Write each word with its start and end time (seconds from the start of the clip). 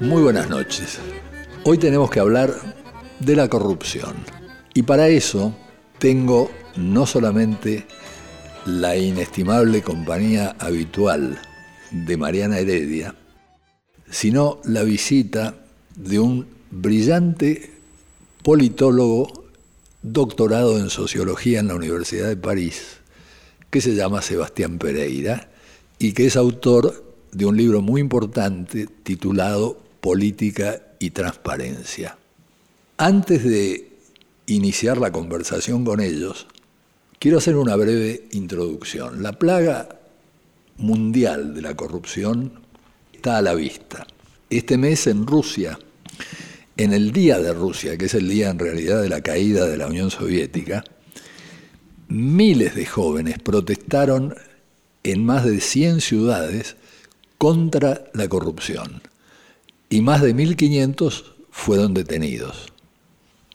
Muy 0.00 0.22
buenas 0.22 0.50
noches. 0.50 0.98
Hoy 1.64 1.78
tenemos 1.78 2.10
que 2.10 2.20
hablar 2.20 2.54
de 3.18 3.34
la 3.34 3.48
corrupción. 3.48 4.16
Y 4.74 4.82
para 4.82 5.08
eso 5.08 5.54
tengo 5.98 6.50
no 6.76 7.06
solamente 7.06 7.86
la 8.66 8.94
inestimable 8.96 9.80
compañía 9.80 10.54
habitual 10.58 11.40
de 11.90 12.16
Mariana 12.18 12.58
Heredia, 12.58 13.14
sino 14.10 14.60
la 14.64 14.82
visita 14.82 15.54
de 15.96 16.18
un 16.18 16.46
brillante 16.70 17.70
politólogo 18.42 19.44
doctorado 20.02 20.78
en 20.78 20.90
sociología 20.90 21.60
en 21.60 21.68
la 21.68 21.74
Universidad 21.74 22.28
de 22.28 22.36
París, 22.36 22.98
que 23.70 23.80
se 23.80 23.94
llama 23.94 24.20
Sebastián 24.20 24.78
Pereira 24.78 25.49
y 26.00 26.14
que 26.14 26.26
es 26.26 26.36
autor 26.36 27.14
de 27.30 27.44
un 27.44 27.56
libro 27.56 27.82
muy 27.82 28.00
importante 28.00 28.88
titulado 29.02 29.78
Política 30.00 30.82
y 30.98 31.10
Transparencia. 31.10 32.16
Antes 32.96 33.44
de 33.44 33.92
iniciar 34.46 34.96
la 34.96 35.12
conversación 35.12 35.84
con 35.84 36.00
ellos, 36.00 36.46
quiero 37.18 37.36
hacer 37.36 37.56
una 37.56 37.76
breve 37.76 38.28
introducción. 38.32 39.22
La 39.22 39.38
plaga 39.38 40.00
mundial 40.78 41.54
de 41.54 41.60
la 41.60 41.76
corrupción 41.76 42.50
está 43.12 43.36
a 43.36 43.42
la 43.42 43.54
vista. 43.54 44.06
Este 44.48 44.78
mes 44.78 45.06
en 45.06 45.26
Rusia, 45.26 45.78
en 46.78 46.94
el 46.94 47.12
día 47.12 47.38
de 47.38 47.52
Rusia, 47.52 47.98
que 47.98 48.06
es 48.06 48.14
el 48.14 48.26
día 48.26 48.48
en 48.48 48.58
realidad 48.58 49.02
de 49.02 49.10
la 49.10 49.20
caída 49.20 49.66
de 49.66 49.76
la 49.76 49.86
Unión 49.86 50.10
Soviética, 50.10 50.82
miles 52.08 52.74
de 52.74 52.86
jóvenes 52.86 53.38
protestaron 53.38 54.34
en 55.12 55.24
más 55.24 55.44
de 55.44 55.60
100 55.60 56.00
ciudades 56.00 56.76
contra 57.38 58.04
la 58.12 58.28
corrupción 58.28 59.02
y 59.88 60.02
más 60.02 60.22
de 60.22 60.34
1.500 60.34 61.24
fueron 61.50 61.94
detenidos. 61.94 62.72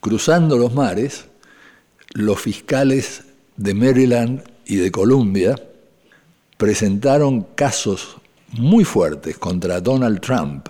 Cruzando 0.02 0.58
los 0.58 0.74
mares, 0.74 1.26
los 2.14 2.40
fiscales 2.40 3.24
de 3.58 3.74
Maryland 3.74 4.44
y 4.66 4.76
de 4.76 4.92
Columbia 4.92 5.56
presentaron 6.58 7.42
casos 7.56 8.18
muy 8.52 8.84
fuertes 8.84 9.38
contra 9.38 9.82
Donald 9.82 10.20
Trump, 10.20 10.68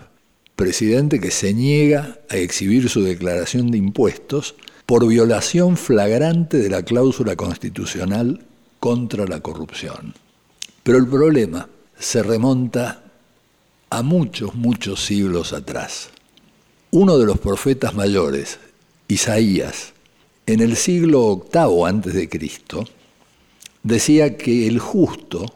presidente 0.55 1.20
que 1.20 1.31
se 1.31 1.53
niega 1.53 2.20
a 2.30 2.38
exhibir 2.38 2.89
su 2.89 3.03
declaración 3.03 3.72
de 3.72 3.77
impuestos 3.77 4.55
por 4.86 5.08
violación 5.08 5.77
flagrante 5.77 6.58
de 6.58 6.70
la 6.70 6.83
cláusula 6.83 7.36
constitucional 7.36 8.45
contra 8.80 9.25
la 9.25 9.39
corrupción. 9.39 10.14
Pero 10.86 11.00
el 11.00 11.08
problema 11.08 11.67
se 11.97 12.22
remonta 12.22 13.02
a 13.89 14.03
muchos, 14.03 14.53
muchos 14.53 15.03
siglos 15.03 15.52
atrás. 15.52 16.11
Uno 16.92 17.17
de 17.17 17.25
los 17.25 17.39
profetas 17.39 17.95
mayores, 17.95 18.59
Isaías, 19.08 19.94
en 20.45 20.59
el 20.59 20.75
siglo 20.75 21.47
VIII 21.52 21.88
antes 21.88 22.14
de 22.14 22.30
Cristo, 22.30 22.86
decía 23.81 24.38
que 24.38 24.67
el 24.67 24.77
justo 24.77 25.47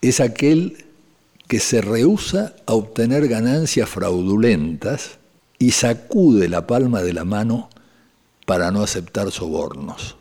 es 0.00 0.18
aquel 0.18 0.86
que 1.46 1.60
se 1.60 1.80
rehúsa 1.80 2.56
a 2.66 2.72
obtener 2.72 3.28
ganancias 3.28 3.88
fraudulentas 3.88 5.18
y 5.60 5.70
sacude 5.70 6.48
la 6.48 6.66
palma 6.66 7.02
de 7.02 7.12
la 7.12 7.24
mano 7.24 7.70
para 8.44 8.72
no 8.72 8.82
aceptar 8.82 9.30
sobornos. 9.30 10.16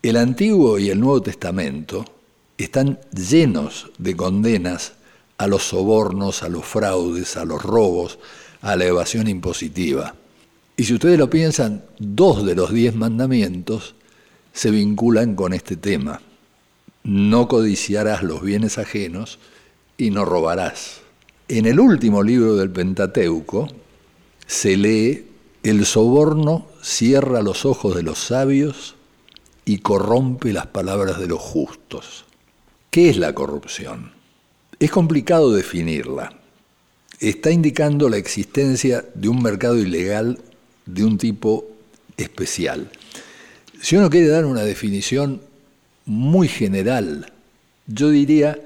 El 0.00 0.16
Antiguo 0.16 0.78
y 0.78 0.88
el 0.88 1.00
Nuevo 1.00 1.20
Testamento 1.20 2.15
están 2.64 2.98
llenos 3.12 3.90
de 3.98 4.16
condenas 4.16 4.94
a 5.38 5.46
los 5.46 5.64
sobornos, 5.64 6.42
a 6.42 6.48
los 6.48 6.64
fraudes, 6.64 7.36
a 7.36 7.44
los 7.44 7.62
robos, 7.62 8.18
a 8.62 8.76
la 8.76 8.86
evasión 8.86 9.28
impositiva. 9.28 10.14
Y 10.76 10.84
si 10.84 10.94
ustedes 10.94 11.18
lo 11.18 11.30
piensan, 11.30 11.84
dos 11.98 12.44
de 12.44 12.54
los 12.54 12.72
diez 12.72 12.94
mandamientos 12.94 13.94
se 14.52 14.70
vinculan 14.70 15.34
con 15.34 15.52
este 15.52 15.76
tema. 15.76 16.20
No 17.02 17.48
codiciarás 17.48 18.22
los 18.22 18.42
bienes 18.42 18.78
ajenos 18.78 19.38
y 19.96 20.10
no 20.10 20.24
robarás. 20.24 21.00
En 21.48 21.66
el 21.66 21.78
último 21.80 22.22
libro 22.22 22.56
del 22.56 22.70
Pentateuco 22.70 23.68
se 24.46 24.76
lee, 24.76 25.26
el 25.62 25.86
soborno 25.86 26.66
cierra 26.82 27.42
los 27.42 27.64
ojos 27.64 27.94
de 27.94 28.02
los 28.02 28.18
sabios 28.18 28.96
y 29.64 29.78
corrompe 29.78 30.52
las 30.52 30.66
palabras 30.66 31.18
de 31.18 31.26
los 31.26 31.40
justos. 31.40 32.25
¿Qué 32.96 33.10
es 33.10 33.18
la 33.18 33.34
corrupción? 33.34 34.10
Es 34.80 34.90
complicado 34.90 35.52
definirla. 35.52 36.32
Está 37.20 37.50
indicando 37.50 38.08
la 38.08 38.16
existencia 38.16 39.04
de 39.12 39.28
un 39.28 39.42
mercado 39.42 39.76
ilegal 39.76 40.38
de 40.86 41.04
un 41.04 41.18
tipo 41.18 41.66
especial. 42.16 42.90
Si 43.82 43.96
uno 43.96 44.08
quiere 44.08 44.28
dar 44.28 44.46
una 44.46 44.62
definición 44.62 45.42
muy 46.06 46.48
general, 46.48 47.30
yo 47.86 48.08
diría 48.08 48.58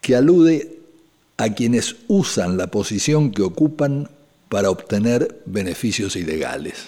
que 0.00 0.16
alude 0.16 0.80
a 1.36 1.54
quienes 1.54 1.94
usan 2.08 2.56
la 2.56 2.72
posición 2.72 3.30
que 3.30 3.42
ocupan 3.42 4.10
para 4.48 4.68
obtener 4.68 5.42
beneficios 5.46 6.16
ilegales, 6.16 6.86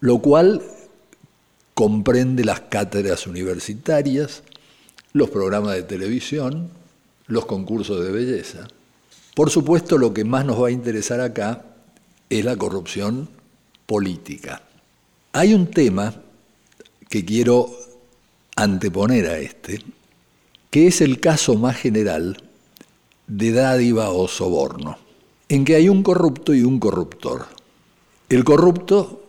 lo 0.00 0.18
cual 0.18 0.60
comprende 1.72 2.44
las 2.44 2.60
cátedras 2.60 3.26
universitarias, 3.26 4.42
los 5.14 5.30
programas 5.30 5.76
de 5.76 5.84
televisión, 5.84 6.70
los 7.28 7.46
concursos 7.46 8.04
de 8.04 8.10
belleza. 8.10 8.66
Por 9.36 9.48
supuesto, 9.48 9.96
lo 9.96 10.12
que 10.12 10.24
más 10.24 10.44
nos 10.44 10.60
va 10.60 10.68
a 10.68 10.72
interesar 10.72 11.20
acá 11.20 11.64
es 12.28 12.44
la 12.44 12.56
corrupción 12.56 13.28
política. 13.86 14.62
Hay 15.32 15.54
un 15.54 15.68
tema 15.68 16.14
que 17.08 17.24
quiero 17.24 17.70
anteponer 18.56 19.28
a 19.28 19.38
este, 19.38 19.80
que 20.68 20.88
es 20.88 21.00
el 21.00 21.20
caso 21.20 21.54
más 21.54 21.76
general 21.76 22.42
de 23.28 23.52
dádiva 23.52 24.10
o 24.10 24.26
soborno, 24.26 24.98
en 25.48 25.64
que 25.64 25.76
hay 25.76 25.88
un 25.88 26.02
corrupto 26.02 26.54
y 26.54 26.64
un 26.64 26.80
corruptor. 26.80 27.46
El 28.28 28.42
corrupto 28.42 29.24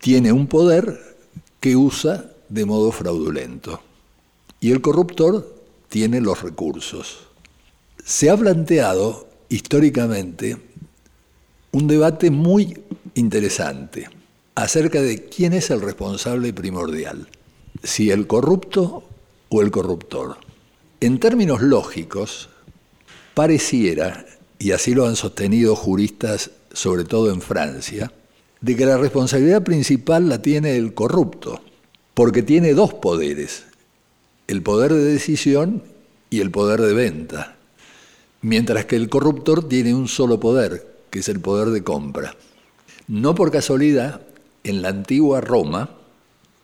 tiene 0.00 0.32
un 0.32 0.48
poder 0.48 1.16
que 1.60 1.76
usa 1.76 2.32
de 2.48 2.64
modo 2.64 2.90
fraudulento 2.90 3.80
y 4.62 4.70
el 4.70 4.80
corruptor 4.80 5.56
tiene 5.88 6.20
los 6.20 6.40
recursos. 6.40 7.18
Se 8.04 8.30
ha 8.30 8.36
planteado 8.36 9.28
históricamente 9.48 10.56
un 11.72 11.88
debate 11.88 12.30
muy 12.30 12.80
interesante 13.14 14.08
acerca 14.54 15.02
de 15.02 15.24
quién 15.24 15.52
es 15.52 15.70
el 15.70 15.80
responsable 15.80 16.52
primordial, 16.52 17.28
si 17.82 18.12
el 18.12 18.28
corrupto 18.28 19.02
o 19.48 19.62
el 19.62 19.72
corruptor. 19.72 20.36
En 21.00 21.18
términos 21.18 21.60
lógicos, 21.60 22.48
pareciera, 23.34 24.24
y 24.60 24.70
así 24.70 24.94
lo 24.94 25.08
han 25.08 25.16
sostenido 25.16 25.74
juristas, 25.74 26.52
sobre 26.72 27.02
todo 27.02 27.32
en 27.32 27.40
Francia, 27.40 28.12
de 28.60 28.76
que 28.76 28.86
la 28.86 28.96
responsabilidad 28.96 29.64
principal 29.64 30.28
la 30.28 30.40
tiene 30.40 30.76
el 30.76 30.94
corrupto, 30.94 31.60
porque 32.14 32.44
tiene 32.44 32.74
dos 32.74 32.94
poderes, 32.94 33.64
el 34.52 34.62
poder 34.62 34.92
de 34.92 35.04
decisión 35.04 35.82
y 36.28 36.40
el 36.40 36.50
poder 36.50 36.82
de 36.82 36.92
venta, 36.92 37.56
mientras 38.42 38.84
que 38.84 38.96
el 38.96 39.08
corruptor 39.08 39.66
tiene 39.66 39.94
un 39.94 40.08
solo 40.08 40.40
poder, 40.40 40.86
que 41.08 41.20
es 41.20 41.28
el 41.30 41.40
poder 41.40 41.70
de 41.70 41.82
compra. 41.82 42.36
No 43.08 43.34
por 43.34 43.50
casualidad, 43.50 44.20
en 44.62 44.82
la 44.82 44.90
antigua 44.90 45.40
Roma 45.40 45.88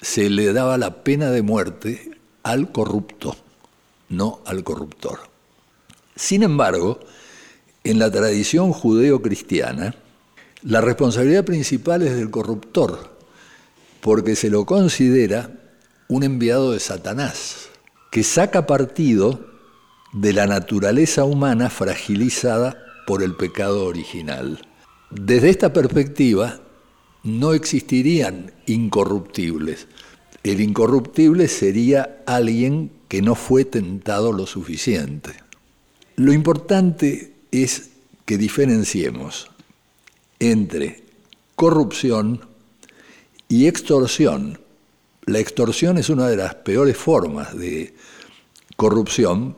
se 0.02 0.28
le 0.28 0.52
daba 0.52 0.76
la 0.76 1.02
pena 1.02 1.30
de 1.30 1.40
muerte 1.40 2.10
al 2.42 2.72
corrupto, 2.72 3.34
no 4.10 4.40
al 4.44 4.64
corruptor. 4.64 5.20
Sin 6.14 6.42
embargo, 6.42 7.00
en 7.84 7.98
la 7.98 8.10
tradición 8.10 8.72
judeo-cristiana, 8.72 9.94
la 10.62 10.82
responsabilidad 10.82 11.46
principal 11.46 12.02
es 12.02 12.14
del 12.14 12.30
corruptor, 12.30 13.16
porque 14.02 14.36
se 14.36 14.50
lo 14.50 14.66
considera 14.66 15.50
un 16.08 16.22
enviado 16.22 16.72
de 16.72 16.80
Satanás 16.80 17.67
que 18.10 18.22
saca 18.22 18.66
partido 18.66 19.46
de 20.12 20.32
la 20.32 20.46
naturaleza 20.46 21.24
humana 21.24 21.70
fragilizada 21.70 22.78
por 23.06 23.22
el 23.22 23.34
pecado 23.36 23.84
original. 23.86 24.60
Desde 25.10 25.50
esta 25.50 25.72
perspectiva, 25.72 26.60
no 27.22 27.52
existirían 27.52 28.52
incorruptibles. 28.66 29.86
El 30.42 30.60
incorruptible 30.60 31.48
sería 31.48 32.22
alguien 32.26 32.92
que 33.08 33.22
no 33.22 33.34
fue 33.34 33.64
tentado 33.64 34.32
lo 34.32 34.46
suficiente. 34.46 35.32
Lo 36.16 36.32
importante 36.32 37.34
es 37.50 37.90
que 38.24 38.38
diferenciemos 38.38 39.50
entre 40.38 41.02
corrupción 41.54 42.40
y 43.48 43.66
extorsión 43.66 44.60
la 45.28 45.38
extorsión 45.38 45.98
es 45.98 46.08
una 46.08 46.28
de 46.28 46.36
las 46.36 46.54
peores 46.54 46.96
formas 46.96 47.56
de 47.56 47.94
corrupción 48.76 49.56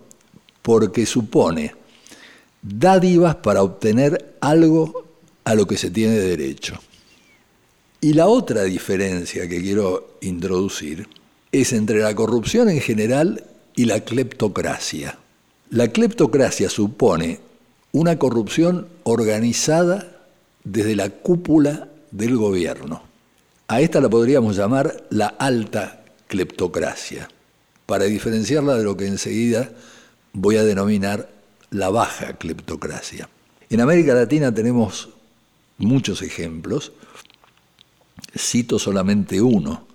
porque 0.63 1.07
supone 1.07 1.75
dádivas 2.63 3.37
para 3.37 3.63
obtener 3.63 4.37
algo 4.41 5.07
a 5.45 5.55
lo 5.55 5.67
que 5.67 5.77
se 5.77 5.91
tiene 5.91 6.17
derecho. 6.17 6.79
Y 8.01 8.15
la 8.15 8.29
otra 8.29 8.65
diferencia 8.65 9.49
que 9.49 9.61
quiero 9.61 10.17
introducir 10.23 11.09
es 11.53 11.73
entre 11.73 12.01
la 12.01 12.15
corrupción 12.15 12.69
en 12.69 12.81
general 12.81 13.45
y 13.77 13.85
la 13.85 14.01
cleptocracia. 14.01 15.19
La 15.71 15.89
cleptocracia 15.89 16.69
supone 16.69 17.41
una 17.93 18.19
corrupción 18.19 18.89
organizada 19.05 20.21
desde 20.65 20.97
la 20.97 21.11
cúpula 21.11 21.89
del 22.11 22.37
gobierno. 22.37 23.10
A 23.71 23.81
esta 23.81 24.01
la 24.01 24.11
podríamos 24.11 24.57
llamar 24.57 25.07
la 25.11 25.29
alta 25.29 26.03
cleptocracia, 26.27 27.29
para 27.87 28.07
diferenciarla 28.07 28.75
de 28.75 28.83
lo 28.83 28.97
que 28.97 29.07
enseguida 29.07 29.71
voy 30.33 30.57
a 30.57 30.65
denominar 30.65 31.31
la 31.71 31.89
baja 31.89 32.33
cleptocracia. 32.33 33.29
En 33.69 33.81
América 33.81 34.13
Latina 34.13 34.53
tenemos 34.53 35.11
muchos 35.79 36.21
ejemplos, 36.23 36.91
cito 38.37 38.81
solamente 38.81 39.41
uno, 39.41 39.87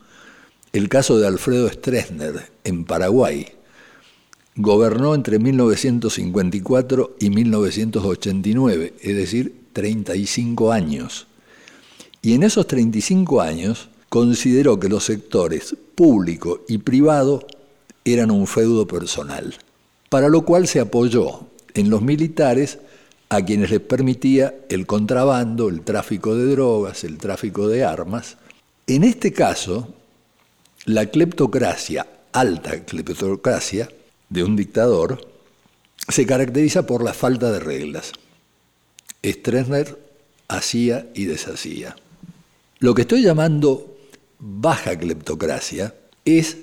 el 0.71 0.87
caso 0.87 1.19
de 1.19 1.27
Alfredo 1.27 1.67
Stroessner 1.69 2.49
en 2.63 2.85
Paraguay. 2.85 3.45
Gobernó 4.55 5.13
entre 5.15 5.37
1954 5.37 7.17
y 7.19 7.29
1989, 7.29 8.93
es 9.01 9.15
decir, 9.17 9.53
35 9.73 10.71
años. 10.71 11.27
Y 12.25 12.33
en 12.33 12.41
esos 12.41 12.65
35 12.65 13.39
años 13.39 13.87
consideró 14.09 14.79
que 14.79 14.89
los 14.89 15.03
sectores 15.03 15.75
público 15.93 16.65
y 16.67 16.79
privado 16.79 17.45
eran 18.03 18.31
un 18.31 18.47
feudo 18.47 18.87
personal, 18.87 19.53
para 20.09 20.27
lo 20.27 20.43
cual 20.43 20.67
se 20.67 20.79
apoyó 20.79 21.41
en 21.75 21.91
los 21.91 22.01
militares 22.01 22.79
a 23.29 23.45
quienes 23.45 23.69
les 23.69 23.79
permitía 23.79 24.55
el 24.69 24.87
contrabando, 24.87 25.69
el 25.69 25.81
tráfico 25.81 26.35
de 26.35 26.47
drogas, 26.47 27.03
el 27.03 27.19
tráfico 27.19 27.67
de 27.67 27.83
armas. 27.83 28.37
En 28.87 29.03
este 29.03 29.31
caso, 29.31 29.93
la 30.85 31.05
cleptocracia, 31.05 32.07
alta 32.33 32.85
cleptocracia 32.85 33.87
de 34.29 34.43
un 34.43 34.55
dictador, 34.55 35.29
se 36.09 36.25
caracteriza 36.25 36.87
por 36.87 37.03
la 37.03 37.13
falta 37.13 37.51
de 37.51 37.59
reglas. 37.59 38.13
Stroessner 39.23 39.99
hacía 40.47 41.07
y 41.13 41.25
deshacía. 41.25 41.95
Lo 42.79 42.93
que 42.93 43.01
estoy 43.01 43.21
llamando 43.21 43.97
baja 44.39 44.97
cleptocracia 44.97 45.95
es 46.25 46.57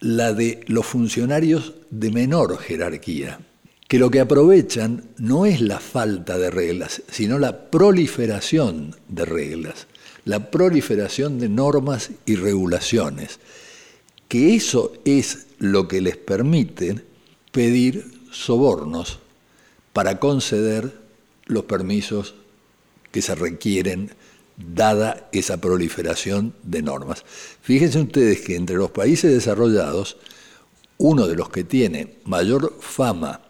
la 0.00 0.32
de 0.32 0.60
los 0.66 0.86
funcionarios 0.86 1.74
de 1.90 2.10
menor 2.10 2.58
jerarquía, 2.58 3.40
que 3.88 3.98
lo 3.98 4.10
que 4.10 4.20
aprovechan 4.20 5.10
no 5.18 5.46
es 5.46 5.60
la 5.60 5.78
falta 5.78 6.38
de 6.38 6.50
reglas, 6.50 7.02
sino 7.10 7.38
la 7.38 7.70
proliferación 7.70 8.96
de 9.08 9.24
reglas, 9.24 9.86
la 10.24 10.50
proliferación 10.50 11.38
de 11.38 11.48
normas 11.48 12.10
y 12.26 12.36
regulaciones 12.36 13.38
que 14.32 14.54
eso 14.54 14.94
es 15.04 15.46
lo 15.58 15.88
que 15.88 16.00
les 16.00 16.16
permite 16.16 17.04
pedir 17.50 18.10
sobornos 18.30 19.18
para 19.92 20.18
conceder 20.20 20.90
los 21.44 21.64
permisos 21.64 22.34
que 23.10 23.20
se 23.20 23.34
requieren 23.34 24.10
dada 24.74 25.28
esa 25.32 25.56
proliferación 25.58 26.54
de 26.62 26.82
normas. 26.82 27.24
Fíjense 27.62 28.00
ustedes 28.00 28.40
que 28.40 28.56
entre 28.56 28.76
los 28.76 28.90
países 28.90 29.32
desarrollados, 29.32 30.16
uno 30.98 31.26
de 31.26 31.36
los 31.36 31.48
que 31.48 31.64
tiene 31.64 32.16
mayor 32.24 32.76
fama 32.80 33.40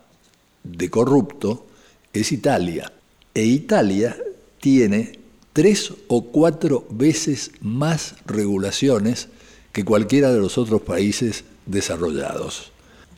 de 0.64 0.90
corrupto 0.90 1.66
es 2.12 2.32
Italia. 2.32 2.92
E 3.34 3.44
Italia 3.44 4.16
tiene 4.60 5.18
tres 5.52 5.92
o 6.08 6.24
cuatro 6.24 6.86
veces 6.90 7.52
más 7.60 8.14
regulaciones 8.26 9.28
que 9.72 9.84
cualquiera 9.84 10.32
de 10.32 10.40
los 10.40 10.58
otros 10.58 10.82
países 10.82 11.44
desarrollados. 11.66 12.72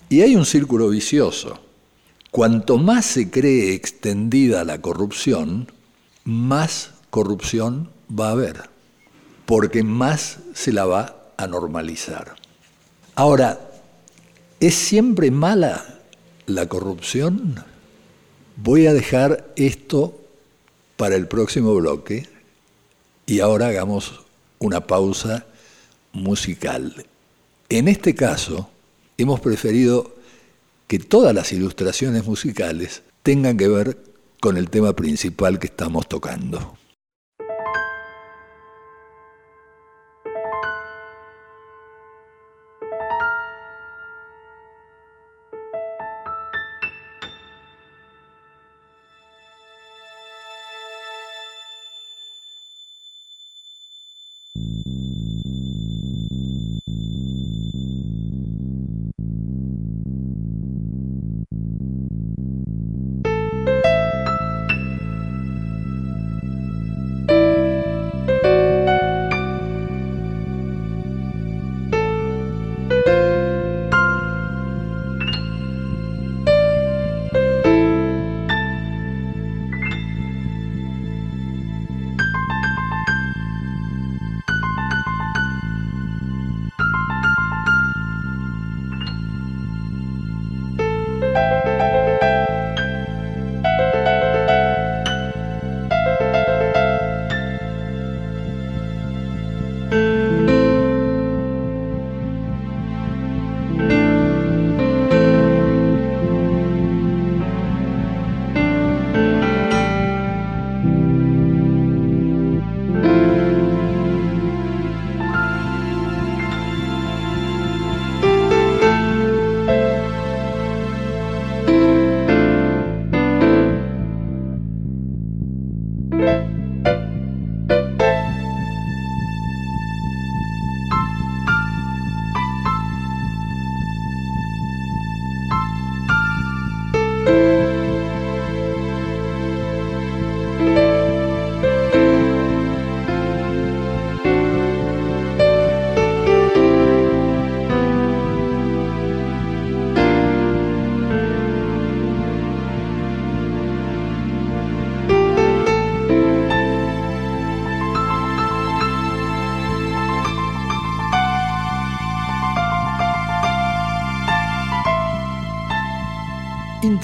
Y 0.08 0.23
hay 0.23 0.37
un 0.37 0.47
círculo 0.47 0.88
vicioso. 0.88 1.58
Cuanto 2.31 2.79
más 2.79 3.06
se 3.06 3.31
cree 3.31 3.75
extendida 3.75 4.64
la 4.64 4.81
corrupción, 4.81 5.70
más 6.25 6.94
corrupción 7.14 7.90
va 8.11 8.31
a 8.31 8.32
haber, 8.32 8.62
porque 9.46 9.84
más 9.84 10.38
se 10.52 10.72
la 10.72 10.84
va 10.84 11.31
a 11.37 11.46
normalizar. 11.46 12.34
Ahora, 13.14 13.61
¿es 14.58 14.75
siempre 14.75 15.31
mala 15.31 16.00
la 16.46 16.69
corrupción? 16.69 17.62
Voy 18.56 18.88
a 18.88 18.93
dejar 18.93 19.46
esto 19.55 20.20
para 20.96 21.14
el 21.14 21.28
próximo 21.28 21.72
bloque 21.76 22.28
y 23.26 23.38
ahora 23.38 23.69
hagamos 23.69 24.25
una 24.58 24.84
pausa 24.84 25.46
musical. 26.12 27.06
En 27.69 27.87
este 27.87 28.16
caso, 28.16 28.69
hemos 29.19 29.38
preferido 29.38 30.16
que 30.88 30.99
todas 30.99 31.32
las 31.32 31.52
ilustraciones 31.52 32.26
musicales 32.26 33.05
tengan 33.22 33.56
que 33.56 33.69
ver 33.69 33.99
con 34.40 34.56
el 34.56 34.69
tema 34.69 34.94
principal 34.96 35.61
que 35.61 35.69
estamos 35.69 36.08
tocando. 36.08 36.76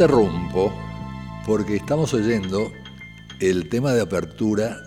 Interrumpo 0.01 0.73
porque 1.45 1.77
estamos 1.77 2.15
oyendo 2.15 2.73
el 3.39 3.69
tema 3.69 3.93
de 3.93 4.01
apertura 4.01 4.83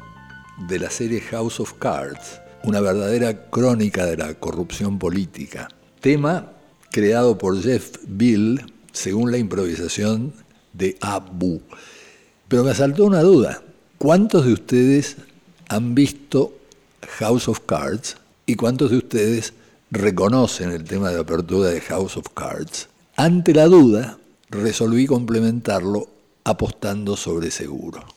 de 0.68 0.80
la 0.80 0.90
serie 0.90 1.22
House 1.22 1.60
of 1.60 1.74
Cards, 1.74 2.42
una 2.64 2.82
verdadera 2.82 3.48
crónica 3.52 4.08
de 4.08 4.18
la 4.18 4.34
corrupción 4.34 4.98
política. 4.98 5.70
Tema 6.00 6.54
creado 6.90 7.38
por 7.38 7.62
Jeff 7.62 7.98
Bill 8.08 8.60
según 8.92 9.32
la 9.32 9.38
improvisación 9.38 10.34
de 10.74 10.98
Abu. 11.00 11.62
Pero 12.48 12.64
me 12.64 12.72
asaltó 12.72 13.06
una 13.06 13.22
duda. 13.22 13.62
¿Cuántos 14.00 14.48
de 14.48 14.54
ustedes 14.54 15.18
han 15.70 15.94
visto 15.94 16.58
House 17.20 17.48
of 17.48 17.60
Cards 17.68 18.18
y 18.48 18.56
cuántos 18.56 18.90
de 18.90 18.98
ustedes 18.98 19.54
reconocen 19.92 20.72
el 20.72 20.86
tema 20.86 21.12
de 21.12 21.20
apertura 21.20 21.70
de 21.70 21.82
House 21.82 22.18
of 22.18 22.26
Cards? 22.34 22.90
Ante 23.16 23.54
la 23.54 23.68
duda, 23.68 24.18
resolví 24.54 25.08
complementarlo 25.08 26.08
apostando 26.44 27.16
sobre 27.16 27.50
seguro. 27.52 28.13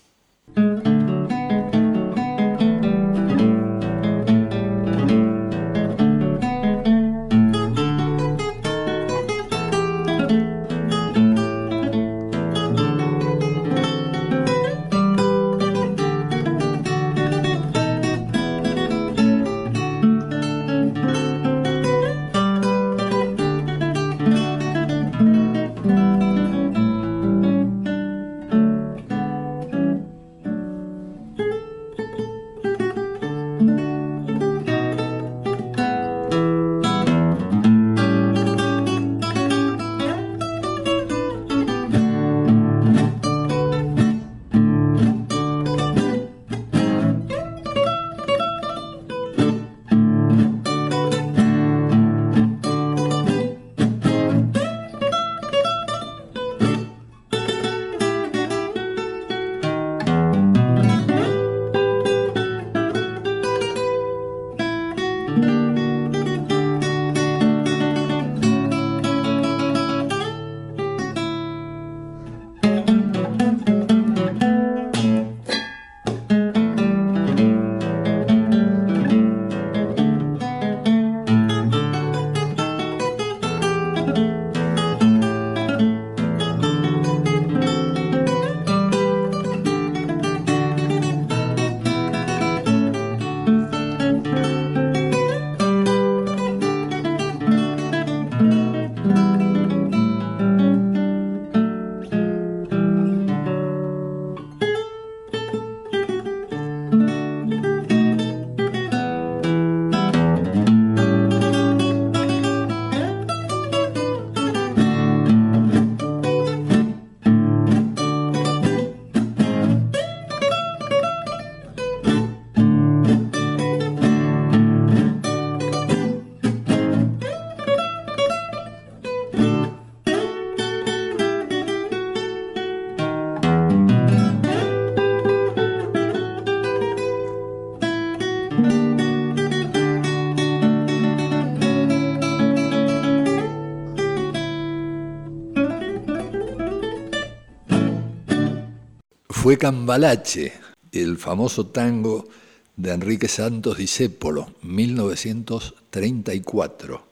Fue 149.46 149.58
Cambalache, 149.58 150.54
el 150.90 151.18
famoso 151.18 151.66
tango 151.66 152.26
de 152.74 152.92
Enrique 152.92 153.28
Santos 153.28 153.78
Discépolo, 153.78 154.52
1934, 154.62 157.06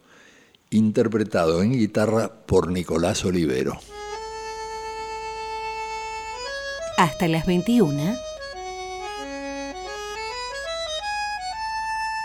interpretado 0.70 1.62
en 1.62 1.74
guitarra 1.74 2.44
por 2.44 2.72
Nicolás 2.72 3.24
Olivero. 3.24 3.78
Hasta 6.98 7.28
las 7.28 7.46
21. 7.46 8.16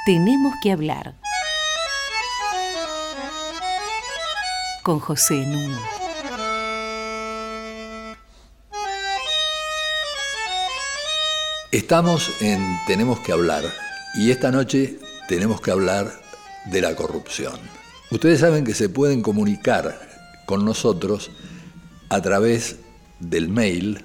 Tenemos 0.08 0.56
que 0.64 0.72
hablar 0.72 1.14
con 4.82 5.00
José 5.00 5.46
Nuno. 5.46 5.99
Estamos 11.72 12.42
en 12.42 12.80
Tenemos 12.88 13.20
que 13.20 13.32
hablar 13.32 13.64
y 14.16 14.32
esta 14.32 14.52
noche 14.52 14.98
tenemos 15.28 15.62
que 15.62 15.70
hablar 15.70 16.20
de 16.66 16.82
la 16.82 16.96
corrupción. 16.96 17.60
Ustedes 18.10 18.40
saben 18.40 18.66
que 18.66 18.74
se 18.74 18.90
pueden 18.90 19.22
comunicar 19.22 20.10
con 20.48 20.66
nosotros 20.66 21.30
a 22.10 22.22
través 22.22 22.78
del 23.20 23.50
mail 23.50 24.02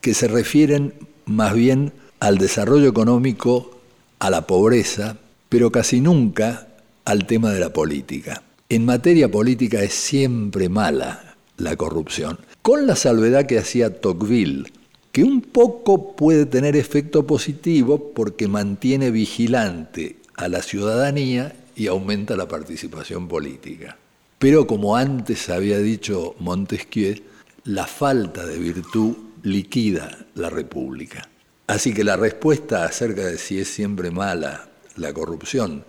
que 0.00 0.14
se 0.14 0.28
refieren 0.28 0.94
más 1.24 1.54
bien 1.54 1.92
al 2.20 2.38
desarrollo 2.38 2.88
económico, 2.88 3.80
a 4.18 4.30
la 4.30 4.46
pobreza, 4.46 5.18
pero 5.48 5.70
casi 5.70 6.00
nunca 6.00 6.68
al 7.04 7.26
tema 7.26 7.52
de 7.52 7.60
la 7.60 7.72
política. 7.72 8.42
En 8.68 8.84
materia 8.84 9.30
política 9.30 9.82
es 9.82 9.94
siempre 9.94 10.68
mala 10.68 11.36
la 11.56 11.76
corrupción, 11.76 12.38
con 12.62 12.86
la 12.86 12.96
salvedad 12.96 13.46
que 13.46 13.58
hacía 13.58 14.00
Tocqueville, 14.00 14.72
que 15.12 15.24
un 15.24 15.40
poco 15.40 16.16
puede 16.16 16.46
tener 16.46 16.76
efecto 16.76 17.26
positivo 17.26 18.12
porque 18.12 18.48
mantiene 18.48 19.10
vigilante 19.10 20.16
a 20.36 20.48
la 20.48 20.62
ciudadanía 20.62 21.54
y 21.74 21.86
aumenta 21.86 22.36
la 22.36 22.48
participación 22.48 23.28
política. 23.28 23.96
Pero 24.38 24.66
como 24.66 24.96
antes 24.96 25.48
había 25.48 25.78
dicho 25.78 26.34
Montesquieu, 26.38 27.22
la 27.64 27.86
falta 27.86 28.44
de 28.44 28.58
virtud 28.58 29.16
liquida 29.42 30.26
la 30.34 30.50
república. 30.50 31.28
Así 31.66 31.94
que 31.94 32.04
la 32.04 32.16
respuesta 32.16 32.84
acerca 32.84 33.24
de 33.24 33.38
si 33.38 33.58
es 33.58 33.68
siempre 33.68 34.10
mala 34.10 34.68
la 34.96 35.12
corrupción 35.12 35.84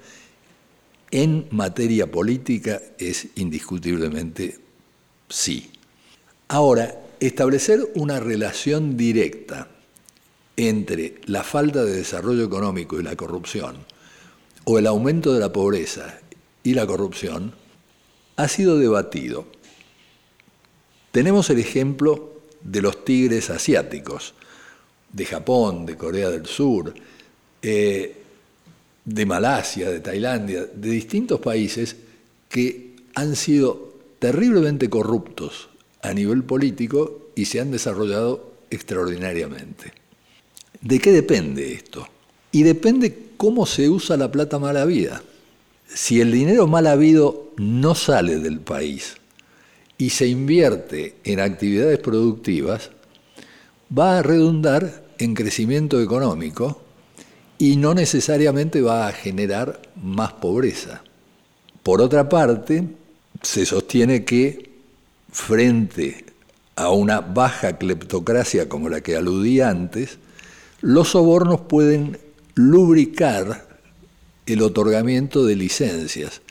en 1.11 1.47
materia 1.51 2.11
política 2.11 2.81
es 2.97 3.27
indiscutiblemente 3.35 4.59
sí. 5.29 5.71
Ahora, 6.49 6.99
establecer 7.19 7.91
una 7.95 8.19
relación 8.19 8.97
directa 8.97 9.69
entre 10.55 11.21
la 11.25 11.43
falta 11.43 11.83
de 11.83 11.97
desarrollo 11.97 12.43
económico 12.43 12.99
y 12.99 13.03
la 13.03 13.15
corrupción, 13.15 13.77
o 14.65 14.79
el 14.79 14.87
aumento 14.87 15.33
de 15.33 15.39
la 15.39 15.53
pobreza 15.53 16.19
y 16.63 16.73
la 16.73 16.85
corrupción, 16.85 17.53
ha 18.35 18.47
sido 18.47 18.77
debatido. 18.77 19.45
Tenemos 21.11 21.49
el 21.49 21.59
ejemplo 21.59 22.41
de 22.61 22.81
los 22.81 23.05
tigres 23.05 23.49
asiáticos, 23.49 24.33
de 25.13 25.25
Japón, 25.25 25.85
de 25.85 25.95
Corea 25.95 26.29
del 26.29 26.45
Sur, 26.45 26.93
eh, 27.61 28.16
de 29.07 29.25
Malasia, 29.25 29.89
de 29.89 30.01
Tailandia, 30.01 30.65
de 30.65 30.89
distintos 30.89 31.39
países 31.39 31.95
que 32.49 32.97
han 33.15 33.37
sido 33.37 33.93
terriblemente 34.19 34.89
corruptos 34.89 35.69
a 36.01 36.13
nivel 36.13 36.43
político 36.43 37.29
y 37.33 37.45
se 37.45 37.61
han 37.61 37.71
desarrollado 37.71 38.51
extraordinariamente. 38.69 39.93
¿De 40.81 40.99
qué 40.99 41.13
depende 41.13 41.71
esto? 41.71 42.05
Y 42.51 42.63
depende 42.63 43.29
cómo 43.37 43.65
se 43.65 43.89
usa 43.89 44.17
la 44.17 44.29
plata 44.29 44.59
mal 44.59 44.75
habida. 44.75 45.23
Si 45.87 46.19
el 46.19 46.31
dinero 46.33 46.67
mal 46.67 46.85
habido 46.85 47.53
no 47.55 47.95
sale 47.95 48.39
del 48.39 48.59
país 48.59 49.15
y 49.97 50.09
se 50.09 50.27
invierte 50.27 51.15
en 51.23 51.39
actividades 51.39 51.99
productivas, 51.99 52.91
va 53.97 54.19
a 54.19 54.21
redundar 54.21 55.05
en 55.17 55.33
crecimiento 55.33 56.01
económico 56.01 56.81
y 57.57 57.77
no 57.77 57.93
necesariamente 57.93 58.81
va 58.81 59.07
a 59.07 59.13
generar 59.13 59.81
más 59.95 60.33
pobreza. 60.33 61.01
Por 61.83 62.01
otra 62.01 62.29
parte, 62.29 62.87
se 63.41 63.65
sostiene 63.65 64.25
que 64.25 64.69
frente 65.31 66.25
a 66.75 66.91
una 66.91 67.21
baja 67.21 67.77
cleptocracia 67.77 68.69
como 68.69 68.89
la 68.89 69.01
que 69.01 69.15
aludí 69.15 69.61
antes, 69.61 70.19
los 70.81 71.09
sobornos 71.09 71.61
pueden 71.61 72.19
lubricar 72.53 73.67
el 74.45 74.61
otorgamiento 74.61 75.45
de 75.45 75.55
licencias 75.55 76.41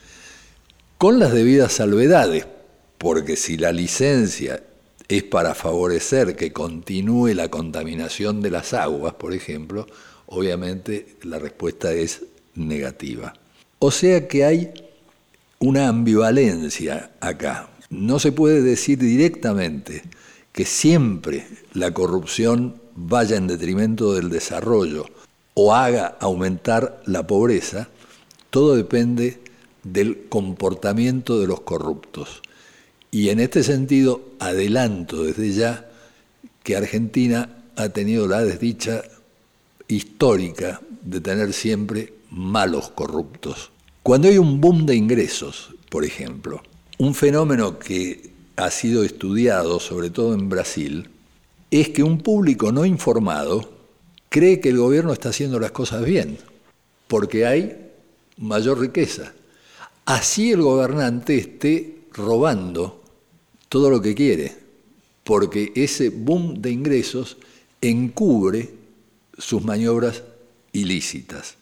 con 0.98 1.18
las 1.18 1.32
debidas 1.32 1.72
salvedades, 1.72 2.46
porque 2.98 3.36
si 3.36 3.56
la 3.56 3.72
licencia 3.72 4.62
es 5.08 5.22
para 5.22 5.54
favorecer 5.54 6.34
que 6.34 6.52
continúe 6.52 7.28
la 7.28 7.48
contaminación 7.48 8.40
de 8.40 8.50
las 8.50 8.74
aguas, 8.74 9.14
por 9.14 9.32
ejemplo, 9.32 9.86
obviamente 10.26 11.16
la 11.22 11.38
respuesta 11.38 11.92
es 11.92 12.22
negativa. 12.54 13.34
O 13.78 13.90
sea 13.90 14.26
que 14.28 14.44
hay 14.44 14.72
una 15.58 15.88
ambivalencia 15.88 17.12
acá. 17.20 17.68
No 17.90 18.18
se 18.18 18.32
puede 18.32 18.62
decir 18.62 18.98
directamente 18.98 20.02
que 20.52 20.64
siempre 20.64 21.46
la 21.74 21.92
corrupción 21.92 22.80
vaya 22.94 23.36
en 23.36 23.46
detrimento 23.46 24.14
del 24.14 24.30
desarrollo 24.30 25.06
o 25.54 25.74
haga 25.74 26.16
aumentar 26.20 27.02
la 27.06 27.26
pobreza, 27.26 27.88
todo 28.50 28.74
depende 28.74 29.40
del 29.84 30.28
comportamiento 30.28 31.38
de 31.38 31.46
los 31.46 31.60
corruptos. 31.60 32.42
Y 33.10 33.28
en 33.28 33.40
este 33.40 33.62
sentido, 33.62 34.22
adelanto 34.38 35.22
desde 35.22 35.52
ya 35.52 35.88
que 36.62 36.76
Argentina 36.76 37.62
ha 37.76 37.90
tenido 37.90 38.26
la 38.26 38.42
desdicha 38.42 39.02
histórica 39.88 40.80
de 41.02 41.20
tener 41.20 41.52
siempre 41.52 42.14
malos 42.30 42.90
corruptos. 42.90 43.70
Cuando 44.02 44.28
hay 44.28 44.38
un 44.38 44.60
boom 44.60 44.86
de 44.86 44.96
ingresos, 44.96 45.74
por 45.90 46.04
ejemplo, 46.04 46.62
un 46.98 47.14
fenómeno 47.14 47.78
que 47.78 48.30
ha 48.56 48.70
sido 48.70 49.04
estudiado 49.04 49.80
sobre 49.80 50.10
todo 50.10 50.34
en 50.34 50.48
Brasil, 50.48 51.10
es 51.70 51.90
que 51.90 52.02
un 52.02 52.18
público 52.18 52.72
no 52.72 52.84
informado 52.84 53.70
cree 54.28 54.60
que 54.60 54.70
el 54.70 54.78
gobierno 54.78 55.12
está 55.12 55.30
haciendo 55.30 55.58
las 55.58 55.72
cosas 55.72 56.04
bien, 56.04 56.38
porque 57.08 57.46
hay 57.46 57.76
mayor 58.38 58.80
riqueza. 58.80 59.32
Así 60.04 60.52
el 60.52 60.62
gobernante 60.62 61.36
esté 61.36 61.96
robando 62.12 63.02
todo 63.68 63.90
lo 63.90 64.00
que 64.00 64.14
quiere, 64.14 64.56
porque 65.24 65.72
ese 65.74 66.10
boom 66.10 66.60
de 66.62 66.70
ingresos 66.70 67.36
encubre 67.80 68.75
sus 69.38 69.64
maniobras 69.64 70.22
ilícitas. 70.72 71.56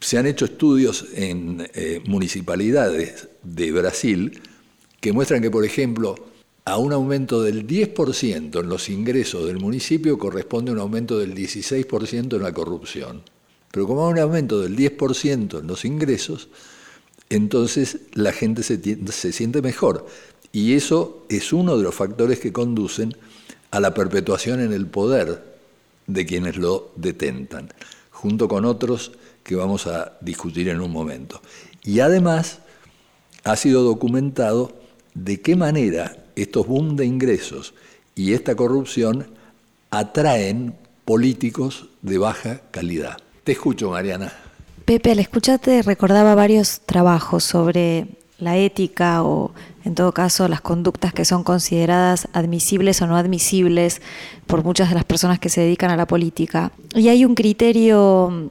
Se 0.00 0.18
han 0.18 0.26
hecho 0.26 0.46
estudios 0.46 1.06
en 1.14 1.68
eh, 1.74 2.02
municipalidades 2.06 3.28
de 3.42 3.72
Brasil 3.72 4.40
que 5.00 5.12
muestran 5.12 5.42
que, 5.42 5.50
por 5.50 5.64
ejemplo, 5.64 6.14
a 6.64 6.78
un 6.78 6.92
aumento 6.92 7.42
del 7.42 7.66
10% 7.66 8.60
en 8.60 8.68
los 8.68 8.88
ingresos 8.88 9.46
del 9.46 9.58
municipio 9.58 10.18
corresponde 10.18 10.70
un 10.70 10.78
aumento 10.78 11.18
del 11.18 11.34
16% 11.34 12.36
en 12.36 12.42
la 12.42 12.52
corrupción. 12.52 13.22
Pero 13.70 13.86
como 13.86 14.06
hay 14.06 14.12
un 14.12 14.18
aumento 14.20 14.60
del 14.60 14.76
10% 14.76 15.60
en 15.60 15.66
los 15.66 15.84
ingresos, 15.84 16.48
entonces 17.30 17.98
la 18.12 18.32
gente 18.32 18.62
se, 18.62 18.80
se 19.10 19.32
siente 19.32 19.62
mejor. 19.62 20.06
Y 20.52 20.74
eso 20.74 21.24
es 21.28 21.52
uno 21.52 21.76
de 21.76 21.82
los 21.82 21.94
factores 21.94 22.38
que 22.38 22.52
conducen 22.52 23.16
a 23.70 23.80
la 23.80 23.94
perpetuación 23.94 24.60
en 24.60 24.72
el 24.72 24.86
poder 24.86 25.51
de 26.06 26.26
quienes 26.26 26.56
lo 26.56 26.92
detentan, 26.96 27.68
junto 28.10 28.48
con 28.48 28.64
otros 28.64 29.12
que 29.42 29.56
vamos 29.56 29.86
a 29.86 30.16
discutir 30.20 30.68
en 30.68 30.80
un 30.80 30.90
momento. 30.90 31.40
Y 31.82 32.00
además 32.00 32.60
ha 33.44 33.56
sido 33.56 33.82
documentado 33.82 34.72
de 35.14 35.40
qué 35.40 35.56
manera 35.56 36.16
estos 36.36 36.66
boom 36.66 36.96
de 36.96 37.06
ingresos 37.06 37.74
y 38.14 38.32
esta 38.34 38.54
corrupción 38.54 39.26
atraen 39.90 40.74
políticos 41.04 41.88
de 42.02 42.18
baja 42.18 42.60
calidad. 42.70 43.18
Te 43.44 43.52
escucho, 43.52 43.90
Mariana. 43.90 44.32
Pepe, 44.84 45.12
al 45.12 45.18
escucharte 45.18 45.82
recordaba 45.82 46.34
varios 46.34 46.80
trabajos 46.80 47.44
sobre 47.44 48.06
la 48.42 48.56
ética 48.56 49.22
o 49.22 49.52
en 49.84 49.94
todo 49.94 50.12
caso 50.12 50.48
las 50.48 50.60
conductas 50.60 51.12
que 51.12 51.24
son 51.24 51.44
consideradas 51.44 52.28
admisibles 52.32 53.00
o 53.00 53.06
no 53.06 53.16
admisibles 53.16 54.02
por 54.46 54.64
muchas 54.64 54.88
de 54.88 54.96
las 54.96 55.04
personas 55.04 55.38
que 55.38 55.48
se 55.48 55.60
dedican 55.60 55.90
a 55.90 55.96
la 55.96 56.06
política. 56.06 56.72
Y 56.94 57.08
hay 57.08 57.24
un 57.24 57.34
criterio 57.34 58.50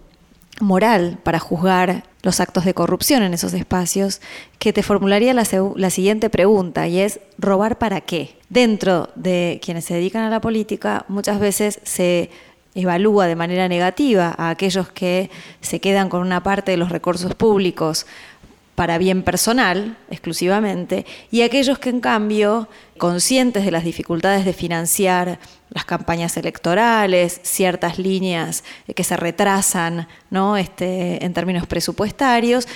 moral 0.62 1.18
para 1.24 1.40
juzgar 1.40 2.06
los 2.24 2.40
actos 2.40 2.66
de 2.66 2.74
corrupción 2.74 3.24
en 3.24 3.34
esos 3.34 3.54
espacios 3.54 4.22
que 4.60 4.74
te 4.74 4.84
formularía 4.84 5.34
la, 5.34 5.44
la, 5.76 5.90
siguiente 5.90 6.30
pregunta 6.30 6.88
y 6.88 7.00
es 7.00 7.20
¿robar 7.38 7.78
para 7.78 8.02
qué? 8.02 8.36
Dentro 8.50 9.10
de 9.16 9.60
quienes 9.64 9.86
se 9.86 9.96
dedican 9.96 10.24
a 10.24 10.30
la 10.30 10.40
política 10.40 11.06
muchas 11.08 11.40
veces 11.40 11.80
se 11.84 12.30
evalúa 12.76 13.28
de 13.28 13.36
manera 13.36 13.68
negativa 13.68 14.34
a 14.38 14.50
aquellos 14.50 14.90
que 14.90 15.30
se 15.62 15.80
quedan 15.82 16.10
con 16.10 16.22
una 16.22 16.44
parte 16.44 16.72
de 16.72 16.78
los 16.78 16.90
recursos 16.90 17.36
públicos 17.36 18.06
para 18.76 18.98
bien 18.98 19.24
personal 19.24 19.98
exclusivamente, 20.10 21.06
y 21.30 21.42
aquellos 21.42 21.80
que 21.80 21.90
en 21.90 22.02
cambio, 22.02 22.68
conscientes 22.98 23.66
de 23.66 23.72
las 23.72 23.84
dificultades 23.84 24.46
de 24.46 24.54
financiar 24.54 25.40
las 25.70 25.86
campañas 25.86 26.36
electorales, 26.38 27.40
ciertas 27.44 27.98
líneas 27.98 28.64
que 28.96 29.04
se 29.04 29.16
retrasan 29.18 30.08
¿no? 30.30 30.58
este, 30.58 31.24
en 31.24 31.34
términos 31.34 31.68
presupuestarios, 31.68 32.68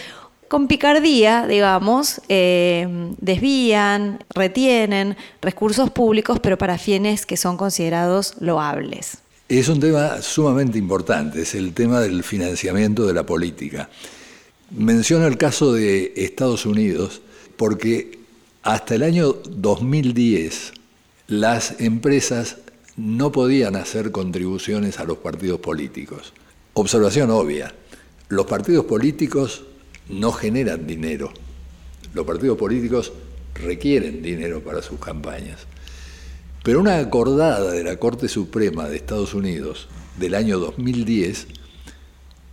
con 0.47 0.67
picardía, 0.67 1.47
digamos, 1.47 2.21
eh, 2.29 2.87
desvían, 3.19 4.23
retienen 4.33 5.17
recursos 5.41 5.89
públicos, 5.89 6.39
pero 6.39 6.57
para 6.57 6.77
fines 6.77 7.25
que 7.25 7.35
son 7.35 7.57
considerados 7.57 8.35
loables. 8.39 9.17
Es 9.49 9.69
un 9.69 9.79
tema 9.79 10.21
sumamente 10.21 10.77
importante, 10.77 11.41
es 11.41 11.55
el 11.55 11.73
tema 11.73 11.99
del 11.99 12.23
financiamiento 12.23 13.05
de 13.05 13.13
la 13.13 13.25
política. 13.25 13.89
Menciono 14.71 15.27
el 15.27 15.37
caso 15.37 15.73
de 15.73 16.13
Estados 16.15 16.65
Unidos 16.65 17.21
porque 17.55 18.17
hasta 18.63 18.95
el 18.95 19.03
año 19.03 19.33
2010 19.33 20.73
las 21.27 21.79
empresas 21.79 22.57
no 22.97 23.31
podían 23.31 23.75
hacer 23.75 24.11
contribuciones 24.11 24.99
a 24.99 25.03
los 25.03 25.19
partidos 25.19 25.59
políticos. 25.59 26.33
Observación 26.73 27.29
obvia, 27.29 27.75
los 28.29 28.47
partidos 28.47 28.85
políticos 28.85 29.63
no 30.09 30.31
generan 30.31 30.87
dinero, 30.87 31.31
los 32.15 32.25
partidos 32.25 32.57
políticos 32.57 33.13
requieren 33.53 34.23
dinero 34.23 34.61
para 34.61 34.81
sus 34.81 34.99
campañas. 34.99 35.59
Pero 36.63 36.79
una 36.79 36.97
acordada 36.97 37.71
de 37.71 37.83
la 37.83 37.97
Corte 37.97 38.27
Suprema 38.27 38.89
de 38.89 38.95
Estados 38.95 39.35
Unidos 39.35 39.87
del 40.17 40.33
año 40.33 40.57
2010 40.57 41.45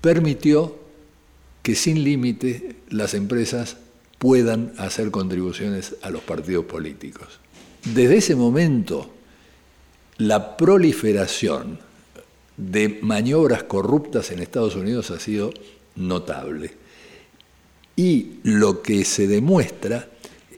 permitió 0.03 0.82
que 1.62 1.75
sin 1.75 2.03
límite 2.05 2.77
las 2.90 3.14
empresas 3.14 3.77
puedan 4.18 4.72
hacer 4.79 5.11
contribuciones 5.11 5.96
a 6.03 6.11
los 6.11 6.22
partidos 6.22 6.64
políticos. 6.66 7.40
Desde 7.85 8.16
ese 8.18 8.37
momento, 8.37 9.11
la 10.18 10.57
proliferación 10.57 11.79
de 12.57 13.01
maniobras 13.03 13.64
corruptas 13.64 14.31
en 14.31 14.38
Estados 14.38 14.77
Unidos 14.77 15.11
ha 15.11 15.18
sido 15.18 15.53
notable. 15.96 16.72
Y 17.96 18.35
lo 18.42 18.83
que 18.83 19.05
se 19.05 19.27
demuestra 19.27 20.09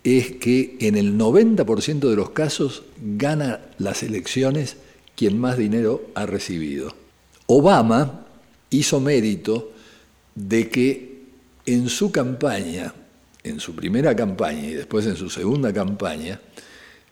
es 0.03 0.33
que 0.33 0.77
en 0.81 0.97
el 0.97 1.17
90% 1.17 2.11
de 2.11 2.17
los 2.17 2.31
casos 2.31 2.83
gana 3.01 3.61
las 3.79 4.03
elecciones 4.03 4.77
quien 5.17 5.39
más 5.39 5.57
dinero 5.57 6.03
ha 6.15 6.27
recibido. 6.27 6.95
Obama 7.47 8.27
hizo 8.71 9.01
mérito 9.01 9.73
de 10.35 10.69
que 10.69 11.25
en 11.67 11.89
su 11.89 12.11
campaña, 12.13 12.95
en 13.43 13.61
su 13.61 13.75
primera 13.75 14.15
campaña 14.15 14.67
y 14.67 14.75
después 14.75 15.07
en 15.07 15.17
su 15.17 15.31
segunda 15.31 15.73
campaña, 15.73 16.41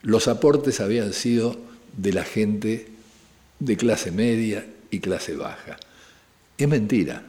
los 0.03 0.29
aportes 0.29 0.81
habían 0.81 1.13
sido 1.13 1.57
de 1.97 2.13
la 2.13 2.25
gente 2.25 2.89
de 3.59 3.77
clase 3.77 4.11
media 4.11 4.67
y 4.91 5.01
clase 5.01 5.37
baja. 5.37 5.79
Es 6.59 6.69
mentira. 6.69 7.23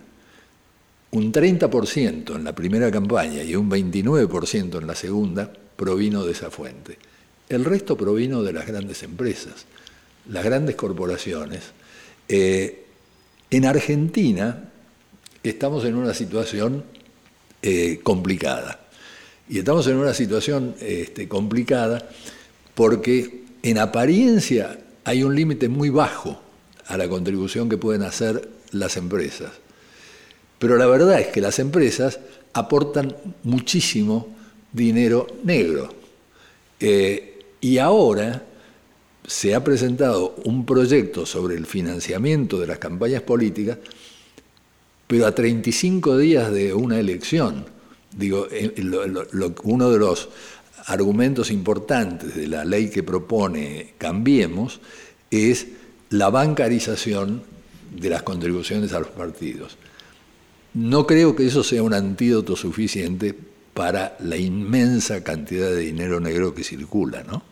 Un 1.11 1.31
30% 1.31 2.35
en 2.35 2.43
la 2.43 2.55
primera 2.55 2.89
campaña 2.89 3.43
y 3.43 3.55
un 3.55 3.69
29% 3.69 4.79
en 4.79 4.87
la 4.87 4.95
segunda 4.95 5.51
provino 5.75 6.25
de 6.25 6.31
esa 6.31 6.49
fuente. 6.49 6.97
El 7.49 7.65
resto 7.65 7.95
provino 7.95 8.41
de 8.41 8.53
las 8.53 8.65
grandes 8.65 9.03
empresas, 9.03 9.65
las 10.27 10.43
grandes 10.43 10.75
corporaciones. 10.75 11.61
Eh, 12.27 12.85
en 13.51 13.65
Argentina 13.65 14.71
estamos 15.49 15.85
en 15.85 15.95
una 15.95 16.13
situación 16.13 16.83
eh, 17.61 17.99
complicada. 18.03 18.79
Y 19.49 19.59
estamos 19.59 19.87
en 19.87 19.97
una 19.97 20.13
situación 20.13 20.75
este, 20.79 21.27
complicada 21.27 22.07
porque 22.73 23.43
en 23.61 23.77
apariencia 23.77 24.79
hay 25.03 25.23
un 25.23 25.35
límite 25.35 25.69
muy 25.69 25.89
bajo 25.89 26.41
a 26.87 26.97
la 26.97 27.07
contribución 27.07 27.69
que 27.69 27.77
pueden 27.77 28.03
hacer 28.03 28.49
las 28.71 28.97
empresas. 28.97 29.51
Pero 30.59 30.77
la 30.77 30.87
verdad 30.87 31.19
es 31.19 31.27
que 31.27 31.41
las 31.41 31.59
empresas 31.59 32.19
aportan 32.53 33.15
muchísimo 33.43 34.27
dinero 34.71 35.27
negro. 35.43 35.93
Eh, 36.79 37.39
y 37.61 37.77
ahora 37.77 38.43
se 39.25 39.55
ha 39.55 39.63
presentado 39.63 40.35
un 40.43 40.65
proyecto 40.65 41.25
sobre 41.25 41.55
el 41.55 41.65
financiamiento 41.65 42.59
de 42.59 42.67
las 42.67 42.77
campañas 42.77 43.21
políticas, 43.21 43.77
pero 45.07 45.27
a 45.27 45.35
35 45.35 46.17
días 46.17 46.51
de 46.51 46.73
una 46.73 46.99
elección. 46.99 47.65
Digo, 48.15 48.47
uno 49.63 49.89
de 49.89 49.99
los 49.99 50.29
argumentos 50.85 51.49
importantes 51.51 52.35
de 52.35 52.47
la 52.47 52.65
ley 52.65 52.89
que 52.89 53.03
propone 53.03 53.93
Cambiemos 53.97 54.81
es 55.31 55.67
la 56.09 56.29
bancarización 56.29 57.43
de 57.95 58.09
las 58.09 58.23
contribuciones 58.23 58.93
a 58.93 58.99
los 58.99 59.09
partidos. 59.09 59.77
No 60.73 61.05
creo 61.05 61.35
que 61.35 61.47
eso 61.47 61.63
sea 61.63 61.83
un 61.83 61.93
antídoto 61.93 62.55
suficiente 62.55 63.35
para 63.73 64.17
la 64.19 64.37
inmensa 64.37 65.23
cantidad 65.23 65.69
de 65.69 65.79
dinero 65.79 66.19
negro 66.19 66.53
que 66.53 66.63
circula, 66.63 67.23
¿no? 67.23 67.43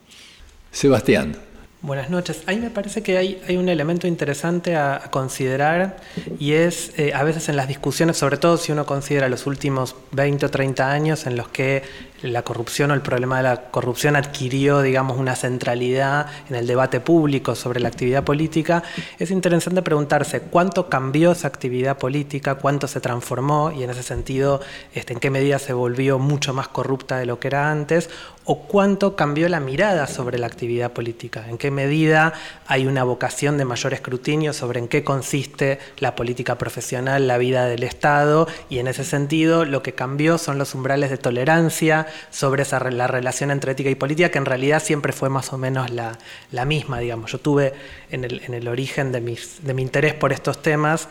Sebastián. 0.72 1.36
Buenas 1.84 2.12
noches. 2.12 2.44
Ahí 2.46 2.60
me 2.60 2.70
parece 2.70 3.02
que 3.02 3.18
hay, 3.18 3.58
un 3.58 3.68
elemento 3.68 4.06
interesante 4.06 4.76
a, 4.76 5.10
considerar 5.10 5.98
y 6.38 6.54
es 6.54 6.94
eh, 7.00 7.12
a 7.16 7.24
veces 7.24 7.50
en 7.50 7.56
las 7.56 7.68
discusiones, 7.68 8.18
sobre 8.18 8.38
todo 8.38 8.58
si 8.58 8.72
uno 8.72 8.86
considera 8.86 9.28
los 9.30 9.48
últimos 9.48 9.96
20 10.12 10.46
o 10.46 10.50
30 10.52 10.92
años 10.92 11.26
en 11.26 11.36
los 11.36 11.48
que 11.48 11.82
la 12.22 12.44
corrupción 12.44 12.92
o 12.92 12.94
el 12.94 13.02
problema 13.02 13.38
de 13.38 13.44
la 13.44 13.62
corrupción 13.72 14.16
adquirió, 14.16 14.82
digamos, 14.82 15.18
una 15.18 15.36
centralidad 15.36 16.28
en 16.50 16.56
el 16.56 16.68
debate 16.68 17.00
público 17.00 17.56
sobre 17.56 17.80
la 17.80 17.88
actividad 17.88 18.24
política, 18.24 18.84
es 19.20 19.32
interesante 19.32 19.82
preguntarse 19.82 20.42
cuánto 20.42 20.90
cambió 20.90 21.32
esa 21.32 21.48
actividad 21.48 21.98
política, 21.98 22.56
cuánto 22.56 22.88
se 22.88 23.02
transformó 23.02 23.72
y 23.72 23.84
en 23.84 23.90
ese 23.90 24.04
sentido, 24.04 24.62
este, 24.94 25.14
en 25.14 25.20
qué 25.20 25.30
medida 25.30 25.60
se 25.60 25.74
volvió 25.74 26.20
mucho 26.20 26.54
más 26.54 26.68
corrupta 26.68 27.18
de 27.18 27.26
lo 27.26 27.40
que 27.40 27.48
era 27.48 27.72
antes, 27.72 28.10
o 28.46 28.64
cuánto 28.64 29.16
cambió 29.16 29.48
la 29.50 29.60
mirada 29.60 30.08
sobre 30.08 30.40
la 30.40 30.48
actividad 30.48 30.92
política, 30.92 31.46
en 31.48 31.58
qué 31.58 31.70
medida 31.70 32.34
hay 32.68 32.88
una 32.88 33.04
vocación 33.04 33.58
de 33.58 33.66
mayor 33.66 33.94
escrutinio 33.94 34.54
sobre 34.54 34.80
en 34.80 34.88
qué 34.88 35.04
consiste 35.04 35.80
la 36.00 36.16
política 36.16 36.58
profesional, 36.58 37.28
la 37.28 37.38
vida 37.38 37.66
del 37.66 37.84
Estado, 37.84 38.48
y 38.70 38.80
en 38.80 38.88
ese 38.88 39.04
sentido 39.04 39.66
lo 39.66 39.84
que 39.84 39.94
cambió 39.94 40.38
son 40.38 40.58
los 40.58 40.74
umbrales 40.74 41.12
de 41.12 41.18
tolerancia, 41.18 42.08
sobre 42.30 42.64
esa, 42.64 42.80
la 42.90 43.08
relación 43.08 43.52
entre 43.52 43.74
ética 43.74 43.90
y 43.90 43.96
política, 43.96 44.30
que 44.30 44.38
en 44.38 44.46
realidad 44.46 44.82
siempre 44.82 45.14
fue 45.14 45.30
más 45.30 45.54
o 45.54 45.58
menos 45.58 45.90
la, 45.90 46.66
misma, 46.66 47.00
digamos. 47.00 47.32
Yo 47.32 47.40
tuve 47.40 47.74
en 48.12 48.24
el, 48.24 48.68
origen 48.68 49.12
de, 49.12 49.22
mi 49.22 49.82
interés 49.82 50.14
por 50.14 50.34
estos 50.34 50.62
temas 50.62 51.08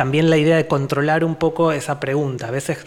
también 0.00 0.30
la 0.30 0.38
idea 0.38 0.56
de 0.56 0.66
controlar 0.66 1.24
un 1.24 1.34
poco 1.34 1.72
esa 1.72 2.00
pregunta. 2.00 2.48
A 2.48 2.50
veces, 2.50 2.78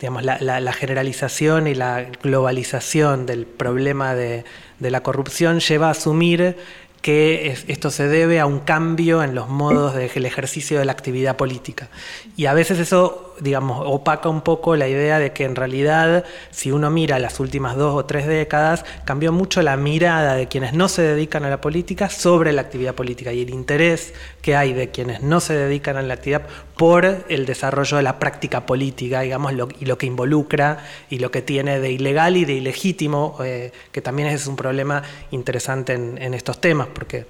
digamos, 0.00 0.24
la, 0.24 0.72
generalización 0.72 1.66
y 1.66 1.74
la 1.74 2.06
globalización 2.22 3.26
del 3.26 3.44
problema 3.44 4.14
de, 4.14 4.44
la 4.80 5.02
corrupción 5.02 5.60
lleva 5.60 5.88
a 5.88 5.90
asumir 5.90 6.56
que 7.02 7.58
esto 7.66 7.90
se 7.90 8.08
debe 8.08 8.40
a 8.40 8.46
un 8.46 8.60
cambio 8.60 9.22
en 9.22 9.34
los 9.34 9.50
modos 9.50 9.94
del 9.94 10.24
ejercicio 10.24 10.78
de 10.78 10.86
la 10.86 10.92
actividad 10.92 11.36
política. 11.36 11.90
Y 12.38 12.46
a 12.46 12.54
veces 12.54 12.78
eso, 12.78 13.31
digamos, 13.42 13.82
opaca 13.84 14.28
un 14.28 14.42
poco 14.42 14.76
la 14.76 14.88
idea 14.88 15.18
de 15.18 15.32
que 15.32 15.44
en 15.44 15.56
realidad, 15.56 16.24
si 16.50 16.70
uno 16.70 16.90
mira 16.90 17.18
las 17.18 17.40
últimas 17.40 17.76
dos 17.76 17.94
o 17.94 18.04
tres 18.04 18.26
décadas, 18.26 18.84
cambió 19.04 19.32
mucho 19.32 19.62
la 19.62 19.76
mirada 19.76 20.34
de 20.34 20.48
quienes 20.48 20.72
no 20.72 20.88
se 20.88 21.02
dedican 21.02 21.44
a 21.44 21.50
la 21.50 21.60
política 21.60 22.08
sobre 22.08 22.52
la 22.52 22.62
actividad 22.62 22.94
política 22.94 23.32
y 23.32 23.42
el 23.42 23.50
interés 23.50 24.14
que 24.40 24.56
hay 24.56 24.72
de 24.72 24.90
quienes 24.90 25.22
no 25.22 25.40
se 25.40 25.54
dedican 25.54 25.96
a 25.96 26.02
la 26.02 26.14
actividad 26.14 26.42
por 26.76 27.24
el 27.28 27.46
desarrollo 27.46 27.96
de 27.96 28.02
la 28.02 28.18
práctica 28.18 28.64
política, 28.64 29.20
digamos, 29.20 29.52
y 29.80 29.84
lo 29.84 29.98
que 29.98 30.06
involucra 30.06 30.84
y 31.10 31.18
lo 31.18 31.30
que 31.30 31.42
tiene 31.42 31.80
de 31.80 31.92
ilegal 31.92 32.36
y 32.36 32.44
de 32.44 32.54
ilegítimo, 32.54 33.36
eh, 33.44 33.72
que 33.90 34.00
también 34.00 34.28
es 34.28 34.46
un 34.46 34.56
problema 34.56 35.02
interesante 35.30 35.94
en 35.94 36.34
estos 36.34 36.60
temas 36.60 36.88
porque 36.92 37.26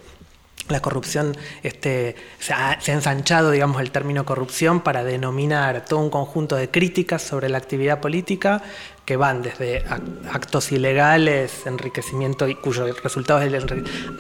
la 0.69 0.81
corrupción 0.81 1.37
este, 1.63 2.15
se, 2.39 2.53
ha, 2.53 2.79
ensanchado, 2.87 3.51
digamos, 3.51 3.81
el 3.81 3.91
término 3.91 4.25
corrupción 4.25 4.81
para 4.81 5.05
denominar 5.05 5.85
todo 5.85 6.01
un 6.01 6.11
conjunto 6.11 6.57
de 6.57 6.71
críticas 6.71 7.23
sobre 7.23 7.49
la 7.49 7.59
actividad 7.59 8.01
política 8.01 8.63
que 9.05 9.17
van 9.17 9.43
desde 9.43 9.85
actos 10.31 10.71
ilegales, 10.71 11.67
enriquecimiento 11.67 12.47
y 12.47 12.55
cuyos 12.55 13.03
resultados 13.03 13.43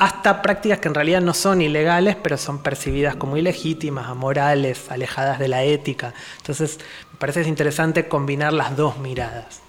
hasta 0.00 0.42
prácticas 0.42 0.80
que 0.80 0.88
en 0.88 0.94
realidad 0.94 1.20
no 1.20 1.34
son 1.34 1.62
ilegales, 1.62 2.16
pero 2.20 2.36
son 2.36 2.62
percibidas 2.62 3.14
como 3.14 3.36
ilegítimas, 3.36 4.08
amorales, 4.08 4.90
alejadas 4.90 5.38
de 5.38 5.48
la 5.48 5.62
ética. 5.62 6.14
Entonces, 6.38 6.78
me 7.12 7.18
parece 7.18 7.48
interesante 7.48 8.08
combinar 8.08 8.52
las 8.52 8.76
dos 8.76 8.98
miradas. 8.98 9.60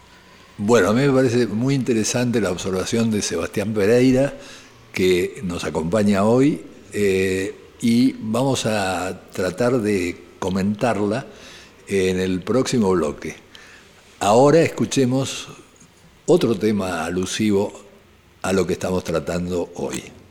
Bueno, 0.58 0.90
a 0.90 0.94
mí 0.94 1.02
me 1.02 1.14
parece 1.14 1.48
muy 1.48 1.76
interesante 1.76 2.42
la 2.42 2.52
observación 2.52 3.12
de 3.12 3.22
Sebastián 3.22 3.74
Pereira 3.74 4.34
que 4.94 5.42
nos 5.44 5.66
acompaña 5.66 6.24
hoy 6.24 6.62
eh, 6.94 7.54
y 7.82 8.14
vamos 8.20 8.66
a 8.66 9.24
tratar 9.34 9.82
de 9.82 10.16
comentarla 10.40 11.26
en 11.88 12.20
el 12.20 12.42
próximo 12.42 12.92
bloque. 12.92 13.36
Ahora 14.20 14.62
escuchemos 14.62 15.48
otro 16.28 16.56
tema 16.56 17.04
alusivo 17.04 17.74
a 18.42 18.54
lo 18.54 18.66
que 18.66 18.74
estamos 18.74 19.04
tratando 19.04 19.72
hoy. 19.76 20.23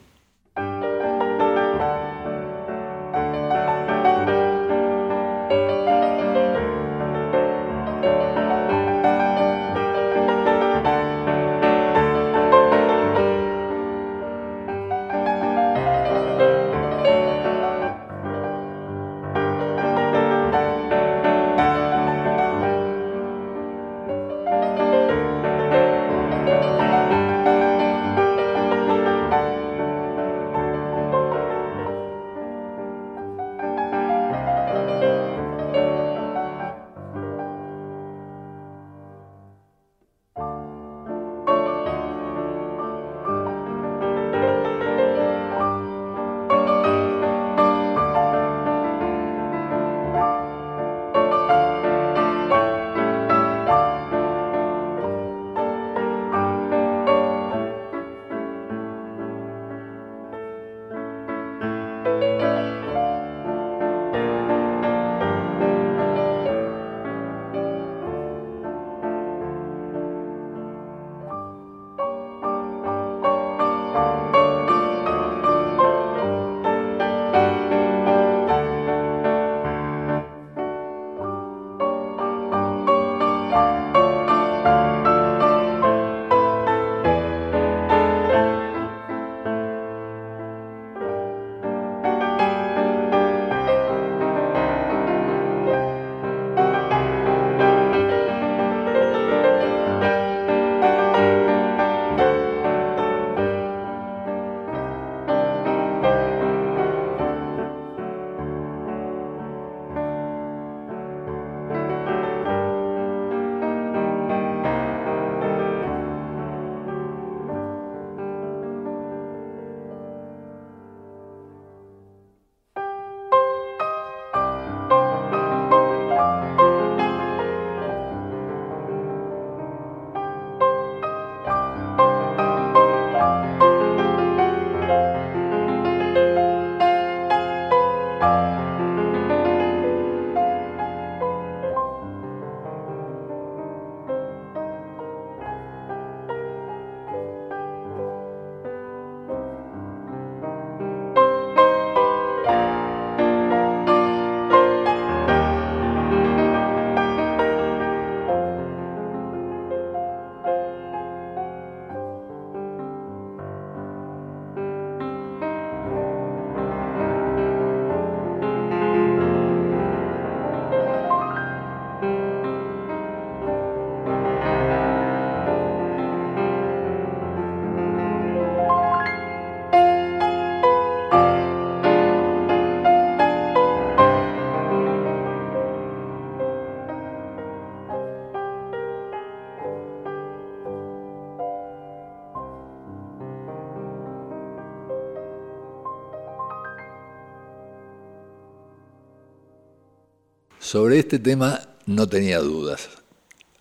Sobre 200.72 200.98
este 201.00 201.18
tema 201.18 201.60
no 201.84 202.08
tenía 202.08 202.38
dudas. 202.38 202.88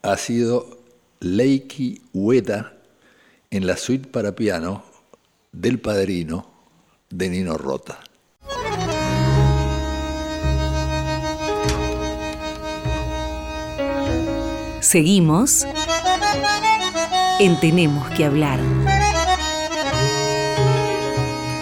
Ha 0.01 0.15
sido 0.15 0.79
Leiki 1.19 2.01
Ueda 2.13 2.71
en 3.49 3.67
la 3.67 3.75
suite 3.75 4.07
para 4.07 4.33
piano 4.33 4.85
del 5.51 5.81
Padrino 5.81 6.49
de 7.09 7.29
Nino 7.29 7.57
Rota. 7.57 7.99
Seguimos 14.79 15.67
en 17.41 17.59
Tenemos 17.59 18.09
que 18.11 18.23
hablar 18.23 18.61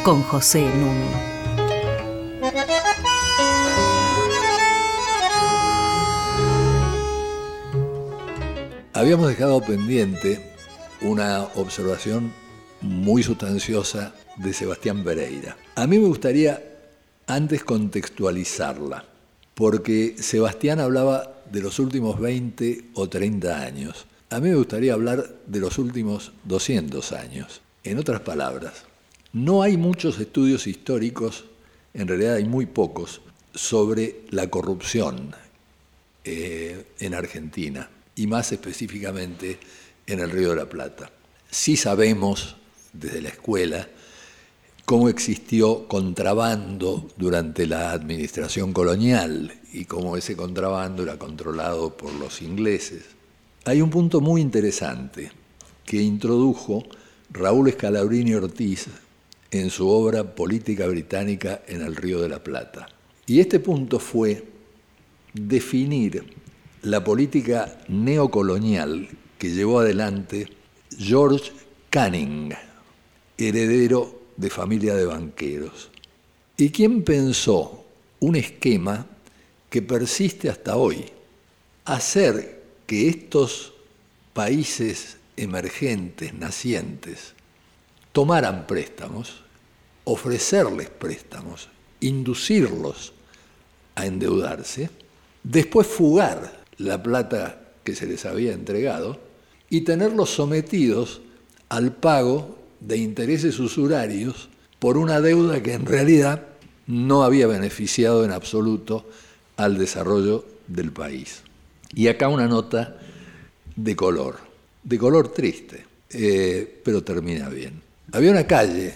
con 0.03 0.21
José 0.21 0.61
Nuno. 0.61 1.28
Habíamos 8.99 9.29
dejado 9.29 9.61
pendiente 9.61 10.41
una 10.99 11.43
observación 11.55 12.33
muy 12.81 13.23
sustanciosa 13.23 14.13
de 14.35 14.51
Sebastián 14.51 15.05
Pereira. 15.05 15.55
A 15.75 15.87
mí 15.87 15.97
me 15.97 16.07
gustaría 16.09 16.61
antes 17.25 17.63
contextualizarla, 17.63 19.05
porque 19.55 20.15
Sebastián 20.19 20.81
hablaba 20.81 21.31
de 21.49 21.61
los 21.61 21.79
últimos 21.79 22.19
20 22.19 22.89
o 22.95 23.07
30 23.07 23.61
años. 23.61 24.05
A 24.31 24.41
mí 24.41 24.49
me 24.49 24.55
gustaría 24.55 24.95
hablar 24.95 25.33
de 25.47 25.59
los 25.61 25.77
últimos 25.77 26.33
200 26.43 27.13
años. 27.13 27.61
En 27.85 27.99
otras 27.99 28.19
palabras, 28.19 28.83
no 29.31 29.61
hay 29.61 29.77
muchos 29.77 30.19
estudios 30.19 30.67
históricos, 30.67 31.45
en 31.93 32.05
realidad 32.05 32.35
hay 32.35 32.43
muy 32.43 32.65
pocos, 32.65 33.21
sobre 33.55 34.23
la 34.31 34.49
corrupción 34.49 35.33
eh, 36.25 36.85
en 36.99 37.13
Argentina 37.13 37.89
y 38.19 38.27
más 38.27 38.51
específicamente 38.51 39.57
en 40.05 40.19
el 40.19 40.29
Río 40.29 40.49
de 40.49 40.57
la 40.57 40.69
Plata. 40.69 41.09
Sí 41.49 41.77
sabemos 41.77 42.57
desde 42.91 43.21
la 43.21 43.29
escuela 43.29 43.87
cómo 44.83 45.07
existió 45.07 45.87
contrabando 45.87 47.07
durante 47.15 47.65
la 47.65 47.91
administración 47.91 48.73
colonial 48.73 49.53
y 49.71 49.85
cómo 49.85 50.17
ese 50.17 50.35
contrabando 50.35 51.03
era 51.03 51.17
controlado 51.17 51.95
por 51.95 52.11
los 52.13 52.41
ingleses. 52.41 53.05
Hay 53.63 53.81
un 53.81 53.89
punto 53.89 54.19
muy 54.19 54.41
interesante 54.41 55.31
que 55.85 56.01
introdujo 56.01 56.83
Raúl 57.31 57.69
Escalabrini 57.69 58.33
Ortiz 58.33 58.87
en 59.51 59.69
su 59.69 59.87
obra 59.87 60.35
Política 60.35 60.87
Británica 60.87 61.61
en 61.67 61.83
el 61.83 61.95
Río 61.95 62.19
de 62.19 62.29
la 62.29 62.43
Plata. 62.43 62.89
Y 63.27 63.39
este 63.39 63.61
punto 63.61 63.97
fue 63.97 64.43
definir 65.33 66.48
la 66.83 67.03
política 67.03 67.77
neocolonial 67.87 69.09
que 69.37 69.51
llevó 69.51 69.79
adelante 69.79 70.47
George 70.97 71.51
Canning, 71.89 72.53
heredero 73.37 74.21
de 74.37 74.49
familia 74.49 74.95
de 74.95 75.05
banqueros, 75.05 75.89
y 76.57 76.69
quien 76.69 77.03
pensó 77.03 77.85
un 78.19 78.35
esquema 78.35 79.05
que 79.69 79.81
persiste 79.81 80.49
hasta 80.49 80.75
hoy, 80.75 81.05
hacer 81.85 82.63
que 82.85 83.07
estos 83.07 83.73
países 84.33 85.17
emergentes, 85.37 86.33
nacientes, 86.33 87.33
tomaran 88.11 88.67
préstamos, 88.67 89.43
ofrecerles 90.03 90.89
préstamos, 90.89 91.69
inducirlos 91.99 93.13
a 93.95 94.05
endeudarse, 94.05 94.89
después 95.43 95.87
fugar 95.87 96.58
la 96.79 97.03
plata 97.03 97.61
que 97.83 97.95
se 97.95 98.07
les 98.07 98.25
había 98.25 98.53
entregado 98.53 99.19
y 99.69 99.81
tenerlos 99.81 100.31
sometidos 100.31 101.21
al 101.69 101.93
pago 101.93 102.57
de 102.79 102.97
intereses 102.97 103.59
usurarios 103.59 104.49
por 104.79 104.97
una 104.97 105.21
deuda 105.21 105.61
que 105.61 105.73
en 105.73 105.85
realidad 105.85 106.47
no 106.87 107.23
había 107.23 107.45
beneficiado 107.45 108.25
en 108.25 108.31
absoluto 108.31 109.07
al 109.57 109.77
desarrollo 109.77 110.45
del 110.67 110.91
país. 110.91 111.41
Y 111.93 112.07
acá 112.07 112.29
una 112.29 112.47
nota 112.47 112.97
de 113.75 113.95
color, 113.95 114.37
de 114.83 114.97
color 114.97 115.33
triste, 115.33 115.85
eh, 116.09 116.81
pero 116.83 117.03
termina 117.03 117.49
bien. 117.49 117.81
Había 118.11 118.31
una 118.31 118.47
calle 118.47 118.93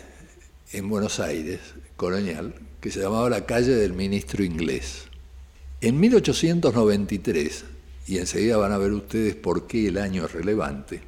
en 0.71 0.89
Buenos 0.89 1.19
Aires, 1.19 1.59
colonial, 1.95 2.55
que 2.81 2.91
se 2.91 3.01
llamaba 3.01 3.29
la 3.29 3.45
calle 3.45 3.75
del 3.75 3.93
ministro 3.93 4.43
inglés. 4.43 5.03
En 5.81 5.99
1893, 5.99 7.65
y 8.07 8.17
enseguida 8.17 8.57
van 8.57 8.71
a 8.71 8.77
ver 8.77 8.91
ustedes 8.91 9.35
por 9.35 9.67
qué 9.67 9.87
el 9.87 9.97
año 9.97 10.25
es 10.25 10.31
relevante, 10.31 11.01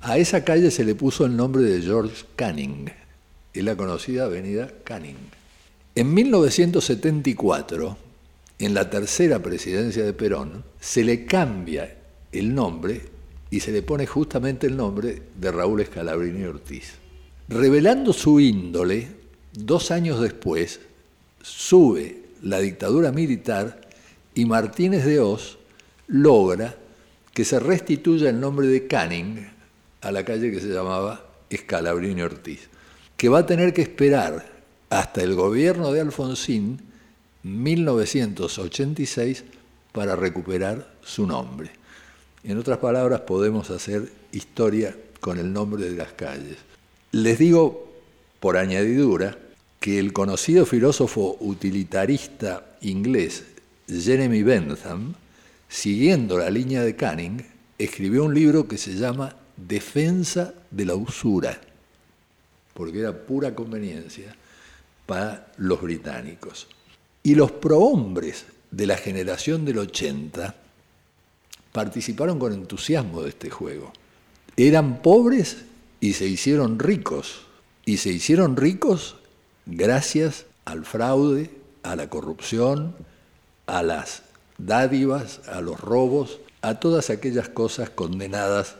a 0.00 0.16
esa 0.16 0.44
calle 0.44 0.70
se 0.70 0.84
le 0.84 0.94
puso 0.94 1.26
el 1.26 1.36
nombre 1.36 1.62
de 1.62 1.82
George 1.82 2.24
Canning, 2.36 2.90
es 3.52 3.64
la 3.64 3.76
conocida 3.76 4.24
avenida 4.24 4.70
Canning. 4.84 5.16
En 5.94 6.14
1974, 6.14 7.96
en 8.60 8.74
la 8.74 8.88
tercera 8.88 9.42
presidencia 9.42 10.04
de 10.04 10.12
Perón, 10.12 10.64
se 10.80 11.02
le 11.02 11.24
cambia 11.24 11.96
el 12.30 12.54
nombre 12.54 13.02
y 13.50 13.60
se 13.60 13.72
le 13.72 13.82
pone 13.82 14.06
justamente 14.06 14.68
el 14.68 14.76
nombre 14.76 15.22
de 15.36 15.50
Raúl 15.50 15.80
Escalabrini 15.80 16.44
Ortiz. 16.44 16.92
Revelando 17.48 18.12
su 18.12 18.38
índole, 18.38 19.08
dos 19.52 19.90
años 19.90 20.20
después, 20.20 20.80
sube 21.42 22.22
la 22.42 22.60
dictadura 22.60 23.10
militar 23.10 23.80
y 24.34 24.44
Martínez 24.44 25.04
de 25.04 25.18
Oz 25.18 25.57
logra 26.08 26.74
que 27.32 27.44
se 27.44 27.60
restituya 27.60 28.30
el 28.30 28.40
nombre 28.40 28.66
de 28.66 28.86
Canning 28.86 29.46
a 30.00 30.10
la 30.10 30.24
calle 30.24 30.50
que 30.50 30.60
se 30.60 30.68
llamaba 30.68 31.24
Escalabrini 31.50 32.22
Ortiz, 32.22 32.68
que 33.16 33.28
va 33.28 33.40
a 33.40 33.46
tener 33.46 33.72
que 33.72 33.82
esperar 33.82 34.58
hasta 34.90 35.22
el 35.22 35.34
gobierno 35.34 35.92
de 35.92 36.00
Alfonsín 36.00 36.80
1986 37.42 39.44
para 39.92 40.16
recuperar 40.16 40.92
su 41.02 41.26
nombre. 41.26 41.70
En 42.44 42.58
otras 42.58 42.78
palabras, 42.78 43.22
podemos 43.22 43.70
hacer 43.70 44.10
historia 44.32 44.96
con 45.20 45.38
el 45.38 45.52
nombre 45.52 45.84
de 45.84 45.96
las 45.96 46.12
calles. 46.12 46.56
Les 47.12 47.38
digo, 47.38 47.88
por 48.40 48.56
añadidura, 48.56 49.38
que 49.80 49.98
el 49.98 50.12
conocido 50.12 50.66
filósofo 50.66 51.36
utilitarista 51.40 52.76
inglés 52.80 53.44
Jeremy 53.88 54.42
Bentham 54.42 55.14
siguiendo 55.68 56.38
la 56.38 56.50
línea 56.50 56.82
de 56.82 56.96
Canning, 56.96 57.44
escribió 57.78 58.24
un 58.24 58.34
libro 58.34 58.66
que 58.66 58.78
se 58.78 58.94
llama 58.94 59.36
Defensa 59.56 60.54
de 60.70 60.84
la 60.84 60.94
usura, 60.94 61.60
porque 62.74 63.00
era 63.00 63.12
pura 63.12 63.54
conveniencia 63.54 64.34
para 65.06 65.52
los 65.56 65.80
británicos. 65.80 66.68
Y 67.22 67.34
los 67.34 67.52
prohombres 67.52 68.46
de 68.70 68.86
la 68.86 68.96
generación 68.96 69.64
del 69.64 69.78
80 69.78 70.54
participaron 71.72 72.38
con 72.38 72.52
entusiasmo 72.52 73.22
de 73.22 73.30
este 73.30 73.50
juego. 73.50 73.92
Eran 74.56 75.02
pobres 75.02 75.64
y 76.00 76.14
se 76.14 76.26
hicieron 76.26 76.78
ricos. 76.78 77.46
Y 77.84 77.98
se 77.98 78.10
hicieron 78.10 78.56
ricos 78.56 79.16
gracias 79.66 80.46
al 80.64 80.84
fraude, 80.84 81.50
a 81.82 81.96
la 81.96 82.10
corrupción, 82.10 82.94
a 83.66 83.82
las 83.82 84.22
dádivas, 84.58 85.40
a 85.48 85.60
los 85.60 85.80
robos, 85.80 86.40
a 86.60 86.80
todas 86.80 87.10
aquellas 87.10 87.48
cosas 87.48 87.90
condenadas 87.90 88.76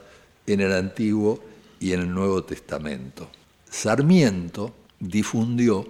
en 0.47 0.61
el 0.61 0.73
Antiguo 0.73 1.41
y 1.81 1.93
en 1.93 2.01
el 2.01 2.14
Nuevo 2.14 2.43
Testamento. 2.45 3.29
Sarmiento 3.71 4.75
difundió 4.99 5.87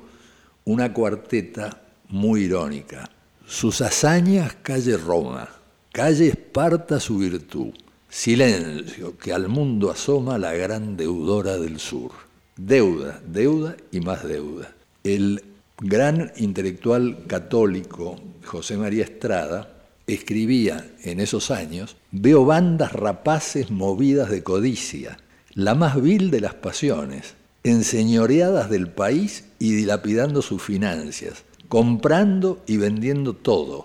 una 0.64 0.92
cuarteta 0.92 1.82
muy 2.08 2.42
irónica. 2.42 3.10
Sus 3.46 3.80
hazañas 3.80 4.56
calle 4.62 4.96
Roma, 4.98 5.48
calle 5.92 6.28
Esparta 6.28 7.00
su 7.00 7.18
virtud, 7.18 7.72
silencio 8.08 9.16
que 9.16 9.32
al 9.32 9.48
mundo 9.48 9.90
asoma 9.90 10.38
la 10.38 10.52
gran 10.52 10.96
deudora 10.96 11.56
del 11.56 11.78
sur. 11.78 12.10
Deuda, 12.56 13.22
deuda 13.26 13.76
y 13.92 14.00
más 14.00 14.26
deuda. 14.26 14.74
El 15.04 15.42
gran 15.80 16.32
intelectual 16.36 17.24
católico 17.26 18.16
José 18.44 18.76
María 18.76 19.04
Estrada 19.04 19.77
escribía 20.08 20.90
en 21.04 21.20
esos 21.20 21.50
años, 21.50 21.96
veo 22.10 22.44
bandas 22.44 22.92
rapaces 22.92 23.70
movidas 23.70 24.30
de 24.30 24.42
codicia, 24.42 25.18
la 25.52 25.74
más 25.74 26.00
vil 26.00 26.30
de 26.30 26.40
las 26.40 26.54
pasiones, 26.54 27.34
enseñoreadas 27.62 28.70
del 28.70 28.88
país 28.88 29.44
y 29.58 29.72
dilapidando 29.72 30.42
sus 30.42 30.62
finanzas, 30.62 31.44
comprando 31.68 32.62
y 32.66 32.78
vendiendo 32.78 33.34
todo, 33.34 33.84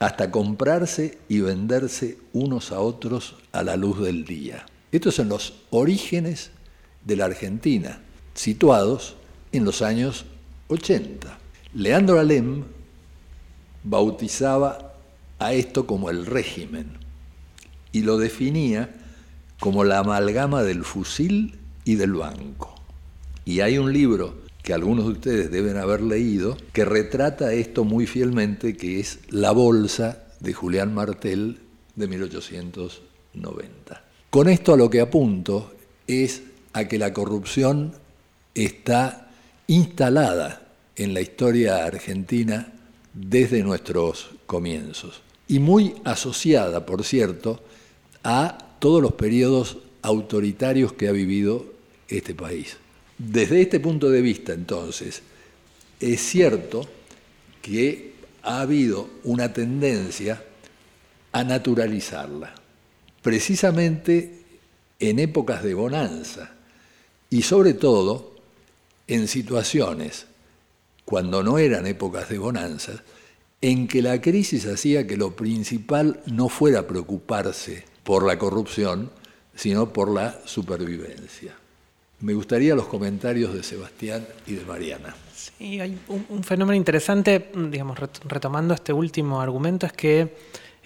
hasta 0.00 0.30
comprarse 0.30 1.18
y 1.28 1.40
venderse 1.40 2.18
unos 2.32 2.72
a 2.72 2.80
otros 2.80 3.36
a 3.52 3.62
la 3.62 3.76
luz 3.76 4.00
del 4.00 4.24
día. 4.24 4.66
Estos 4.92 5.14
son 5.14 5.28
los 5.28 5.54
orígenes 5.70 6.50
de 7.04 7.16
la 7.16 7.26
Argentina, 7.26 8.00
situados 8.34 9.16
en 9.52 9.64
los 9.64 9.82
años 9.82 10.24
80. 10.68 11.38
Leandro 11.74 12.18
Alem 12.18 12.64
bautizaba 13.84 14.89
a 15.40 15.54
esto 15.54 15.86
como 15.86 16.10
el 16.10 16.26
régimen 16.26 16.92
y 17.92 18.02
lo 18.02 18.18
definía 18.18 18.94
como 19.58 19.84
la 19.84 19.98
amalgama 19.98 20.62
del 20.62 20.84
fusil 20.84 21.58
y 21.84 21.96
del 21.96 22.12
banco. 22.12 22.74
Y 23.44 23.60
hay 23.60 23.78
un 23.78 23.92
libro 23.92 24.38
que 24.62 24.74
algunos 24.74 25.06
de 25.06 25.12
ustedes 25.12 25.50
deben 25.50 25.78
haber 25.78 26.02
leído 26.02 26.56
que 26.72 26.84
retrata 26.84 27.52
esto 27.54 27.84
muy 27.84 28.06
fielmente, 28.06 28.76
que 28.76 29.00
es 29.00 29.18
La 29.30 29.50
Bolsa 29.52 30.24
de 30.40 30.52
Julián 30.52 30.94
Martel 30.94 31.58
de 31.96 32.06
1890. 32.06 34.04
Con 34.28 34.48
esto 34.48 34.74
a 34.74 34.76
lo 34.76 34.90
que 34.90 35.00
apunto 35.00 35.72
es 36.06 36.42
a 36.74 36.84
que 36.84 36.98
la 36.98 37.14
corrupción 37.14 37.94
está 38.54 39.30
instalada 39.66 40.68
en 40.96 41.14
la 41.14 41.22
historia 41.22 41.86
argentina 41.86 42.74
desde 43.14 43.62
nuestros 43.62 44.30
comienzos 44.46 45.22
y 45.50 45.58
muy 45.58 45.96
asociada, 46.04 46.86
por 46.86 47.02
cierto, 47.02 47.60
a 48.22 48.56
todos 48.78 49.02
los 49.02 49.14
periodos 49.14 49.78
autoritarios 50.00 50.92
que 50.92 51.08
ha 51.08 51.12
vivido 51.12 51.66
este 52.06 52.36
país. 52.36 52.76
Desde 53.18 53.60
este 53.60 53.80
punto 53.80 54.08
de 54.10 54.22
vista, 54.22 54.52
entonces, 54.52 55.22
es 55.98 56.20
cierto 56.20 56.88
que 57.62 58.12
ha 58.44 58.60
habido 58.60 59.10
una 59.24 59.52
tendencia 59.52 60.40
a 61.32 61.42
naturalizarla, 61.42 62.54
precisamente 63.20 64.44
en 65.00 65.18
épocas 65.18 65.64
de 65.64 65.74
bonanza 65.74 66.52
y 67.28 67.42
sobre 67.42 67.74
todo 67.74 68.36
en 69.08 69.26
situaciones, 69.26 70.26
cuando 71.04 71.42
no 71.42 71.58
eran 71.58 71.88
épocas 71.88 72.28
de 72.28 72.38
bonanza, 72.38 73.02
en 73.60 73.86
que 73.88 74.02
la 74.02 74.20
crisis 74.20 74.66
hacía 74.66 75.06
que 75.06 75.16
lo 75.16 75.36
principal 75.36 76.20
no 76.26 76.48
fuera 76.48 76.86
preocuparse 76.86 77.84
por 78.04 78.26
la 78.26 78.38
corrupción, 78.38 79.10
sino 79.54 79.92
por 79.92 80.10
la 80.10 80.38
supervivencia. 80.46 81.54
Me 82.20 82.34
gustaría 82.34 82.74
los 82.74 82.86
comentarios 82.86 83.54
de 83.54 83.62
Sebastián 83.62 84.26
y 84.46 84.54
de 84.54 84.64
Mariana. 84.64 85.14
Sí, 85.34 85.80
hay 85.80 85.98
un, 86.08 86.44
fenómeno 86.44 86.74
interesante, 86.74 87.50
digamos, 87.54 87.98
retomando 88.26 88.74
este 88.74 88.92
último 88.92 89.40
argumento, 89.40 89.86
es 89.86 89.92
que 89.92 90.34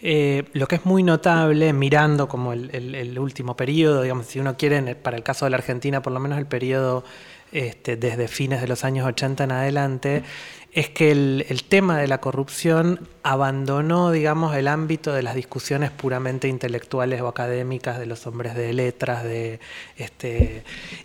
eh, 0.01 0.45
lo 0.53 0.67
que 0.69 0.77
es 0.77 0.85
muy 0.85 1.03
notable, 1.03 1.73
mirando 1.73 2.29
como 2.29 2.53
el, 2.53 3.19
último 3.19 3.57
periodo, 3.57 4.03
digamos, 4.03 4.27
si 4.27 4.39
uno 4.39 4.57
quiere, 4.57 4.95
para 4.95 5.17
el 5.17 5.23
caso 5.23 5.47
de 5.47 5.51
la 5.51 5.57
Argentina, 5.57 6.03
por 6.03 6.13
lo 6.13 6.21
menos 6.21 6.39
el 6.39 6.47
periodo 6.47 7.05
este, 7.51 7.97
desde 7.97 8.29
fines 8.29 8.61
de 8.61 8.69
los 8.69 8.85
años 8.85 9.07
80 9.07 9.45
en 9.45 9.53
adelante, 9.53 10.23
es 10.75 10.91
que 10.91 11.13
el, 11.13 11.63
tema 11.69 11.99
de 11.99 12.09
la 12.09 12.21
corrupción 12.21 13.09
abandonó, 13.23 14.11
digamos, 14.11 14.57
el 14.57 14.67
ámbito 14.67 15.13
de 15.13 15.23
las 15.23 15.37
discusiones 15.37 15.93
puramente 15.93 16.49
intelectuales 16.49 17.21
o 17.23 17.29
académicas 17.29 18.01
de 18.01 18.07
los 18.07 18.27
hombres 18.27 18.57
de 18.57 18.73
letras, 18.73 19.23
de, 19.23 19.61
este, 19.97 20.65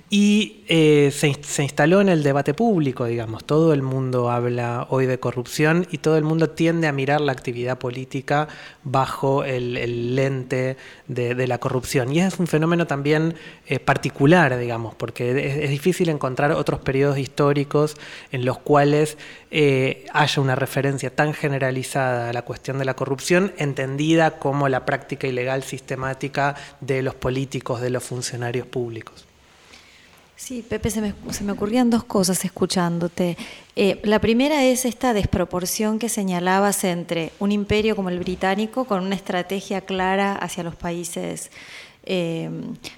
y 0.10 0.64
eh, 0.68 1.12
se, 1.14 1.62
instaló 1.62 2.02
en 2.02 2.10
el 2.10 2.24
debate 2.24 2.56
público, 2.56 3.06
digamos. 3.06 3.46
Todo 3.46 3.72
el 3.72 3.84
mundo 3.84 4.32
habla 4.32 4.88
hoy 4.90 5.06
de 5.06 5.20
corrupción 5.20 5.86
y 5.92 6.00
todo 6.00 6.18
el 6.18 6.24
mundo 6.24 6.50
tiende 6.50 6.88
a 6.88 6.92
mirar 6.92 7.22
la 7.22 7.32
actividad 7.32 7.78
política 7.78 8.48
bajo 8.84 9.44
el, 9.44 10.16
lente 10.16 10.78
de, 11.08 11.48
la 11.48 11.60
corrupción. 11.60 12.12
Y 12.12 12.22
es 12.22 12.40
un 12.40 12.48
fenómeno 12.48 12.88
también 12.88 13.36
eh, 13.68 13.80
particular, 13.80 14.58
digamos, 14.58 14.96
porque 14.96 15.64
es, 15.64 15.70
difícil 15.70 16.10
encontrar 16.10 16.54
otros 16.54 16.80
periodos 16.80 17.20
históricos 17.20 17.98
en 18.32 18.46
los 18.46 18.58
cuales 18.58 19.18
haya 20.14 20.42
una 20.42 20.56
referencia 20.56 21.14
tan 21.14 21.34
generalizada 21.34 22.30
a 22.30 22.34
la 22.34 22.44
cuestión 22.44 22.80
de 22.80 22.86
la 22.86 22.96
corrupción, 22.96 23.54
entendida 23.58 24.40
como 24.40 24.70
la 24.70 24.86
práctica 24.86 25.28
ilegal 25.28 25.64
sistemática 25.64 26.56
de 26.82 27.02
los 27.02 27.16
políticos, 27.16 27.82
de 27.82 27.90
los 27.90 28.04
funcionarios 28.04 28.68
públicos. 28.68 29.26
Sí, 30.40 30.66
Pepe, 30.68 30.90
se 30.90 31.02
me, 31.02 31.52
ocurrían 31.52 31.90
dos 31.90 32.06
cosas 32.06 32.46
escuchándote. 32.46 33.38
Eh, 33.76 34.00
la 34.04 34.20
primera 34.20 34.64
es 34.64 34.86
esta 34.86 35.14
desproporción 35.14 36.00
que 36.00 36.08
señalabas 36.08 36.86
entre 36.86 37.34
un 37.40 37.52
imperio 37.52 37.94
como 37.94 38.08
el 38.08 38.20
británico 38.20 38.86
con 38.86 39.04
una 39.06 39.16
estrategia 39.16 39.82
clara 39.82 40.36
hacia 40.36 40.64
los 40.64 40.78
países 40.78 41.52
eh, 42.04 42.50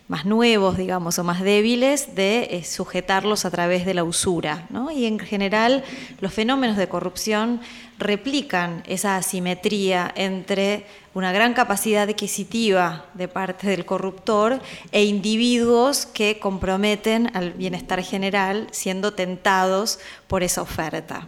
más 0.08 0.26
nuevos, 0.26 0.78
digamos, 0.78 1.18
o 1.20 1.24
más 1.24 1.42
débiles, 1.42 2.16
de 2.16 2.48
eh, 2.52 2.64
sujetarlos 2.64 3.46
a 3.46 3.52
través 3.52 3.86
de 3.86 3.94
la 3.94 4.04
usura. 4.04 4.68
Y 4.96 5.06
en 5.06 5.20
general 5.20 5.84
los 6.20 6.34
fenómenos 6.34 6.78
de 6.78 6.88
corrupción 6.88 7.62
replican 7.98 8.84
esa 8.88 9.18
asimetría 9.18 10.12
entre 10.16 10.86
una 11.14 11.32
gran 11.32 11.54
capacidad 11.54 12.10
adquisitiva 12.10 13.06
de 13.14 13.28
parte 13.28 13.68
del 13.68 13.86
corruptor 13.86 14.60
e 14.92 15.04
individuos 15.04 16.06
que 16.06 16.40
comprometen 16.40 17.36
al 17.36 17.52
bienestar 17.52 18.02
general 18.04 18.68
siendo 18.72 19.14
tentados 19.14 20.00
por 20.28 20.42
esa 20.42 20.62
oferta. 20.62 21.28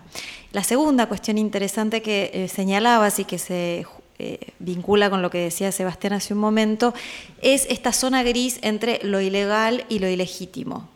La 0.51 0.63
segunda 0.63 1.07
cuestión 1.07 1.37
interesante 1.37 2.01
que 2.01 2.31
eh, 2.33 2.47
señalabas 2.47 3.19
y 3.19 3.25
que 3.25 3.39
se 3.39 3.85
eh, 4.19 4.51
vincula 4.59 5.09
con 5.09 5.21
lo 5.21 5.29
que 5.29 5.39
decía 5.39 5.71
Sebastián 5.71 6.13
hace 6.13 6.33
un 6.33 6.39
momento, 6.39 6.93
es 7.41 7.65
esta 7.69 7.91
zona 7.91 8.23
gris 8.23 8.59
entre 8.61 8.99
lo 9.03 9.19
ilegal 9.21 9.85
y 9.89 9.99
lo 9.99 10.07
ilegítimo. 10.07 10.89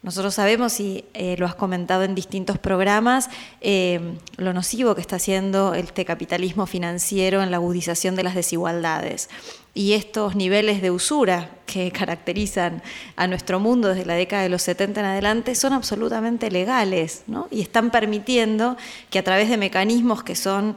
Nosotros 0.00 0.34
sabemos, 0.34 0.78
y 0.78 1.04
eh, 1.12 1.34
lo 1.38 1.46
has 1.46 1.56
comentado 1.56 2.04
en 2.04 2.14
distintos 2.14 2.56
programas, 2.56 3.30
eh, 3.60 4.00
lo 4.36 4.52
nocivo 4.52 4.94
que 4.94 5.00
está 5.00 5.16
haciendo 5.16 5.74
este 5.74 6.04
capitalismo 6.04 6.66
financiero 6.66 7.42
en 7.42 7.50
la 7.50 7.56
agudización 7.56 8.14
de 8.14 8.22
las 8.22 8.36
desigualdades. 8.36 9.28
Y 9.74 9.94
estos 9.94 10.36
niveles 10.36 10.82
de 10.82 10.92
usura 10.92 11.50
que 11.66 11.90
caracterizan 11.92 12.80
a 13.16 13.26
nuestro 13.26 13.58
mundo 13.58 13.88
desde 13.88 14.06
la 14.06 14.14
década 14.14 14.42
de 14.44 14.50
los 14.50 14.62
70 14.62 15.00
en 15.00 15.06
adelante 15.06 15.54
son 15.56 15.72
absolutamente 15.72 16.50
legales 16.50 17.24
y 17.50 17.60
están 17.60 17.90
permitiendo 17.90 18.76
que 19.10 19.18
a 19.18 19.24
través 19.24 19.48
de 19.48 19.56
mecanismos 19.56 20.22
que 20.22 20.36
son 20.36 20.76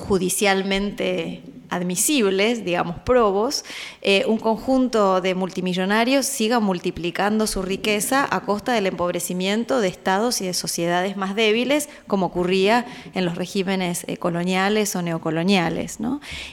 judicialmente 0.00 1.42
admisibles, 1.70 2.64
digamos, 2.64 2.96
probos, 2.98 3.64
eh, 4.02 4.24
un 4.26 4.38
conjunto 4.38 5.20
de 5.20 5.34
multimillonarios 5.34 6.26
siga 6.26 6.58
multiplicando 6.58 7.46
su 7.46 7.62
riqueza 7.62 8.26
a 8.28 8.40
costa 8.40 8.72
del 8.72 8.86
empobrecimiento 8.86 9.80
de 9.80 9.88
estados 9.88 10.40
y 10.40 10.46
de 10.46 10.52
sociedades 10.52 11.16
más 11.16 11.34
débiles, 11.36 11.88
como 12.08 12.26
ocurría 12.26 12.86
en 13.14 13.24
los 13.24 13.36
regímenes 13.36 14.04
eh, 14.08 14.16
coloniales 14.16 14.96
o 14.96 15.02
neocoloniales. 15.02 15.98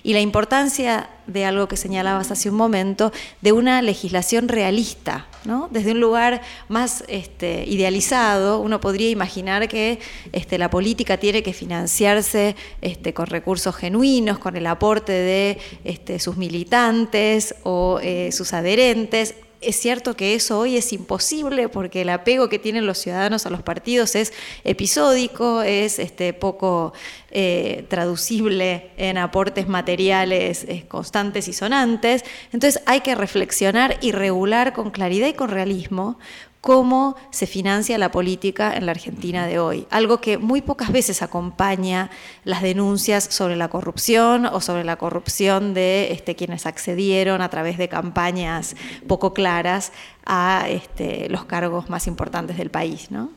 Y 0.04 0.14
la 0.14 0.22
importancia 0.22 1.10
de 1.26 1.45
algo 1.45 1.68
que 1.68 1.78
señalabas 1.78 2.32
hace 2.32 2.50
un 2.50 2.56
momento, 2.56 3.12
de 3.41 3.52
una 3.52 3.82
legislación 3.82 4.48
realista, 4.48 5.28
desde 5.72 5.91
un 5.91 6.02
lugar 6.02 6.41
más 6.68 7.06
este, 7.08 7.64
idealizado, 7.66 8.60
uno 8.60 8.82
podría 8.82 9.10
imaginar 9.10 9.68
que 9.70 10.00
este, 10.34 10.58
la 10.58 10.70
política 10.70 11.18
tiene 11.18 11.41
que 11.41 11.54
financiarse 11.54 12.56
este, 12.82 13.14
con 13.14 13.28
recursos 13.38 13.76
genuinos, 13.76 14.40
con 14.40 14.56
el 14.56 14.66
aporte 14.66 15.12
de 15.14 16.20
sus 16.20 16.38
militantes 16.38 17.56
o 17.64 18.00
eh, 18.02 18.32
sus 18.32 18.54
adherentes, 18.54 19.36
es 19.60 19.80
cierto 19.80 20.16
que 20.16 20.36
eso 20.36 20.60
hoy 20.60 20.78
es 20.78 20.94
imposible 20.94 21.68
porque 21.68 22.02
el 22.02 22.10
apego 22.10 22.48
que 22.48 22.60
tienen 22.60 22.86
los 22.86 23.00
ciudadanos 23.00 23.46
a 23.46 23.50
los 23.50 23.64
partidos 23.64 24.16
es 24.16 24.32
episódico, 24.64 25.64
es 25.64 25.98
este, 25.98 26.34
poco 26.34 26.94
eh, 27.32 27.86
traducible 27.90 28.92
en 28.98 29.18
aportes 29.18 29.68
materiales 29.68 30.68
constantes 30.88 31.48
y 31.48 31.54
sonantes. 31.54 32.24
Entonces 32.54 32.82
hay 32.86 33.02
que 33.02 33.16
reflexionar 33.16 33.98
y 34.02 34.12
regular 34.12 34.74
con 34.74 34.92
claridad 34.92 35.28
y 35.28 35.34
con 35.34 35.50
realismo 35.50 36.20
cómo 36.62 37.16
se 37.32 37.47
financia 37.47 37.97
la 37.97 38.12
política 38.12 38.76
en 38.76 38.86
la 38.86 38.91
Argentina 38.91 39.47
de 39.47 39.60
hoy. 39.60 39.88
Algo 39.89 40.20
que 40.20 40.38
muy 40.38 40.62
pocas 40.62 40.91
veces 40.91 41.22
acompaña 41.22 42.10
las 42.43 42.62
denuncias 42.62 43.24
sobre 43.26 43.55
la 43.55 43.70
corrupción 43.70 44.45
o 44.45 44.60
sobre 44.62 44.84
la 44.84 44.97
corrupción 44.97 45.74
de 45.74 46.12
este, 46.12 46.36
quienes 46.36 46.66
accedieron 46.66 47.41
a 47.41 47.49
través 47.49 47.78
de 47.78 47.88
campañas 47.88 48.76
poco 49.08 49.34
claras 49.34 49.91
a 50.26 50.68
este, 50.70 51.30
los 51.30 51.45
cargos 51.45 51.89
más 51.89 52.08
importantes 52.08 52.58
del 52.58 52.70
país. 52.70 53.12
¿no? 53.12 53.32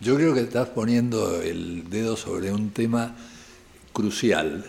Yo 0.00 0.16
creo 0.16 0.34
que 0.34 0.40
estás 0.40 0.68
poniendo 0.68 1.40
el 1.42 1.88
dedo 1.88 2.16
sobre 2.16 2.52
un 2.52 2.70
tema 2.70 3.14
crucial 3.92 4.64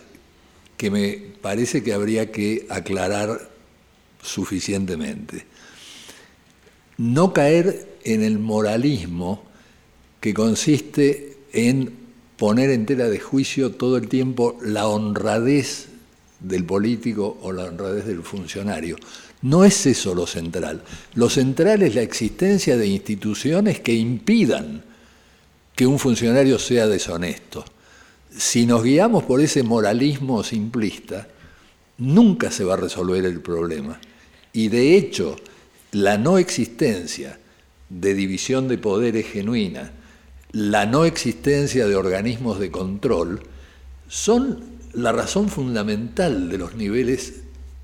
que 0.77 0.91
me 0.91 1.13
parece 1.41 1.83
que 1.83 1.93
habría 1.93 2.31
que 2.31 2.67
aclarar 2.69 3.49
suficientemente 4.21 5.45
no 6.97 7.33
caer 7.33 7.97
en 8.03 8.23
el 8.23 8.39
moralismo 8.39 9.43
que 10.19 10.33
consiste 10.33 11.37
en 11.53 11.93
poner 12.37 12.69
en 12.69 12.85
tela 12.85 13.09
de 13.09 13.19
juicio 13.19 13.71
todo 13.71 13.97
el 13.97 14.07
tiempo 14.07 14.57
la 14.61 14.87
honradez 14.87 15.87
del 16.39 16.65
político 16.65 17.37
o 17.41 17.51
la 17.51 17.65
honradez 17.65 18.05
del 18.05 18.23
funcionario. 18.23 18.97
No 19.41 19.63
es 19.63 19.85
eso 19.85 20.15
lo 20.15 20.25
central. 20.25 20.83
Lo 21.15 21.29
central 21.29 21.83
es 21.83 21.95
la 21.95 22.01
existencia 22.01 22.77
de 22.77 22.87
instituciones 22.87 23.79
que 23.79 23.93
impidan 23.93 24.83
que 25.75 25.85
un 25.85 25.99
funcionario 25.99 26.57
sea 26.57 26.87
deshonesto. 26.87 27.63
Si 28.35 28.65
nos 28.65 28.83
guiamos 28.83 29.23
por 29.23 29.41
ese 29.41 29.63
moralismo 29.63 30.43
simplista, 30.43 31.27
nunca 31.99 32.51
se 32.51 32.63
va 32.63 32.73
a 32.73 32.77
resolver 32.77 33.25
el 33.25 33.41
problema. 33.41 33.99
Y 34.53 34.69
de 34.69 34.95
hecho, 34.95 35.35
la 36.01 36.17
no 36.19 36.37
existencia 36.37 37.39
de 37.89 38.13
división 38.13 38.67
de 38.67 38.77
poderes 38.77 39.25
genuina, 39.25 39.91
la 40.51 40.85
no 40.85 41.05
existencia 41.05 41.87
de 41.87 41.95
organismos 41.95 42.59
de 42.59 42.69
control, 42.69 43.41
son 44.07 44.63
la 44.93 45.11
razón 45.11 45.49
fundamental 45.49 46.49
de 46.49 46.57
los 46.59 46.75
niveles 46.75 47.41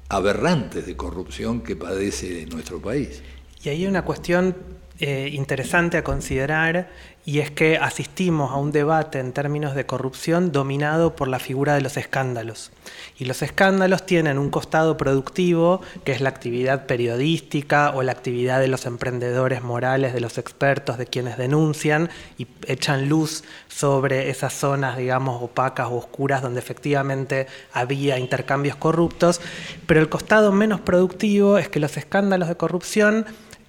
aberrantes 0.09 0.85
de 0.85 0.95
corrupción 0.95 1.61
que 1.61 1.75
padece 1.75 2.45
nuestro 2.45 2.79
país. 2.79 3.23
Y 3.63 3.69
hay 3.69 3.87
una 3.87 4.05
cuestión 4.05 4.55
eh, 4.99 5.29
interesante 5.33 5.97
a 5.97 6.03
considerar 6.03 6.91
y 7.25 7.39
es 7.39 7.51
que 7.51 7.77
asistimos 7.77 8.51
a 8.51 8.55
un 8.55 8.71
debate 8.71 9.19
en 9.19 9.31
términos 9.31 9.75
de 9.75 9.85
corrupción 9.85 10.51
dominado 10.51 11.15
por 11.15 11.29
la 11.29 11.39
figura 11.39 11.73
de 11.73 11.81
los 11.81 11.95
escándalos. 11.95 12.71
Y 13.17 13.25
los 13.25 13.41
escándalos 13.41 14.05
tienen 14.05 14.37
un 14.37 14.49
costado 14.49 14.97
productivo, 14.97 15.81
que 16.03 16.11
es 16.11 16.19
la 16.19 16.29
actividad 16.29 16.85
periodística 16.85 17.91
o 17.95 18.03
la 18.03 18.11
actividad 18.11 18.59
de 18.59 18.67
los 18.67 18.85
emprendedores 18.85 19.63
morales, 19.63 20.13
de 20.13 20.19
los 20.19 20.37
expertos, 20.37 20.97
de 20.97 21.05
quienes 21.05 21.37
denuncian 21.37 22.09
y 22.37 22.47
echan 22.67 23.07
luz 23.07 23.45
sobre 23.69 24.29
esas 24.29 24.53
zonas, 24.53 24.97
digamos, 24.97 25.41
opacas 25.41 25.87
o 25.87 25.95
oscuras 25.95 26.41
donde 26.41 26.59
efectivamente 26.59 27.47
había 27.71 28.19
intercambios 28.19 28.75
corruptos. 28.75 29.39
Pero 29.87 30.01
el 30.01 30.09
costado 30.09 30.51
menos 30.51 30.81
productivo 30.81 31.57
es 31.57 31.69
que 31.69 31.79
los 31.79 31.95
escándalos 31.95 32.49
de 32.49 32.57
corrupción 32.57 33.25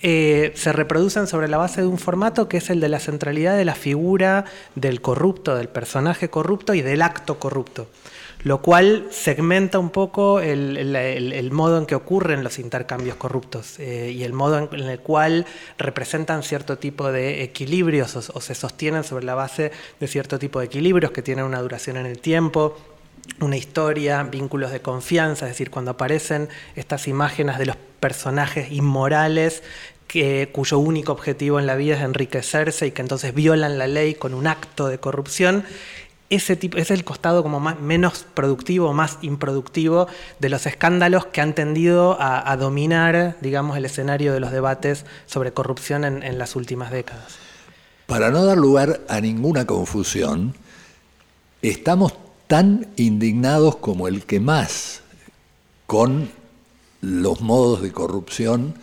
eh, 0.07 0.53
se 0.55 0.71
reproducen 0.71 1.27
sobre 1.27 1.49
la 1.49 1.57
base 1.57 1.81
de 1.81 1.87
un 1.87 1.97
formato 1.97 2.47
que 2.47 2.59
es 2.59 2.69
el 2.69 2.79
de 2.79 2.91
la 2.91 3.01
centralidad 3.01 3.57
de 3.57 3.65
la 3.65 3.75
figura 3.75 4.45
del 4.75 5.01
corrupto, 5.01 5.57
del 5.57 5.71
personaje 5.71 6.29
corrupto 6.29 6.75
y 6.75 6.83
del 6.83 7.01
acto 7.01 7.39
corrupto, 7.39 7.87
lo 8.43 8.61
cual 8.61 9.07
segmenta 9.11 9.79
un 9.79 9.89
poco 9.89 10.41
el, 10.41 11.49
modo 11.53 11.79
en 11.79 11.87
que 11.87 11.95
ocurren 11.95 12.45
los 12.45 12.59
intercambios 12.59 13.17
corruptos 13.17 13.79
eh, 13.79 14.13
y 14.15 14.25
el 14.25 14.35
modo 14.35 14.69
en, 14.71 14.79
el 14.79 15.01
cual 15.01 15.47
representan 15.79 16.43
cierto 16.43 16.77
tipo 16.77 17.11
de 17.11 17.43
equilibrios 17.43 18.15
o 18.15 18.41
se 18.43 18.55
sostienen 18.55 19.05
sobre 19.05 19.25
la 19.25 19.35
base 19.35 19.73
de 20.01 20.07
cierto 20.07 20.39
tipo 20.39 20.61
de 20.61 20.67
equilibrios 20.67 21.13
que 21.13 21.23
tienen 21.23 21.47
una 21.47 21.63
duración 21.63 21.97
en 21.97 22.05
el 22.05 22.19
tiempo 22.19 22.77
una 23.41 23.57
historia, 23.57 24.23
vínculos 24.23 24.71
de 24.71 24.81
confianza, 24.81 25.47
es 25.47 25.53
decir, 25.53 25.71
cuando 25.71 25.93
aparecen 25.93 26.49
estas 26.77 27.09
imágenes 27.09 27.59
de 27.59 27.67
los 27.67 27.77
personajes 28.01 28.71
inmorales 28.71 29.63
cuyo 30.53 30.79
único 30.79 31.13
objetivo 31.13 31.59
en 31.59 31.67
la 31.67 31.75
vida 31.75 31.97
es 31.97 32.03
enriquecerse 32.03 32.87
y 32.87 32.91
que 32.93 33.03
entonces 33.03 33.35
violan 33.35 33.79
la 33.79 33.87
ley 33.87 34.15
con 34.15 34.35
un 34.35 34.47
acto 34.47 34.89
de 34.89 34.99
corrupción. 34.99 35.65
Ese 36.31 36.57
tipo, 36.57 36.79
es 36.79 36.91
el 36.91 37.05
costado 37.05 37.43
como 37.43 37.61
más, 37.61 37.81
menos 37.81 38.25
productivo, 38.35 38.93
más 38.93 39.19
improductivo 39.23 40.07
de 40.39 40.49
los 40.49 40.67
escándalos 40.67 41.27
que 41.27 41.41
han 41.41 41.55
tendido 41.55 42.17
a, 42.21 42.57
dominar, 42.57 43.37
digamos, 43.41 43.77
el 43.77 43.85
escenario 43.85 44.33
de 44.33 44.41
los 44.41 44.53
debates 44.53 45.05
sobre 45.27 45.53
corrupción 45.53 46.05
en, 46.05 46.23
en 46.23 46.39
las 46.39 46.57
últimas 46.57 46.91
décadas. 46.91 47.37
Para 48.07 48.31
no 48.31 48.45
dar 48.45 48.57
lugar 48.57 49.01
a 49.09 49.21
ninguna 49.21 49.67
confusión, 49.67 50.55
estamos 51.63 52.15
tan 52.47 52.87
indignados 52.97 53.77
como 53.77 54.09
el 54.09 54.25
que 54.25 54.41
más 54.41 55.03
con 55.87 56.31
los 57.01 57.41
modos 57.41 57.83
de 57.83 57.93
corrupción 57.93 58.75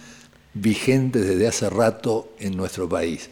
vigentes 0.53 1.25
desde 1.25 1.47
hace 1.47 1.69
rato 1.69 2.33
en 2.39 2.57
nuestro 2.57 2.89
país. 2.89 3.29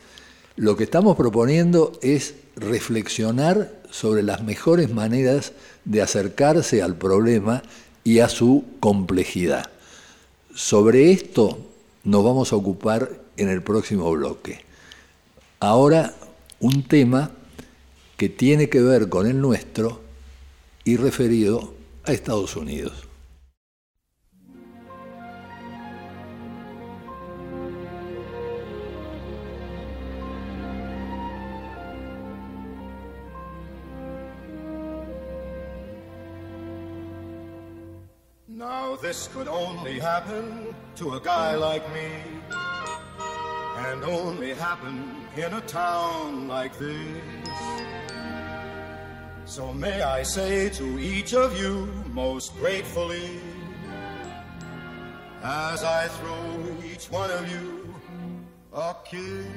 Lo 0.56 0.76
que 0.76 0.84
estamos 0.84 1.16
proponiendo 1.16 1.94
es 2.02 2.36
reflexionar 2.56 3.80
sobre 3.92 4.24
las 4.24 4.44
mejores 4.44 4.92
maneras 4.92 5.54
de 5.86 6.02
acercarse 6.02 6.82
al 6.82 6.96
problema 6.96 7.64
y 8.04 8.20
a 8.20 8.30
su 8.30 8.66
complejidad. 8.80 9.70
Sobre 10.54 11.12
esto 11.12 11.60
nos 12.04 12.24
vamos 12.24 12.52
a 12.52 12.56
ocupar 12.56 13.22
en 13.38 13.50
el 13.50 13.64
próximo 13.64 14.12
bloque. 14.12 14.62
Ahora 15.60 16.14
un 16.60 16.84
tema 16.84 17.32
que 18.18 18.30
tiene 18.30 18.70
que 18.70 18.82
ver 18.82 19.10
con 19.10 19.28
el 19.28 19.40
nuestro 19.40 20.02
y 20.84 20.98
referido 20.98 21.74
a 22.04 22.12
Estados 22.12 22.56
Unidos. 22.56 23.09
Now 38.60 38.98
this 38.98 39.30
could 39.30 39.48
only 39.48 40.00
happen 40.00 40.76
to 40.98 41.14
a 41.14 41.20
guy 41.22 41.56
like 41.56 41.86
me, 41.94 42.10
and 43.88 44.04
only 44.04 44.54
happen 44.54 45.16
in 45.38 45.54
a 45.54 45.62
town 45.62 46.50
like 46.50 46.78
this. 46.78 47.24
So 49.46 49.72
may 49.72 50.02
I 50.02 50.24
say 50.24 50.68
to 50.72 51.00
each 51.00 51.34
of 51.34 51.58
you 51.58 51.88
most 52.12 52.54
gratefully, 52.58 53.40
as 55.42 55.86
I 55.86 56.10
throw 56.10 56.76
each 56.84 57.10
one 57.10 57.32
of 57.32 57.50
you 57.50 57.96
a 58.74 58.94
kiss, 59.06 59.48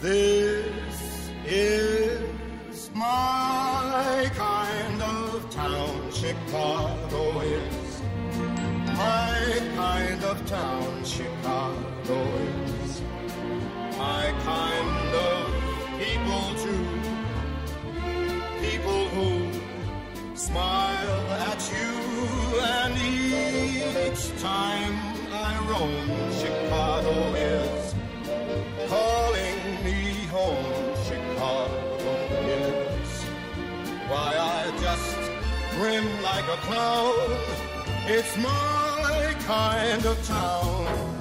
this 0.00 1.30
is 1.46 2.49
my 2.94 4.30
kind 4.34 5.02
of 5.02 5.50
town, 5.50 6.10
Chicago 6.12 7.40
is. 7.40 8.00
My 8.96 9.36
kind 9.76 10.24
of 10.24 10.46
town, 10.46 11.04
Chicago 11.04 12.18
is. 12.82 13.02
My 13.98 14.32
kind 14.44 15.14
of 15.28 15.40
people 15.98 16.46
too. 16.62 16.86
People 18.66 19.02
who 19.14 19.30
smile 20.34 21.26
at 21.50 21.60
you 21.74 22.60
and 22.78 22.94
each 22.96 24.24
time 24.40 24.94
I 25.32 25.52
roam, 25.68 26.08
Chicago 26.40 27.34
is 27.34 27.69
grin 35.80 36.04
like 36.22 36.44
a 36.44 36.58
clown. 36.66 37.14
It's 38.06 38.36
my 38.36 39.34
kind 39.46 40.04
of 40.04 40.16
town. 40.26 41.19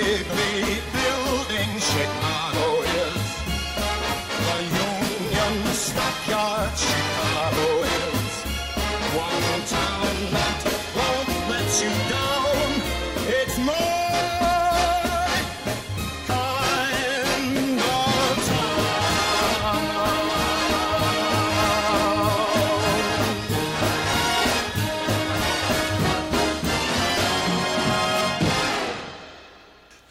The 0.00 0.06
Wrigley 0.06 0.80
Building, 0.96 1.78
Chicago 1.78 2.80
is. 2.80 3.20
The 4.46 4.56
Union 4.80 5.74
Stockyard, 5.74 6.78
Chicago 6.78 7.19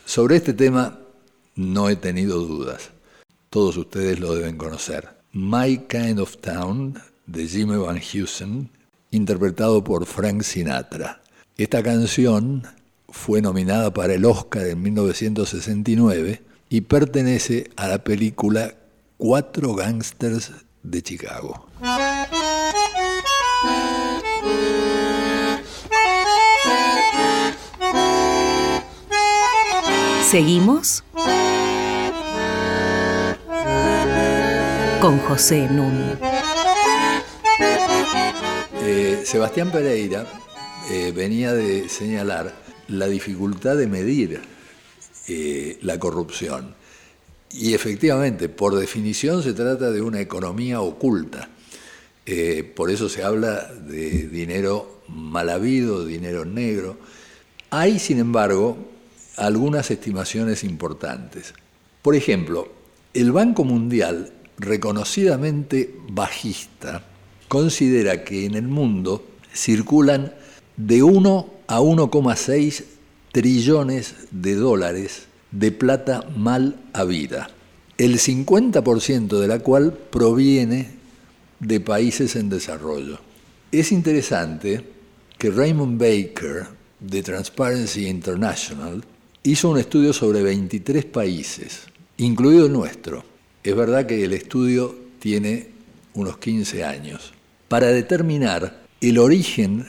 Sobre 0.10 0.38
este 0.38 0.55
tema 0.55 0.97
no 1.55 1.88
he 1.88 1.95
tenido 1.95 2.39
dudas. 2.39 2.89
Todos 3.51 3.78
ustedes 3.78 4.20
lo 4.20 4.34
deben 4.34 4.57
conocer. 4.57 5.07
My 5.34 5.78
Kind 5.88 6.18
of 6.18 6.38
Town 6.38 6.99
de 7.28 7.47
Jimmy 7.47 7.76
Van 7.76 8.01
Heusen, 8.01 8.72
interpretado 9.12 9.84
por 9.84 10.07
Frank 10.07 10.41
Sinatra. 10.41 11.22
Esta 11.57 11.84
canción 11.84 12.64
fue 13.07 13.39
nominada 13.39 13.93
para 13.93 14.16
el 14.16 14.26
Oscar 14.26 14.66
en 14.66 14.82
1969 14.82 16.41
y 16.70 16.82
pertenece 16.82 17.70
a 17.76 17.88
la 17.88 18.03
película 18.03 18.74
Cuatro 19.20 19.76
Gangsters 19.76 20.53
de 20.82 21.03
Chicago. 21.03 21.68
Seguimos 30.30 31.04
con 35.02 35.18
José 35.22 35.68
Nun. 35.72 36.20
Eh, 38.84 39.24
Sebastián 39.26 39.72
Pereira 39.72 40.28
eh, 40.92 41.12
venía 41.16 41.52
de 41.54 41.90
señalar 41.90 42.54
la 42.90 43.08
dificultad 43.08 43.76
de 43.76 43.88
medir 43.88 44.40
eh, 45.30 45.80
la 45.82 45.98
corrupción. 45.98 46.76
Y 47.50 47.74
efectivamente, 47.74 48.50
por 48.50 48.76
definición 48.76 49.42
se 49.42 49.54
trata 49.54 49.90
de 49.90 50.04
una 50.04 50.22
economía 50.22 50.80
oculta. 50.80 51.50
Por 52.76 52.92
eso 52.92 53.10
se 53.10 53.24
habla 53.24 53.74
de 53.74 54.28
dinero 54.28 55.02
mal 55.08 55.50
habido, 55.50 56.06
dinero 56.06 56.46
negro. 56.46 56.98
Hay, 57.72 57.98
sin 57.98 58.20
embargo, 58.20 58.78
algunas 59.40 59.90
estimaciones 59.92 60.64
importantes. 60.64 61.54
Por 62.02 62.16
ejemplo, 62.16 62.72
el 63.14 63.32
Banco 63.32 63.64
Mundial, 63.64 64.32
reconocidamente 64.58 65.96
bajista, 66.10 67.04
considera 67.48 68.24
que 68.24 68.46
en 68.46 68.56
el 68.56 68.68
mundo 68.68 69.26
circulan 69.54 70.34
de 70.78 71.04
1 71.04 71.50
a 71.68 71.80
1,6 71.80 72.84
trillones 73.32 74.16
de 74.32 74.56
dólares 74.56 75.28
de 75.52 75.72
plata 75.72 76.26
mal 76.36 76.80
habida, 76.94 77.50
el 77.98 78.20
50% 78.20 79.40
de 79.40 79.48
la 79.48 79.60
cual 79.60 79.94
proviene 79.94 80.92
de 81.60 81.80
países 81.80 82.36
en 82.36 82.50
desarrollo. 82.50 83.20
Es 83.72 83.92
interesante 83.92 84.84
que 85.38 85.52
Raymond 85.52 86.00
Baker, 86.00 86.68
de 87.00 87.24
Transparency 87.24 88.08
International, 88.08 89.04
hizo 89.44 89.70
un 89.70 89.80
estudio 89.80 90.14
sobre 90.14 90.44
23 90.44 91.06
países, 91.06 91.82
incluido 92.18 92.66
el 92.66 92.74
nuestro. 92.74 93.24
Es 93.64 93.76
verdad 93.76 94.06
que 94.06 94.24
el 94.24 94.34
estudio 94.34 94.96
tiene 95.20 95.70
unos 96.14 96.38
15 96.38 96.84
años, 96.84 97.34
para 97.68 97.88
determinar 97.88 98.84
el 99.02 99.18
origen 99.18 99.86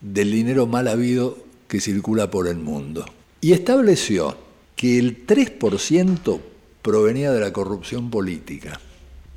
del 0.00 0.32
dinero 0.32 0.66
mal 0.66 0.88
habido 0.88 1.38
que 1.68 1.80
circula 1.80 2.30
por 2.30 2.48
el 2.48 2.56
mundo. 2.56 3.04
Y 3.40 3.52
estableció 3.52 4.36
que 4.74 4.98
el 4.98 5.26
3% 5.26 6.40
provenía 6.82 7.32
de 7.32 7.40
la 7.40 7.52
corrupción 7.52 8.10
política, 8.10 8.80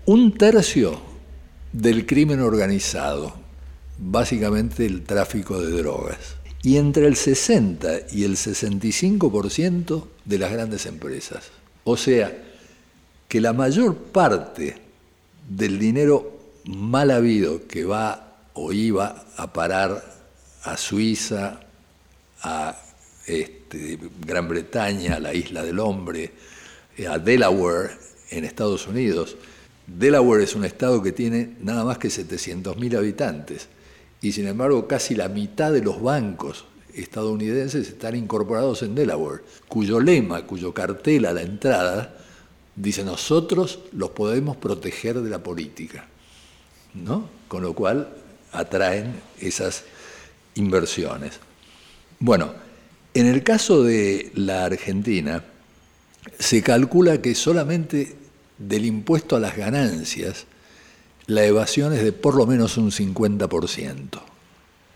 un 0.06 0.38
tercio 0.38 1.00
del 1.74 2.06
crimen 2.06 2.40
organizado, 2.40 3.36
básicamente 3.98 4.86
el 4.86 5.04
tráfico 5.04 5.62
de 5.62 5.72
drogas, 5.72 6.36
y 6.64 6.78
entre 6.78 7.08
el 7.08 7.16
60 7.16 8.08
y 8.12 8.24
el 8.24 8.36
65% 8.36 10.08
de 10.26 10.38
las 10.38 10.52
grandes 10.52 10.86
empresas. 10.86 11.50
O 11.84 11.98
sea, 11.98 12.32
que 13.28 13.42
la 13.42 13.54
mayor 13.54 13.96
parte 13.96 14.76
del 15.50 15.80
dinero 15.80 16.40
mal 16.66 17.12
habido 17.12 17.68
que 17.68 17.86
va 17.86 18.48
o 18.54 18.72
iba 18.72 19.26
a 19.38 19.54
parar 19.54 20.04
a 20.64 20.78
Suiza, 20.78 21.62
a 22.44 22.78
este, 23.26 23.98
Gran 24.26 24.48
Bretaña, 24.48 25.16
a 25.16 25.20
la 25.20 25.34
isla 25.34 25.64
del 25.64 25.80
hombre, 25.80 26.32
a 27.10 27.18
Delaware 27.18 27.92
en 28.30 28.46
Estados 28.46 28.88
Unidos. 28.88 29.36
Delaware 29.88 30.44
es 30.44 30.56
un 30.56 30.66
estado 30.66 31.02
que 31.02 31.12
tiene 31.12 31.56
nada 31.62 31.84
más 31.84 31.98
que 31.98 32.10
700.000 32.10 32.98
habitantes 32.98 33.68
y 34.22 34.32
sin 34.32 34.48
embargo 34.48 34.88
casi 34.88 35.16
la 35.16 35.30
mitad 35.30 35.72
de 35.72 35.82
los 35.82 36.02
bancos 36.02 36.66
estadounidenses 36.94 37.88
están 37.88 38.16
incorporados 38.16 38.84
en 38.84 38.96
Delaware, 38.96 39.44
cuyo 39.68 40.00
lema, 40.00 40.46
cuyo 40.46 40.74
cartel 40.74 41.26
a 41.26 41.34
la 41.34 41.42
entrada 41.42 42.18
dice 42.76 43.04
nosotros 43.04 43.80
los 43.92 44.12
podemos 44.12 44.58
proteger 44.58 45.22
de 45.22 45.30
la 45.30 45.44
política, 45.44 46.08
¿no? 46.94 47.30
Con 47.48 47.64
lo 47.64 47.74
cual 47.74 48.10
atraen 48.52 49.14
esas 49.40 49.84
inversiones. 50.56 51.40
Bueno, 52.20 52.54
en 53.14 53.28
el 53.28 53.44
caso 53.44 53.84
de 53.84 54.32
la 54.36 54.66
Argentina, 54.66 55.44
se 56.40 56.62
calcula 56.62 57.22
que 57.22 57.36
solamente 57.36 58.16
del 58.58 58.86
impuesto 58.86 59.36
a 59.36 59.40
las 59.40 59.58
ganancias, 59.58 60.46
la 61.32 61.46
evasión 61.46 61.94
es 61.94 62.04
de 62.04 62.12
por 62.12 62.36
lo 62.36 62.46
menos 62.46 62.76
un 62.76 62.92
50%. 62.92 64.20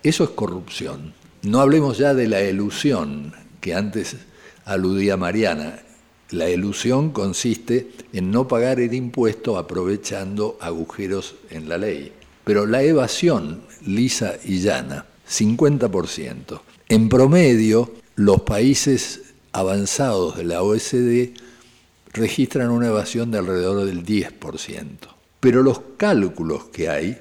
Eso 0.03 0.23
es 0.25 0.29
corrupción. 0.31 1.13
No 1.43 1.61
hablemos 1.61 1.97
ya 1.97 2.13
de 2.13 2.27
la 2.27 2.41
elusión, 2.41 3.33
que 3.61 3.73
antes 3.73 4.17
aludía 4.65 5.15
Mariana. 5.15 5.79
La 6.31 6.47
elusión 6.47 7.11
consiste 7.11 7.89
en 8.11 8.31
no 8.31 8.49
pagar 8.49 8.81
el 8.81 8.93
impuesto 8.93 9.57
aprovechando 9.57 10.57
agujeros 10.59 11.36
en 11.51 11.69
la 11.69 11.77
ley. 11.77 12.11
Pero 12.43 12.65
la 12.65 12.83
evasión 12.83 13.61
lisa 13.86 14.33
y 14.43 14.59
llana 14.59 15.05
50%. 15.29 16.59
En 16.89 17.07
promedio, 17.07 17.93
los 18.15 18.41
países 18.41 19.21
avanzados 19.53 20.36
de 20.36 20.43
la 20.43 20.63
OECD 20.63 21.33
registran 22.11 22.71
una 22.71 22.88
evasión 22.88 23.31
de 23.31 23.38
alrededor 23.38 23.86
del 23.86 24.05
10%. 24.05 25.14
Pero 25.45 25.61
los 25.61 25.79
cálculos 25.95 26.63
que 26.73 26.89
hay 26.89 27.19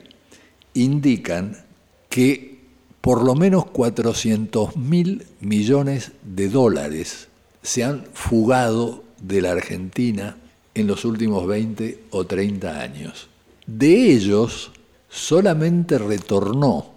indican 0.72 1.62
que 2.08 2.58
por 3.02 3.22
lo 3.22 3.34
menos 3.34 3.66
400 3.66 4.78
mil 4.78 5.26
millones 5.40 6.12
de 6.22 6.48
dólares 6.48 7.28
se 7.60 7.84
han 7.84 8.06
fugado 8.14 9.04
de 9.20 9.42
la 9.42 9.50
Argentina 9.50 10.38
en 10.72 10.86
los 10.86 11.04
últimos 11.04 11.46
20 11.46 12.04
o 12.12 12.24
30 12.24 12.80
años. 12.80 13.28
De 13.66 14.12
ellos, 14.14 14.72
solamente 15.10 15.98
retornó 15.98 16.92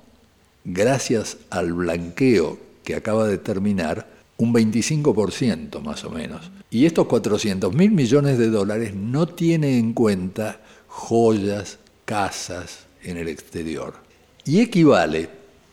gracias 0.63 1.39
al 1.49 1.73
blanqueo 1.73 2.57
que 2.85 2.95
acaba 2.95 3.27
de 3.27 3.37
terminar, 3.37 4.07
un 4.37 4.53
25% 4.53 5.81
más 5.81 6.05
o 6.05 6.09
menos. 6.09 6.49
Y 6.71 6.85
estos 6.85 7.07
400 7.07 7.73
mil 7.75 7.91
millones 7.91 8.37
de 8.37 8.49
dólares 8.49 8.95
no 8.95 9.27
tienen 9.27 9.73
en 9.73 9.91
cuenta 9.91 10.61
joyas, 10.97 11.77
casas 12.05 12.87
en 13.03 13.17
el 13.17 13.27
exterior. 13.27 13.93
Y 14.45 14.61
equivale, 14.61 15.29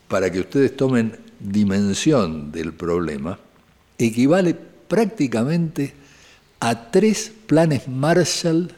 para 0.07 0.31
que 0.31 0.39
ustedes 0.39 0.77
tomen 0.77 1.17
dimensión 1.39 2.51
del 2.51 2.73
problema, 2.73 3.39
equivale 3.97 4.53
prácticamente 4.53 5.93
a 6.59 6.91
tres 6.91 7.31
planes 7.47 7.87
Marshall 7.87 8.71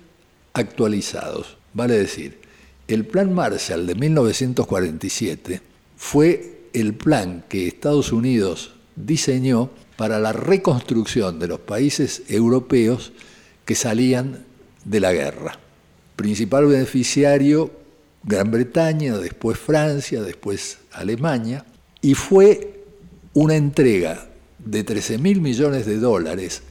actualizados. 0.53 1.57
Vale 1.73 1.97
decir, 1.97 2.39
el 2.87 3.05
plan 3.05 3.33
Marshall 3.33 3.85
de 3.85 3.95
1947 3.95 5.61
fue 5.97 6.69
el 6.73 6.93
plan 6.93 7.43
que 7.49 7.67
Estados 7.67 8.13
Unidos 8.13 8.71
diseñó 8.95 9.69
para 9.97 10.17
la 10.19 10.31
reconstrucción 10.31 11.39
de 11.39 11.49
los 11.49 11.59
países 11.59 12.23
europeos 12.29 13.11
que 13.65 13.75
salían 13.75 14.45
de 14.85 14.99
la 15.01 15.11
guerra. 15.11 15.59
Principal 16.17 16.65
beneficiario 16.65 17.71
Gran 18.23 18.51
Bretaña, 18.51 19.17
después 19.17 19.57
Francia, 19.57 20.21
después 20.21 20.79
Alemania, 20.91 21.65
y 22.01 22.13
fue 22.13 22.83
una 23.33 23.55
entrega 23.55 24.27
de 24.59 24.83
13 24.83 25.19
mil 25.19 25.39
millones 25.39 25.85
de 25.85 25.97
dólares 25.97 26.63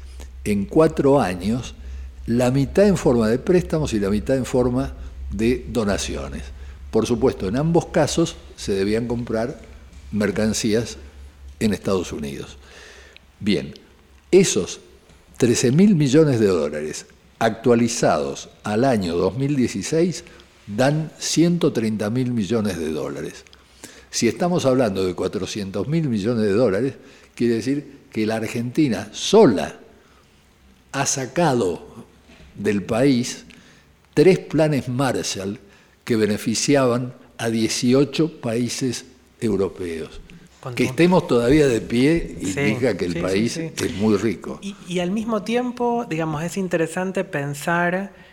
en 0.44 0.66
cuatro 0.66 1.20
años, 1.20 1.74
la 2.26 2.50
mitad 2.50 2.86
en 2.86 2.96
forma 2.96 3.28
de 3.28 3.38
préstamos 3.38 3.94
y 3.94 4.00
la 4.00 4.10
mitad 4.10 4.36
en 4.36 4.44
forma 4.44 4.94
de 5.30 5.64
donaciones. 5.70 6.42
Por 6.90 7.06
supuesto, 7.06 7.48
en 7.48 7.56
ambos 7.56 7.86
casos 7.86 8.36
se 8.56 8.72
debían 8.72 9.06
comprar 9.06 9.60
mercancías 10.12 10.98
en 11.60 11.72
Estados 11.72 12.12
Unidos. 12.12 12.58
Bien, 13.40 13.74
esos 14.30 14.80
13 15.36 15.72
mil 15.72 15.94
millones 15.94 16.40
de 16.40 16.48
dólares 16.48 17.06
actualizados 17.38 18.48
al 18.64 18.84
año 18.84 19.16
2016 19.16 20.24
dan 20.66 21.12
130 21.18 22.10
mil 22.10 22.32
millones 22.32 22.78
de 22.78 22.90
dólares. 22.90 23.44
Si 24.10 24.28
estamos 24.28 24.64
hablando 24.64 25.04
de 25.06 25.14
400 25.14 25.88
mil 25.88 26.08
millones 26.08 26.44
de 26.44 26.52
dólares, 26.52 26.94
quiere 27.34 27.54
decir 27.54 28.06
que 28.10 28.26
la 28.26 28.36
Argentina 28.36 29.10
sola 29.12 29.78
ha 30.92 31.06
sacado 31.06 32.06
del 32.54 32.82
país 32.82 33.44
tres 34.14 34.38
planes 34.38 34.88
Marshall 34.88 35.60
que 36.04 36.16
beneficiaban 36.16 37.14
a 37.36 37.50
18 37.50 38.40
países 38.40 39.04
europeos. 39.40 40.20
Que 40.74 40.84
estemos 40.84 41.26
todavía 41.26 41.66
de 41.66 41.80
pie 41.80 42.36
indica 42.40 42.96
que 42.96 43.04
el 43.04 43.20
país 43.20 43.56
es 43.56 43.94
muy 43.96 44.16
rico. 44.16 44.60
y 44.88 44.98
al 44.98 45.10
mismo 45.10 45.42
tiempo, 45.42 46.06
digamos, 46.08 46.42
es 46.42 46.56
interesante 46.56 47.24
pensar 47.24 48.25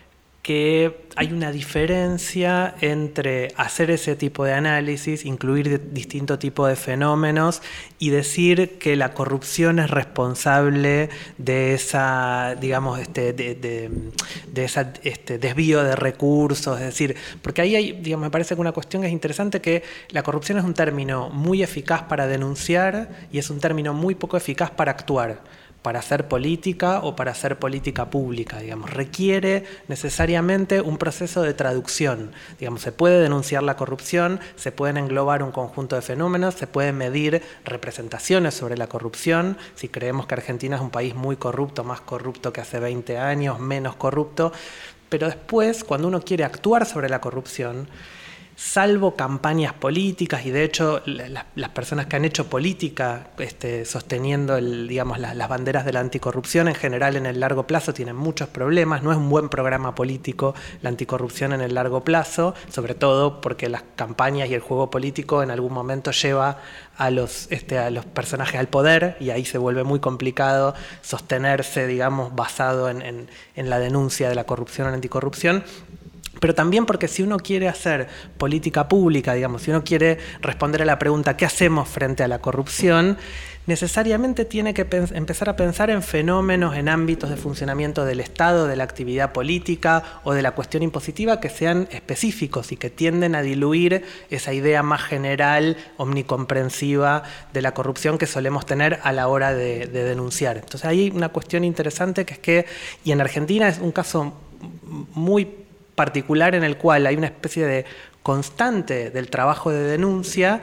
que 0.44 1.06
hay 1.16 1.32
una 1.32 1.50
diferencia 1.50 2.74
entre 2.82 3.54
hacer 3.56 3.90
ese 3.90 4.14
tipo 4.14 4.44
de 4.44 4.52
análisis, 4.52 5.24
incluir 5.24 5.92
distinto 5.92 6.38
tipo 6.38 6.66
de 6.66 6.76
fenómenos 6.76 7.62
y 7.98 8.10
decir 8.10 8.78
que 8.78 8.94
la 8.94 9.14
corrupción 9.14 9.78
es 9.78 9.90
responsable 9.90 11.08
de 11.38 11.72
esa, 11.72 12.56
digamos, 12.60 13.00
este, 13.00 13.32
de, 13.32 13.54
de, 13.54 14.64
esa, 14.64 14.92
este 15.02 15.38
desvío 15.38 15.82
de 15.82 15.96
recursos, 15.96 16.78
es 16.78 16.84
decir, 16.84 17.16
porque 17.40 17.62
ahí 17.62 17.74
hay, 17.74 17.92
digamos, 17.92 18.26
me 18.26 18.30
parece 18.30 18.54
que 18.54 18.60
una 18.60 18.72
cuestión 18.72 19.00
que 19.00 19.08
es 19.08 19.14
interesante 19.14 19.62
que 19.62 19.82
la 20.10 20.22
corrupción 20.22 20.58
es 20.58 20.64
un 20.64 20.74
término 20.74 21.30
muy 21.30 21.62
eficaz 21.62 22.02
para 22.02 22.26
denunciar 22.26 23.08
y 23.32 23.38
es 23.38 23.48
un 23.48 23.60
término 23.60 23.94
muy 23.94 24.14
poco 24.14 24.36
eficaz 24.36 24.70
para 24.70 24.90
actuar 24.90 25.40
para 25.84 25.98
hacer 25.98 26.28
política 26.28 27.00
o 27.00 27.14
para 27.14 27.32
hacer 27.32 27.58
política 27.58 28.08
pública, 28.08 28.58
digamos. 28.58 28.88
Requiere 28.88 29.64
necesariamente 29.86 30.80
un 30.80 30.96
proceso 30.96 31.42
de 31.42 31.52
traducción. 31.52 32.32
Digamos, 32.58 32.80
se 32.80 32.90
puede 32.90 33.20
denunciar 33.20 33.62
la 33.62 33.76
corrupción, 33.76 34.40
se 34.56 34.72
pueden 34.72 34.96
englobar 34.96 35.42
un 35.42 35.52
conjunto 35.52 35.94
de 35.94 36.00
fenómenos, 36.00 36.54
se 36.54 36.66
pueden 36.66 36.96
medir 36.96 37.42
representaciones 37.66 38.54
sobre 38.54 38.78
la 38.78 38.86
corrupción. 38.86 39.58
Si 39.74 39.88
creemos 39.88 40.26
que 40.26 40.32
Argentina 40.32 40.76
es 40.76 40.80
un 40.80 40.88
país 40.88 41.14
muy 41.14 41.36
corrupto, 41.36 41.84
más 41.84 42.00
corrupto 42.00 42.50
que 42.50 42.62
hace 42.62 42.80
20 42.80 43.18
años, 43.18 43.60
menos 43.60 43.94
corrupto. 43.94 44.52
Pero 45.10 45.26
después, 45.26 45.84
cuando 45.84 46.08
uno 46.08 46.22
quiere 46.22 46.44
actuar 46.44 46.86
sobre 46.86 47.10
la 47.10 47.20
corrupción, 47.20 47.88
salvo 48.56 49.16
campañas 49.16 49.72
políticas, 49.72 50.46
y 50.46 50.50
de 50.50 50.64
hecho 50.64 51.02
las 51.06 51.68
personas 51.70 52.06
que 52.06 52.16
han 52.16 52.24
hecho 52.24 52.48
política 52.48 53.28
este, 53.38 53.84
sosteniendo 53.84 54.56
digamos, 54.56 55.18
las, 55.18 55.48
banderas 55.48 55.84
de 55.84 55.92
la 55.92 56.00
anticorrupción 56.00 56.68
en 56.68 56.74
general 56.74 57.16
en 57.16 57.26
el 57.26 57.40
largo 57.40 57.66
plazo 57.66 57.92
tienen 57.92 58.16
muchos 58.16 58.48
problemas, 58.48 59.02
no 59.02 59.12
es 59.12 59.18
un 59.18 59.28
buen 59.28 59.48
programa 59.48 59.94
político 59.94 60.54
la 60.82 60.88
anticorrupción 60.90 61.52
en 61.52 61.60
el 61.60 61.74
largo 61.74 62.04
plazo, 62.04 62.54
sobre 62.70 62.94
todo 62.94 63.40
porque 63.40 63.68
las 63.68 63.82
campañas 63.96 64.48
y 64.48 64.54
el 64.54 64.60
juego 64.60 64.90
político 64.90 65.42
en 65.42 65.50
algún 65.50 65.72
momento 65.72 66.12
lleva 66.12 66.58
a 66.96 67.10
los, 67.10 67.50
este, 67.50 67.78
a 67.78 67.90
los 67.90 68.04
personajes 68.04 68.60
al 68.60 68.68
poder 68.68 69.16
y 69.20 69.30
ahí 69.30 69.44
se 69.44 69.58
vuelve 69.58 69.82
muy 69.82 69.98
complicado 70.00 70.74
sostenerse, 71.02 71.86
digamos, 71.86 72.34
basado 72.34 72.88
en, 72.88 73.02
en 73.02 73.70
la 73.70 73.78
denuncia 73.78 74.28
de 74.28 74.34
la 74.34 74.44
corrupción 74.44 74.86
o 74.86 74.90
la 74.90 74.96
anticorrupción 74.96 75.64
pero 76.40 76.54
también 76.54 76.86
porque 76.86 77.08
si 77.08 77.22
uno 77.22 77.38
quiere 77.38 77.68
hacer 77.68 78.08
política 78.38 78.88
pública, 78.88 79.34
digamos, 79.34 79.62
si 79.62 79.70
uno 79.70 79.84
quiere 79.84 80.18
responder 80.40 80.82
a 80.82 80.84
la 80.84 80.98
pregunta 80.98 81.36
¿qué 81.36 81.44
hacemos 81.44 81.88
frente 81.88 82.22
a 82.22 82.28
la 82.28 82.40
corrupción? 82.40 83.18
necesariamente 83.66 84.44
tiene 84.44 84.74
que 84.74 84.86
empezar 85.14 85.48
a 85.48 85.56
pensar 85.56 85.90
en 85.90 86.02
fenómenos, 86.02 86.76
en 86.76 86.88
ámbitos 86.88 87.30
de 87.30 87.36
funcionamiento 87.36 88.04
del 88.04 88.20
Estado, 88.20 88.66
de 88.66 88.76
la 88.76 88.84
actividad 88.84 89.32
política 89.32 90.20
o 90.22 90.34
de 90.34 90.42
la 90.42 90.52
cuestión 90.52 90.82
impositiva 90.82 91.40
que 91.40 91.48
sean 91.48 91.88
específicos 91.90 92.72
y 92.72 92.76
que 92.76 92.90
tienden 92.90 93.34
a 93.34 93.42
diluir 93.42 94.04
esa 94.30 94.52
idea 94.52 94.82
más 94.82 95.02
general, 95.02 95.76
omnicomprensiva 95.96 97.22
de 97.52 97.62
la 97.62 97.72
corrupción 97.72 98.18
que 98.18 98.26
solemos 98.26 98.66
tener 98.66 99.00
a 99.02 99.12
la 99.12 99.28
hora 99.28 99.54
de, 99.54 99.86
de 99.86 100.04
denunciar. 100.04 100.56
Entonces 100.56 100.84
hay 100.84 101.10
una 101.14 101.30
cuestión 101.30 101.64
interesante 101.64 102.26
que 102.26 102.34
es 102.34 102.38
que, 102.38 102.66
y 103.04 103.12
en 103.12 103.20
Argentina 103.20 103.68
es 103.68 103.78
un 103.78 103.92
caso 103.92 104.34
muy 105.14 105.63
particular 105.94 106.54
en 106.54 106.64
el 106.64 106.76
cual 106.76 107.06
hay 107.06 107.16
una 107.16 107.26
especie 107.26 107.66
de 107.66 107.84
constante 108.22 109.10
del 109.10 109.28
trabajo 109.28 109.70
de 109.70 109.82
denuncia 109.82 110.60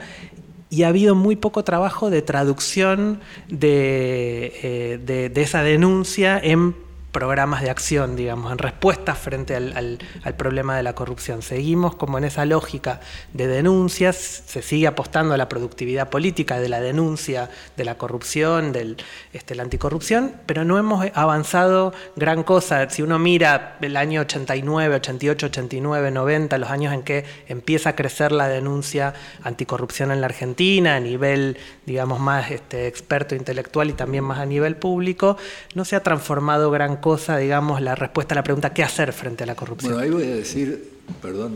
y 0.70 0.84
ha 0.84 0.88
habido 0.88 1.14
muy 1.14 1.36
poco 1.36 1.64
trabajo 1.64 2.10
de 2.10 2.22
traducción 2.22 3.20
de, 3.48 4.52
eh, 4.62 5.30
de 5.32 5.42
esa 5.42 5.62
denuncia 5.62 6.40
en 6.42 6.74
programas 7.12 7.60
de 7.60 7.68
acción, 7.68 8.16
digamos, 8.16 8.50
en 8.50 8.58
respuesta 8.58 9.14
frente 9.14 9.54
al, 9.54 9.98
problema 10.36 10.76
de 10.76 10.82
la 10.82 10.94
corrupción. 10.94 11.42
Seguimos 11.42 11.94
como 11.94 12.16
en 12.16 12.24
esa 12.24 12.46
lógica 12.46 13.00
de 13.34 13.46
denuncias, 13.46 14.42
se 14.46 14.62
sigue 14.62 14.86
apostando 14.86 15.34
a 15.34 15.36
la 15.36 15.48
productividad 15.48 16.08
política 16.08 16.58
de 16.58 16.70
la 16.70 16.80
denuncia 16.80 17.50
de 17.76 17.84
la 17.84 17.96
corrupción, 17.96 18.72
de 18.72 18.96
este, 19.34 19.54
la 19.54 19.62
anticorrupción, 19.62 20.32
pero 20.46 20.64
no 20.64 20.78
hemos 20.78 21.04
avanzado 21.14 21.92
gran 22.16 22.42
cosa. 22.42 22.88
Si 22.88 23.02
uno 23.02 23.18
mira 23.18 23.76
el 23.82 23.96
año 23.98 24.22
89, 24.22 24.96
88, 24.96 25.46
89, 25.46 26.10
90, 26.10 26.58
los 26.58 26.70
años 26.70 26.94
en 26.94 27.02
que 27.02 27.24
empieza 27.46 27.90
a 27.90 27.96
crecer 27.96 28.32
la 28.32 28.48
denuncia 28.48 29.12
anticorrupción 29.42 30.12
en 30.12 30.22
la 30.22 30.26
Argentina, 30.26 30.96
a 30.96 31.00
nivel, 31.00 31.58
digamos, 31.84 32.20
más 32.20 32.50
este, 32.50 32.86
experto 32.86 33.34
intelectual 33.34 33.90
y 33.90 33.92
también 33.92 34.24
más 34.24 34.38
a 34.38 34.46
nivel 34.46 34.76
público, 34.76 35.36
no 35.74 35.84
se 35.84 35.94
ha 35.94 36.02
transformado 36.02 36.70
gran 36.70 37.01
cosa, 37.02 37.36
digamos, 37.36 37.82
la 37.82 37.94
respuesta 37.94 38.34
a 38.34 38.36
la 38.36 38.42
pregunta 38.42 38.72
¿qué 38.72 38.82
hacer 38.82 39.12
frente 39.12 39.44
a 39.44 39.46
la 39.46 39.54
corrupción? 39.54 39.92
Bueno, 39.92 40.02
ahí 40.02 40.10
voy 40.10 40.32
a 40.32 40.36
decir, 40.36 40.92
perdón, 41.20 41.52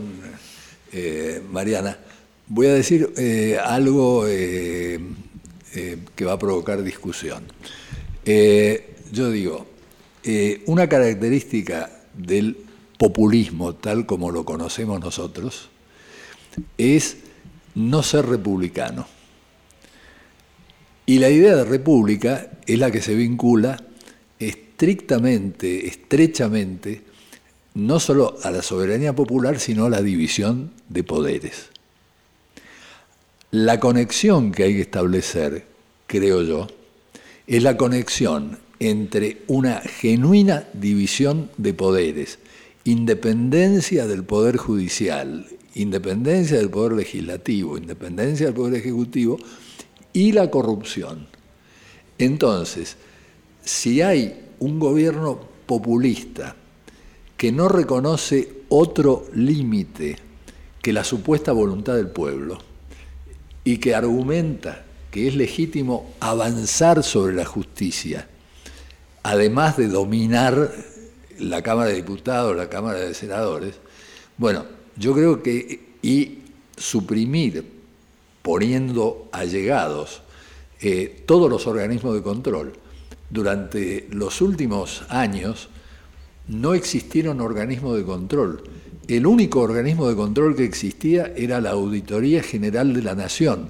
eh, 0.93 1.41
Mariana, 1.51 1.97
voy 2.47 2.67
a 2.67 2.73
decir 2.73 3.11
eh, 3.17 3.57
algo 3.59 4.25
eh, 4.27 4.99
que 6.15 6.25
va 6.25 6.33
a 6.33 6.39
provocar 6.39 6.83
discusión. 6.83 7.43
yo 8.23 9.31
digo, 9.31 9.65
una 10.67 10.87
característica 10.87 11.89
del 12.13 12.57
populismo 12.97 13.75
tal 13.75 14.05
como 14.05 14.31
lo 14.31 14.43
conocemos 14.43 14.99
nosotros 14.99 15.69
es 16.77 17.17
no 17.75 18.03
ser 18.03 18.25
republicano. 18.25 19.07
Y 21.05 21.19
la 21.19 21.29
idea 21.29 21.55
de 21.55 21.63
república 21.63 22.51
es 22.65 22.79
la 22.79 22.91
que 22.91 23.01
se 23.01 23.15
vincula 23.15 23.81
estrictamente, 24.77 25.87
estrechamente, 25.87 27.01
no 27.73 27.99
solo 27.99 28.37
a 28.43 28.51
la 28.51 28.61
soberanía 28.61 29.15
popular, 29.15 29.59
sino 29.59 29.85
a 29.85 29.89
la 29.89 30.03
división 30.03 30.71
de 30.87 31.03
poderes. 31.03 31.69
La 33.49 33.79
conexión 33.79 34.51
que 34.51 34.65
hay 34.65 34.75
que 34.75 34.81
establecer, 34.81 35.65
creo 36.05 36.43
yo, 36.43 36.67
es 37.47 37.63
la 37.63 37.75
conexión 37.75 38.59
entre 38.79 39.41
una 39.47 39.81
genuina 39.81 40.67
división 40.73 41.49
de 41.57 41.73
poderes, 41.73 42.37
independencia 42.83 44.05
del 44.05 44.23
poder 44.25 44.57
judicial, 44.57 45.47
independencia 45.73 46.57
del 46.57 46.69
poder 46.69 46.91
legislativo, 46.91 47.79
independencia 47.79 48.45
del 48.45 48.53
poder 48.53 48.75
ejecutivo 48.75 49.39
y 50.13 50.33
la 50.33 50.51
corrupción. 50.51 51.25
Entonces, 52.19 52.95
si 53.63 54.03
hay 54.03 54.43
un 54.59 54.79
gobierno 54.79 55.39
populista 55.65 56.55
que 57.35 57.51
no 57.51 57.69
reconoce 57.69 58.63
otro 58.69 59.25
límite 59.33 60.17
que 60.81 60.93
la 60.93 61.03
supuesta 61.03 61.51
voluntad 61.51 61.95
del 61.95 62.09
pueblo 62.09 62.57
y 63.63 63.77
que 63.77 63.93
argumenta 63.93 64.85
que 65.11 65.27
es 65.27 65.35
legítimo 65.35 66.13
avanzar 66.19 67.03
sobre 67.03 67.35
la 67.35 67.45
justicia, 67.45 68.27
además 69.23 69.77
de 69.77 69.87
dominar 69.87 70.71
la 71.39 71.61
Cámara 71.61 71.89
de 71.89 71.95
Diputados, 71.95 72.55
la 72.55 72.69
Cámara 72.69 72.99
de 72.99 73.13
Senadores, 73.13 73.75
bueno, 74.37 74.65
yo 74.95 75.13
creo 75.13 75.43
que 75.43 75.87
y 76.01 76.39
suprimir, 76.77 77.65
poniendo 78.41 79.27
allegados, 79.31 80.21
eh, 80.79 81.23
todos 81.25 81.49
los 81.49 81.67
organismos 81.67 82.13
de 82.15 82.21
control, 82.21 82.73
durante 83.29 84.07
los 84.11 84.41
últimos 84.41 85.03
años 85.09 85.69
no 86.47 86.73
existieron 86.73 87.41
organismos 87.41 87.97
de 87.97 88.03
control. 88.03 88.63
El 89.07 89.25
único 89.25 89.61
organismo 89.61 90.07
de 90.07 90.15
control 90.15 90.55
que 90.55 90.65
existía 90.65 91.33
era 91.35 91.61
la 91.61 91.71
Auditoría 91.71 92.41
General 92.43 92.93
de 92.93 93.01
la 93.01 93.15
Nación, 93.15 93.69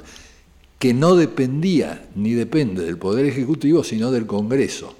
que 0.80 0.93
no 0.93 1.16
dependía 1.16 2.08
ni 2.16 2.34
depende 2.34 2.84
del 2.84 2.97
Poder 2.97 3.26
Ejecutivo, 3.26 3.84
sino 3.84 4.12
del 4.12 4.28
Congreso. 4.28 4.95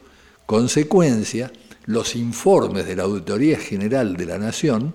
Consecuencia, 0.46 1.52
los 1.86 2.16
informes 2.16 2.86
de 2.86 2.96
la 2.96 3.04
Auditoría 3.04 3.58
General 3.60 4.18
de 4.18 4.26
la 4.26 4.38
Nación 4.38 4.94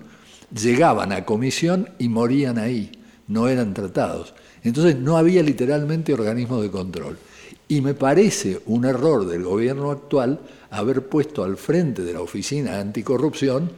llegaban 0.53 1.11
a 1.11 1.25
comisión 1.25 1.89
y 1.99 2.09
morían 2.09 2.57
ahí, 2.57 2.91
no 3.27 3.47
eran 3.47 3.73
tratados. 3.73 4.33
Entonces 4.63 4.97
no 4.97 5.17
había 5.17 5.43
literalmente 5.43 6.13
organismo 6.13 6.61
de 6.61 6.71
control. 6.71 7.17
Y 7.67 7.81
me 7.81 7.93
parece 7.93 8.61
un 8.65 8.85
error 8.85 9.25
del 9.25 9.43
gobierno 9.43 9.91
actual 9.91 10.39
haber 10.69 11.07
puesto 11.07 11.43
al 11.43 11.57
frente 11.57 12.01
de 12.03 12.13
la 12.13 12.21
Oficina 12.21 12.79
Anticorrupción 12.79 13.71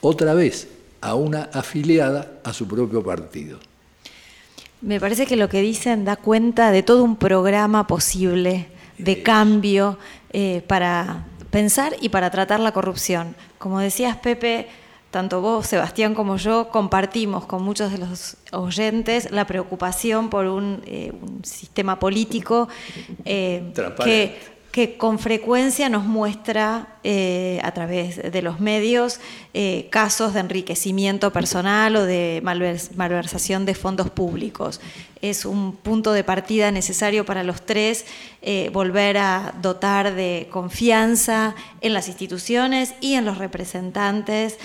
otra 0.00 0.34
vez 0.34 0.68
a 1.00 1.14
una 1.14 1.44
afiliada 1.52 2.40
a 2.44 2.52
su 2.52 2.66
propio 2.66 3.02
partido. 3.02 3.58
Me 4.80 5.00
parece 5.00 5.26
que 5.26 5.36
lo 5.36 5.48
que 5.48 5.60
dicen 5.60 6.04
da 6.04 6.16
cuenta 6.16 6.70
de 6.70 6.82
todo 6.82 7.02
un 7.02 7.16
programa 7.16 7.86
posible 7.86 8.68
de 8.98 9.22
cambio 9.22 9.98
eh, 10.32 10.62
para 10.66 11.26
pensar 11.50 11.96
y 12.00 12.10
para 12.10 12.30
tratar 12.30 12.60
la 12.60 12.72
corrupción. 12.72 13.34
Como 13.58 13.80
decías, 13.80 14.16
Pepe, 14.18 14.68
tanto 15.18 15.40
vos, 15.40 15.66
Sebastián, 15.66 16.14
como 16.14 16.36
yo 16.36 16.68
compartimos 16.68 17.44
con 17.44 17.64
muchos 17.64 17.90
de 17.90 17.98
los 17.98 18.36
oyentes 18.52 19.32
la 19.32 19.48
preocupación 19.48 20.30
por 20.30 20.46
un, 20.46 20.80
eh, 20.86 21.10
un 21.12 21.44
sistema 21.44 21.98
político 21.98 22.68
eh, 23.24 23.72
que 24.04 24.38
que 24.78 24.96
con 24.96 25.18
frecuencia 25.18 25.88
nos 25.88 26.04
muestra 26.04 26.86
eh, 27.02 27.58
a 27.64 27.72
través 27.72 28.30
de 28.30 28.42
los 28.42 28.60
medios 28.60 29.18
eh, 29.52 29.88
casos 29.90 30.34
de 30.34 30.38
enriquecimiento 30.38 31.32
personal 31.32 31.96
o 31.96 32.04
de 32.04 32.40
malversación 32.44 33.66
de 33.66 33.74
fondos 33.74 34.08
públicos. 34.08 34.80
Es 35.20 35.44
un 35.44 35.74
punto 35.74 36.12
de 36.12 36.22
partida 36.22 36.70
necesario 36.70 37.26
para 37.26 37.42
los 37.42 37.66
tres 37.66 38.06
eh, 38.40 38.70
volver 38.72 39.16
a 39.16 39.52
dotar 39.60 40.14
de 40.14 40.46
confianza 40.48 41.56
en 41.80 41.92
las 41.92 42.06
instituciones 42.06 42.94
y 43.00 43.14
en 43.14 43.24
los 43.24 43.38
representantes 43.38 44.58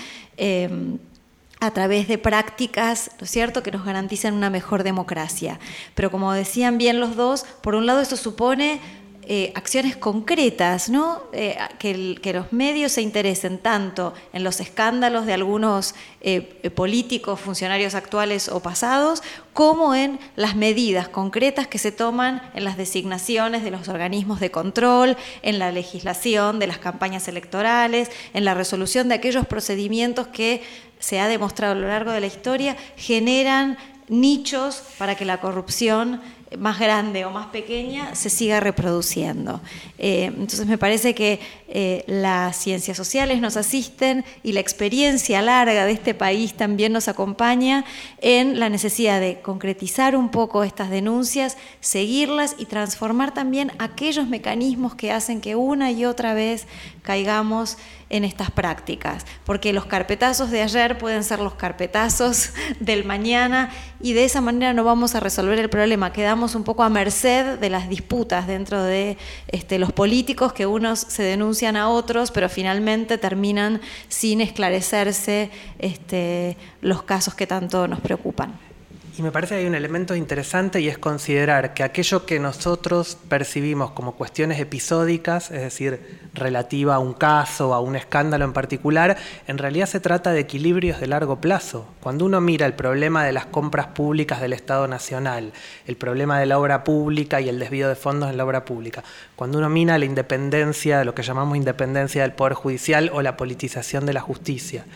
a 1.58 1.70
través 1.72 2.06
de 2.06 2.18
prácticas, 2.18 3.10
¿no 3.20 3.26
cierto?, 3.26 3.64
que 3.64 3.72
nos 3.72 3.84
garanticen 3.84 4.34
una 4.34 4.50
mejor 4.50 4.84
democracia. 4.84 5.58
Pero 5.96 6.12
como 6.12 6.32
decían 6.32 6.78
bien 6.78 7.00
los 7.00 7.16
dos, 7.16 7.44
por 7.62 7.74
un 7.74 7.86
lado 7.86 8.00
esto 8.00 8.16
supone 8.16 8.80
eh, 9.26 9.52
acciones 9.54 9.96
concretas, 9.96 10.90
¿no? 10.90 11.22
Eh, 11.32 11.56
que, 11.78 12.32
los 12.34 12.52
medios 12.52 12.92
se 12.92 13.00
interesen 13.00 13.58
tanto 13.58 14.12
en 14.32 14.44
los 14.44 14.60
escándalos 14.60 15.24
de 15.24 15.32
algunos 15.32 15.94
eh, 16.20 16.70
políticos, 16.74 17.40
funcionarios 17.40 17.94
actuales 17.94 18.48
o 18.48 18.60
pasados, 18.60 19.22
como 19.52 19.94
en 19.94 20.18
las 20.36 20.56
medidas 20.56 21.08
concretas 21.08 21.66
que 21.66 21.78
se 21.78 21.92
toman 21.92 22.42
en 22.54 22.64
las 22.64 22.76
designaciones 22.76 23.64
de 23.64 23.70
los 23.70 23.88
organismos 23.88 24.40
de 24.40 24.50
control, 24.50 25.16
en 25.42 25.58
la 25.58 25.72
legislación 25.72 26.58
de 26.58 26.66
las 26.66 26.78
campañas 26.78 27.26
electorales, 27.26 28.10
en 28.34 28.44
la 28.44 28.52
resolución 28.52 29.08
de 29.08 29.14
aquellos 29.14 29.46
procedimientos 29.46 30.26
que 30.26 30.62
se 30.98 31.20
ha 31.20 31.28
demostrado 31.28 31.72
a 31.72 31.76
lo 31.76 31.88
largo 31.88 32.10
de 32.10 32.20
la 32.20 32.26
historia 32.26 32.76
generan 32.96 33.78
nichos 34.08 34.82
para 34.98 35.14
que 35.14 35.24
la 35.24 35.40
corrupción 35.40 36.20
más 36.58 36.78
grande 36.78 37.24
o 37.24 37.30
más 37.30 37.46
pequeña 37.46 38.14
se 38.14 38.30
siga 38.30 38.60
reproduciendo. 38.60 39.60
Eh, 39.98 40.26
entonces 40.26 40.66
me 40.66 40.78
parece 40.78 41.14
que 41.14 41.40
eh, 41.68 42.04
las 42.06 42.56
ciencias 42.56 42.96
sociales 42.96 43.40
nos 43.40 43.56
asisten 43.56 44.24
y 44.42 44.52
la 44.52 44.60
experiencia 44.60 45.42
larga 45.42 45.84
de 45.86 45.92
este 45.92 46.14
país 46.14 46.54
también 46.54 46.92
nos 46.92 47.08
acompaña 47.08 47.84
en 48.20 48.60
la 48.60 48.68
necesidad 48.68 49.20
de 49.20 49.40
concretizar 49.40 50.16
un 50.16 50.30
poco 50.30 50.64
estas 50.64 50.90
denuncias, 50.90 51.56
seguirlas 51.80 52.56
y 52.58 52.66
transformar 52.66 53.34
también 53.34 53.72
aquellos 53.78 54.28
mecanismos 54.28 54.94
que 54.94 55.12
hacen 55.12 55.40
que 55.40 55.56
una 55.56 55.90
y 55.90 56.04
otra 56.04 56.34
vez 56.34 56.66
caigamos 57.02 57.76
en 58.14 58.22
estas 58.22 58.52
prácticas, 58.52 59.26
porque 59.44 59.72
los 59.72 59.86
carpetazos 59.86 60.52
de 60.52 60.62
ayer 60.62 60.98
pueden 60.98 61.24
ser 61.24 61.40
los 61.40 61.54
carpetazos 61.54 62.52
del 62.80 63.04
mañana 63.04 63.72
y 64.00 64.12
de 64.12 64.24
esa 64.24 64.40
manera 64.40 64.72
no 64.72 64.84
vamos 64.84 65.16
a 65.16 65.20
resolver 65.20 65.58
el 65.58 65.68
problema, 65.68 66.12
quedamos 66.12 66.54
un 66.54 66.62
poco 66.62 66.84
a 66.84 66.88
merced 66.88 67.58
de 67.58 67.70
las 67.70 67.88
disputas 67.88 68.46
dentro 68.46 68.84
de 68.84 69.18
este, 69.48 69.80
los 69.80 69.92
políticos 69.92 70.52
que 70.52 70.64
unos 70.64 71.00
se 71.00 71.24
denuncian 71.24 71.76
a 71.76 71.88
otros, 71.88 72.30
pero 72.30 72.48
finalmente 72.48 73.18
terminan 73.18 73.80
sin 74.08 74.40
esclarecerse 74.40 75.50
este, 75.80 76.56
los 76.82 77.02
casos 77.02 77.34
que 77.34 77.48
tanto 77.48 77.88
nos 77.88 77.98
preocupan. 77.98 78.73
Y 79.16 79.22
me 79.22 79.30
parece 79.30 79.54
que 79.54 79.60
hay 79.60 79.66
un 79.68 79.76
elemento 79.76 80.16
interesante 80.16 80.80
y 80.80 80.88
es 80.88 80.98
considerar 80.98 81.72
que 81.72 81.84
aquello 81.84 82.26
que 82.26 82.40
nosotros 82.40 83.16
percibimos 83.28 83.92
como 83.92 84.16
cuestiones 84.16 84.58
episódicas, 84.58 85.52
es 85.52 85.60
decir, 85.60 86.18
relativa 86.34 86.96
a 86.96 86.98
un 86.98 87.14
caso, 87.14 87.74
a 87.74 87.80
un 87.80 87.94
escándalo 87.94 88.44
en 88.44 88.52
particular, 88.52 89.16
en 89.46 89.58
realidad 89.58 89.86
se 89.86 90.00
trata 90.00 90.32
de 90.32 90.40
equilibrios 90.40 90.98
de 90.98 91.06
largo 91.06 91.40
plazo. 91.40 91.86
Cuando 92.00 92.24
uno 92.24 92.40
mira 92.40 92.66
el 92.66 92.72
problema 92.72 93.24
de 93.24 93.30
las 93.30 93.46
compras 93.46 93.86
públicas 93.86 94.40
del 94.40 94.52
Estado 94.52 94.88
Nacional, 94.88 95.52
el 95.86 95.96
problema 95.96 96.40
de 96.40 96.46
la 96.46 96.58
obra 96.58 96.82
pública 96.82 97.40
y 97.40 97.48
el 97.48 97.60
desvío 97.60 97.88
de 97.88 97.94
fondos 97.94 98.30
en 98.30 98.36
la 98.36 98.44
obra 98.44 98.64
pública, 98.64 99.04
cuando 99.36 99.58
uno 99.58 99.70
mira 99.70 99.96
la 99.96 100.06
independencia, 100.06 101.04
lo 101.04 101.14
que 101.14 101.22
llamamos 101.22 101.56
independencia 101.56 102.22
del 102.22 102.32
Poder 102.32 102.54
Judicial 102.54 103.12
o 103.14 103.22
la 103.22 103.36
politización 103.36 104.06
de 104.06 104.12
la 104.12 104.20
justicia, 104.20 104.86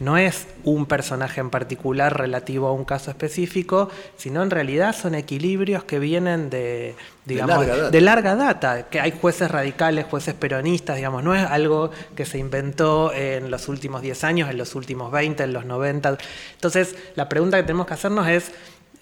no 0.00 0.16
es 0.16 0.46
un 0.64 0.86
personaje 0.86 1.40
en 1.40 1.50
particular 1.50 2.16
relativo 2.16 2.68
a 2.68 2.72
un 2.72 2.84
caso 2.84 3.10
específico, 3.10 3.90
sino 4.16 4.42
en 4.42 4.50
realidad 4.50 4.94
son 4.94 5.14
equilibrios 5.14 5.84
que 5.84 5.98
vienen 5.98 6.50
de, 6.50 6.94
digamos, 7.24 7.66
de 7.90 8.00
larga, 8.00 8.36
data, 8.36 8.88
que 8.88 9.00
hay 9.00 9.12
jueces 9.12 9.50
radicales, 9.50 10.06
jueces 10.06 10.34
peronistas, 10.34 10.96
digamos, 10.96 11.24
no 11.24 11.34
es 11.34 11.44
algo 11.44 11.90
que 12.14 12.24
se 12.24 12.38
inventó 12.38 13.12
en 13.12 13.50
los 13.50 13.68
últimos 13.68 14.02
10 14.02 14.24
años, 14.24 14.50
en 14.50 14.58
los 14.58 14.74
últimos 14.74 15.10
20, 15.10 15.42
en 15.42 15.52
los 15.52 15.64
90. 15.64 16.18
Entonces, 16.54 16.94
la 17.16 17.28
pregunta 17.28 17.56
que 17.56 17.64
tenemos 17.64 17.86
que 17.86 17.94
hacernos 17.94 18.28
es, 18.28 18.52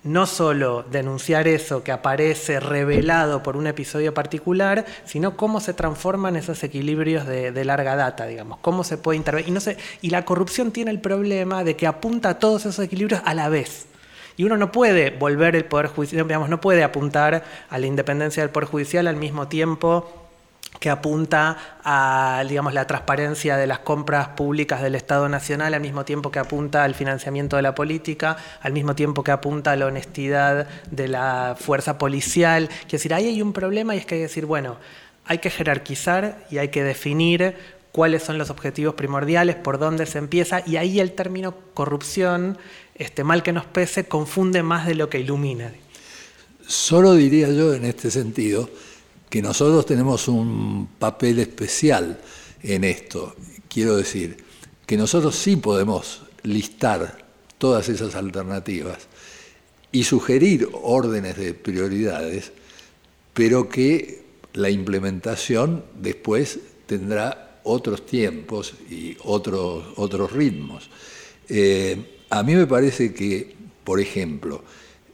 no 0.07 0.27
solo 0.27 0.85
denunciar 0.91 1.49
eso 1.49 1.83
que 1.83 1.93
aparece 1.93 2.61
revelado 2.61 3.43
por 3.43 3.57
un 3.57 3.67
episodio 3.67 4.15
particular, 4.15 4.87
sino 5.05 5.37
cómo 5.37 5.61
se 5.61 5.75
transforman 5.75 6.37
esos 6.37 6.63
equilibrios 6.63 7.27
de, 7.27 7.65
larga 7.65 7.97
data, 7.97 8.27
digamos, 8.27 8.59
cómo 8.61 8.85
se 8.85 8.97
puede 8.97 9.17
intervenir. 9.17 9.49
Y, 9.49 9.53
no 9.53 9.61
y 10.01 10.11
la 10.11 10.25
corrupción 10.25 10.71
tiene 10.71 10.91
el 10.91 11.01
problema 11.01 11.65
de 11.65 11.77
que 11.77 11.87
apunta 11.87 12.31
a 12.31 12.39
todos 12.39 12.67
esos 12.67 12.85
equilibrios 12.85 13.21
a 13.25 13.35
la 13.35 13.49
vez. 13.49 13.87
Y 14.37 14.45
uno 14.45 14.57
no 14.57 14.71
puede 14.71 15.11
volver 15.11 15.57
el 15.57 15.65
Poder 15.65 15.87
Judicial, 15.87 16.27
digamos, 16.27 16.49
no 16.49 16.61
puede 16.61 16.85
apuntar 16.85 17.43
a 17.69 17.79
la 17.79 17.87
independencia 17.87 18.43
del 18.43 18.51
Poder 18.51 18.69
Judicial 18.69 19.07
al 19.07 19.17
mismo 19.17 19.49
tiempo 19.49 20.26
que 20.81 20.91
apunta 20.91 21.57
a 21.85 22.45
digamos, 22.49 22.75
la 22.75 22.87
transparencia 22.87 23.57
de 23.57 23.67
las 23.67 23.81
compras 23.81 24.29
públicas 24.29 24.83
del 24.83 24.95
Estado 24.95 25.29
Nacional, 25.29 25.75
al 25.75 25.81
mismo 25.81 26.05
tiempo 26.05 26.31
que 26.31 26.39
apunta 26.39 26.85
al 26.85 26.95
financiamiento 26.95 27.57
de 27.57 27.63
la 27.63 27.75
política, 27.75 28.37
al 28.61 28.73
mismo 28.73 28.95
tiempo 28.95 29.23
que 29.23 29.31
apunta 29.31 29.73
a 29.73 29.77
la 29.77 29.87
honestidad 29.87 30.69
de 30.91 31.09
la 31.09 31.57
fuerza 31.59 31.99
policial. 31.99 32.69
Quiero 32.69 32.93
decir, 32.93 33.15
ahí 33.15 33.27
hay 33.27 33.43
un 33.43 33.53
problema 33.53 33.95
y 33.95 33.99
es 33.99 34.07
que 34.07 34.17
hay 34.17 34.21
que 34.21 34.29
decir, 34.29 34.47
bueno, 34.47 34.77
hay 35.27 35.39
que 35.39 35.51
jerarquizar 35.51 36.45
y 36.51 36.59
hay 36.59 36.69
que 36.69 36.85
definir 36.85 37.57
cuáles 37.97 38.23
son 38.23 38.37
los 38.37 38.51
objetivos 38.51 38.95
primordiales, 38.95 39.57
por 39.57 39.79
dónde 39.79 40.05
se 40.05 40.19
empieza, 40.19 40.63
y 40.67 40.77
ahí 40.77 41.01
el 41.01 41.13
término 41.13 41.55
corrupción, 41.73 42.59
este, 42.95 43.25
mal 43.25 43.43
que 43.43 43.55
nos 43.55 43.65
pese, 43.65 44.05
confunde 44.05 44.63
más 44.63 44.87
de 44.87 44.95
lo 44.95 45.09
que 45.09 45.19
ilumina. 45.19 45.73
Solo 46.67 47.15
diría 47.15 47.49
yo 47.49 47.73
en 47.73 47.87
este 47.87 48.11
sentido, 48.11 48.69
que 49.29 49.43
nosotros 49.43 49.87
tenemos 49.87 50.29
un 50.29 50.89
papel 50.99 51.39
especial 51.41 52.21
en 52.63 52.85
esto. 52.85 53.35
Quiero 53.69 53.97
decir, 53.97 54.37
que 54.87 54.97
nosotros 54.97 55.35
sí 55.35 55.57
podemos 55.57 56.23
listar 56.45 57.27
todas 57.59 57.89
esas 57.89 58.15
alternativas 58.15 59.09
y 59.91 60.05
sugerir 60.05 60.69
órdenes 60.73 61.37
de 61.37 61.55
prioridades, 61.55 62.53
pero 63.35 63.69
que 63.69 64.25
la 64.55 64.71
implementación 64.71 65.85
después 66.01 66.59
tendrá 66.87 67.61
otros 67.65 68.07
tiempos 68.07 68.75
y 68.89 69.17
otros, 69.25 69.85
otros 69.97 70.33
ritmos. 70.33 70.89
Eh, 71.49 72.23
a 72.31 72.43
mí 72.43 72.55
me 72.55 72.67
parece 72.67 73.13
que, 73.13 73.55
por 73.83 74.01
ejemplo, 74.01 74.63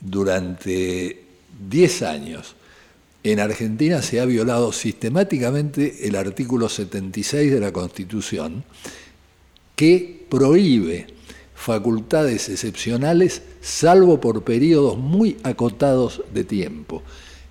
durante 0.01 1.25
10 1.69 2.03
años, 2.03 2.55
en 3.25 3.41
Argentina 3.41 4.03
se 4.03 4.20
ha 4.20 4.25
violado 4.25 4.73
sistemáticamente 4.73 6.09
el 6.09 6.16
artículo 6.16 6.68
76 6.68 7.53
de 7.53 7.61
la 7.61 7.73
Constitución, 7.73 8.64
que 9.77 10.27
prohíbe 10.29 11.07
facultades 11.55 12.49
excepcionales 12.49 13.43
salvo 13.61 14.20
por 14.20 14.43
periodos 14.43 14.99
muy 14.99 15.37
acotados 15.45 16.23
de 16.35 16.45
tiempo. 16.45 17.03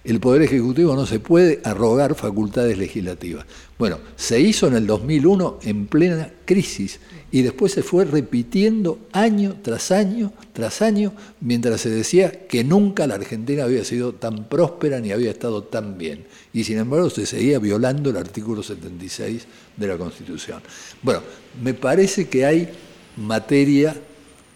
El 0.03 0.19
Poder 0.19 0.41
Ejecutivo 0.41 0.95
no 0.95 1.05
se 1.05 1.19
puede 1.19 1.61
arrogar 1.63 2.15
facultades 2.15 2.77
legislativas. 2.77 3.45
Bueno, 3.77 3.99
se 4.15 4.39
hizo 4.41 4.67
en 4.67 4.73
el 4.73 4.87
2001 4.87 5.59
en 5.63 5.85
plena 5.85 6.31
crisis 6.43 6.99
y 7.31 7.41
después 7.43 7.71
se 7.71 7.83
fue 7.83 8.05
repitiendo 8.05 8.99
año 9.13 9.55
tras 9.61 9.91
año 9.91 10.33
tras 10.53 10.81
año 10.81 11.13
mientras 11.39 11.81
se 11.81 11.89
decía 11.89 12.47
que 12.47 12.63
nunca 12.63 13.07
la 13.07 13.15
Argentina 13.15 13.63
había 13.63 13.85
sido 13.85 14.13
tan 14.13 14.45
próspera 14.45 14.99
ni 14.99 15.11
había 15.11 15.31
estado 15.31 15.63
tan 15.63 15.97
bien. 15.97 16.25
Y 16.53 16.63
sin 16.63 16.77
embargo 16.77 17.09
se 17.09 17.25
seguía 17.25 17.59
violando 17.59 18.09
el 18.09 18.17
artículo 18.17 18.61
76 18.61 19.45
de 19.77 19.87
la 19.87 19.97
Constitución. 19.97 20.61
Bueno, 21.01 21.21
me 21.61 21.73
parece 21.73 22.27
que 22.27 22.45
hay 22.45 22.69
materia 23.17 23.95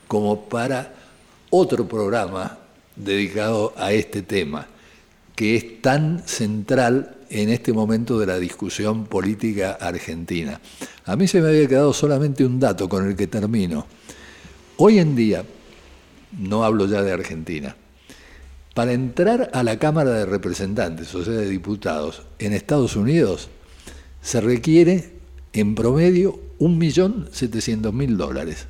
como 0.07 0.47
para 0.47 0.93
otro 1.49 1.87
programa 1.87 2.59
dedicado 2.95 3.73
a 3.77 3.93
este 3.93 4.21
tema, 4.21 4.67
que 5.35 5.55
es 5.55 5.81
tan 5.81 6.27
central 6.27 7.14
en 7.29 7.49
este 7.49 7.73
momento 7.73 8.19
de 8.19 8.25
la 8.25 8.37
discusión 8.37 9.05
política 9.05 9.77
argentina. 9.79 10.59
A 11.05 11.15
mí 11.15 11.27
se 11.27 11.41
me 11.41 11.49
había 11.49 11.67
quedado 11.67 11.93
solamente 11.93 12.45
un 12.45 12.59
dato 12.59 12.89
con 12.89 13.07
el 13.07 13.15
que 13.15 13.27
termino. 13.27 13.85
Hoy 14.77 14.99
en 14.99 15.15
día, 15.15 15.43
no 16.37 16.63
hablo 16.63 16.85
ya 16.87 17.01
de 17.01 17.11
Argentina, 17.11 17.75
para 18.73 18.93
entrar 18.93 19.49
a 19.53 19.63
la 19.63 19.79
Cámara 19.79 20.11
de 20.11 20.25
Representantes, 20.25 21.13
o 21.15 21.23
sea, 21.23 21.33
de 21.33 21.49
diputados, 21.49 22.23
en 22.39 22.53
Estados 22.53 22.95
Unidos, 22.95 23.49
se 24.21 24.41
requiere 24.41 25.13
en 25.53 25.75
promedio 25.75 26.39
1.700.000 26.59 28.15
dólares. 28.17 28.67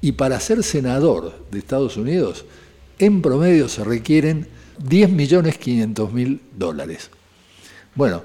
Y 0.00 0.12
para 0.12 0.40
ser 0.40 0.62
senador 0.62 1.46
de 1.50 1.58
Estados 1.58 1.96
Unidos, 1.96 2.44
en 2.98 3.22
promedio 3.22 3.68
se 3.68 3.84
requieren 3.84 4.46
10 4.84 5.10
millones 5.10 5.58
500 5.58 6.12
mil 6.12 6.40
dólares. 6.56 7.10
Bueno, 8.00 8.22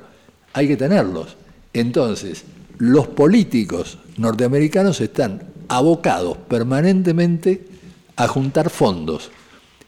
hay 0.54 0.70
que 0.70 0.78
tenerlos. 0.78 1.36
Entonces, 1.74 2.46
los 2.78 3.08
políticos 3.08 3.98
norteamericanos 4.16 5.02
están 5.02 5.44
abocados 5.68 6.38
permanentemente 6.48 7.68
a 8.16 8.30
juntar 8.30 8.70
fondos. 8.70 9.32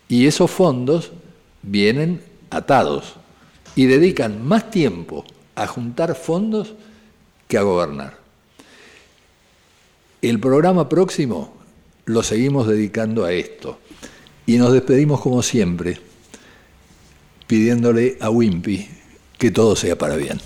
Y 0.09 0.27
esos 0.27 0.51
fondos 0.51 1.13
vienen 1.63 2.21
atados 2.49 3.13
y 3.77 3.85
dedican 3.85 4.45
más 4.45 4.69
tiempo 4.71 5.23
a 5.55 5.67
juntar 5.67 6.15
fondos 6.15 6.73
que 7.47 7.57
a 7.57 7.61
gobernar. 7.61 8.17
El 10.21 10.41
programa 10.41 10.89
próximo 10.89 11.53
lo 12.03 12.23
seguimos 12.23 12.67
dedicando 12.67 13.23
a 13.23 13.31
esto 13.31 13.79
y 14.45 14.57
nos 14.57 14.73
despedimos 14.73 15.21
como 15.21 15.41
siempre 15.41 15.97
pidiéndole 17.47 18.17
a 18.19 18.29
Wimpy 18.29 18.97
que 19.38 19.51
todo 19.51 19.75
sea 19.75 19.97
para 19.97 20.15
bien. 20.15 20.39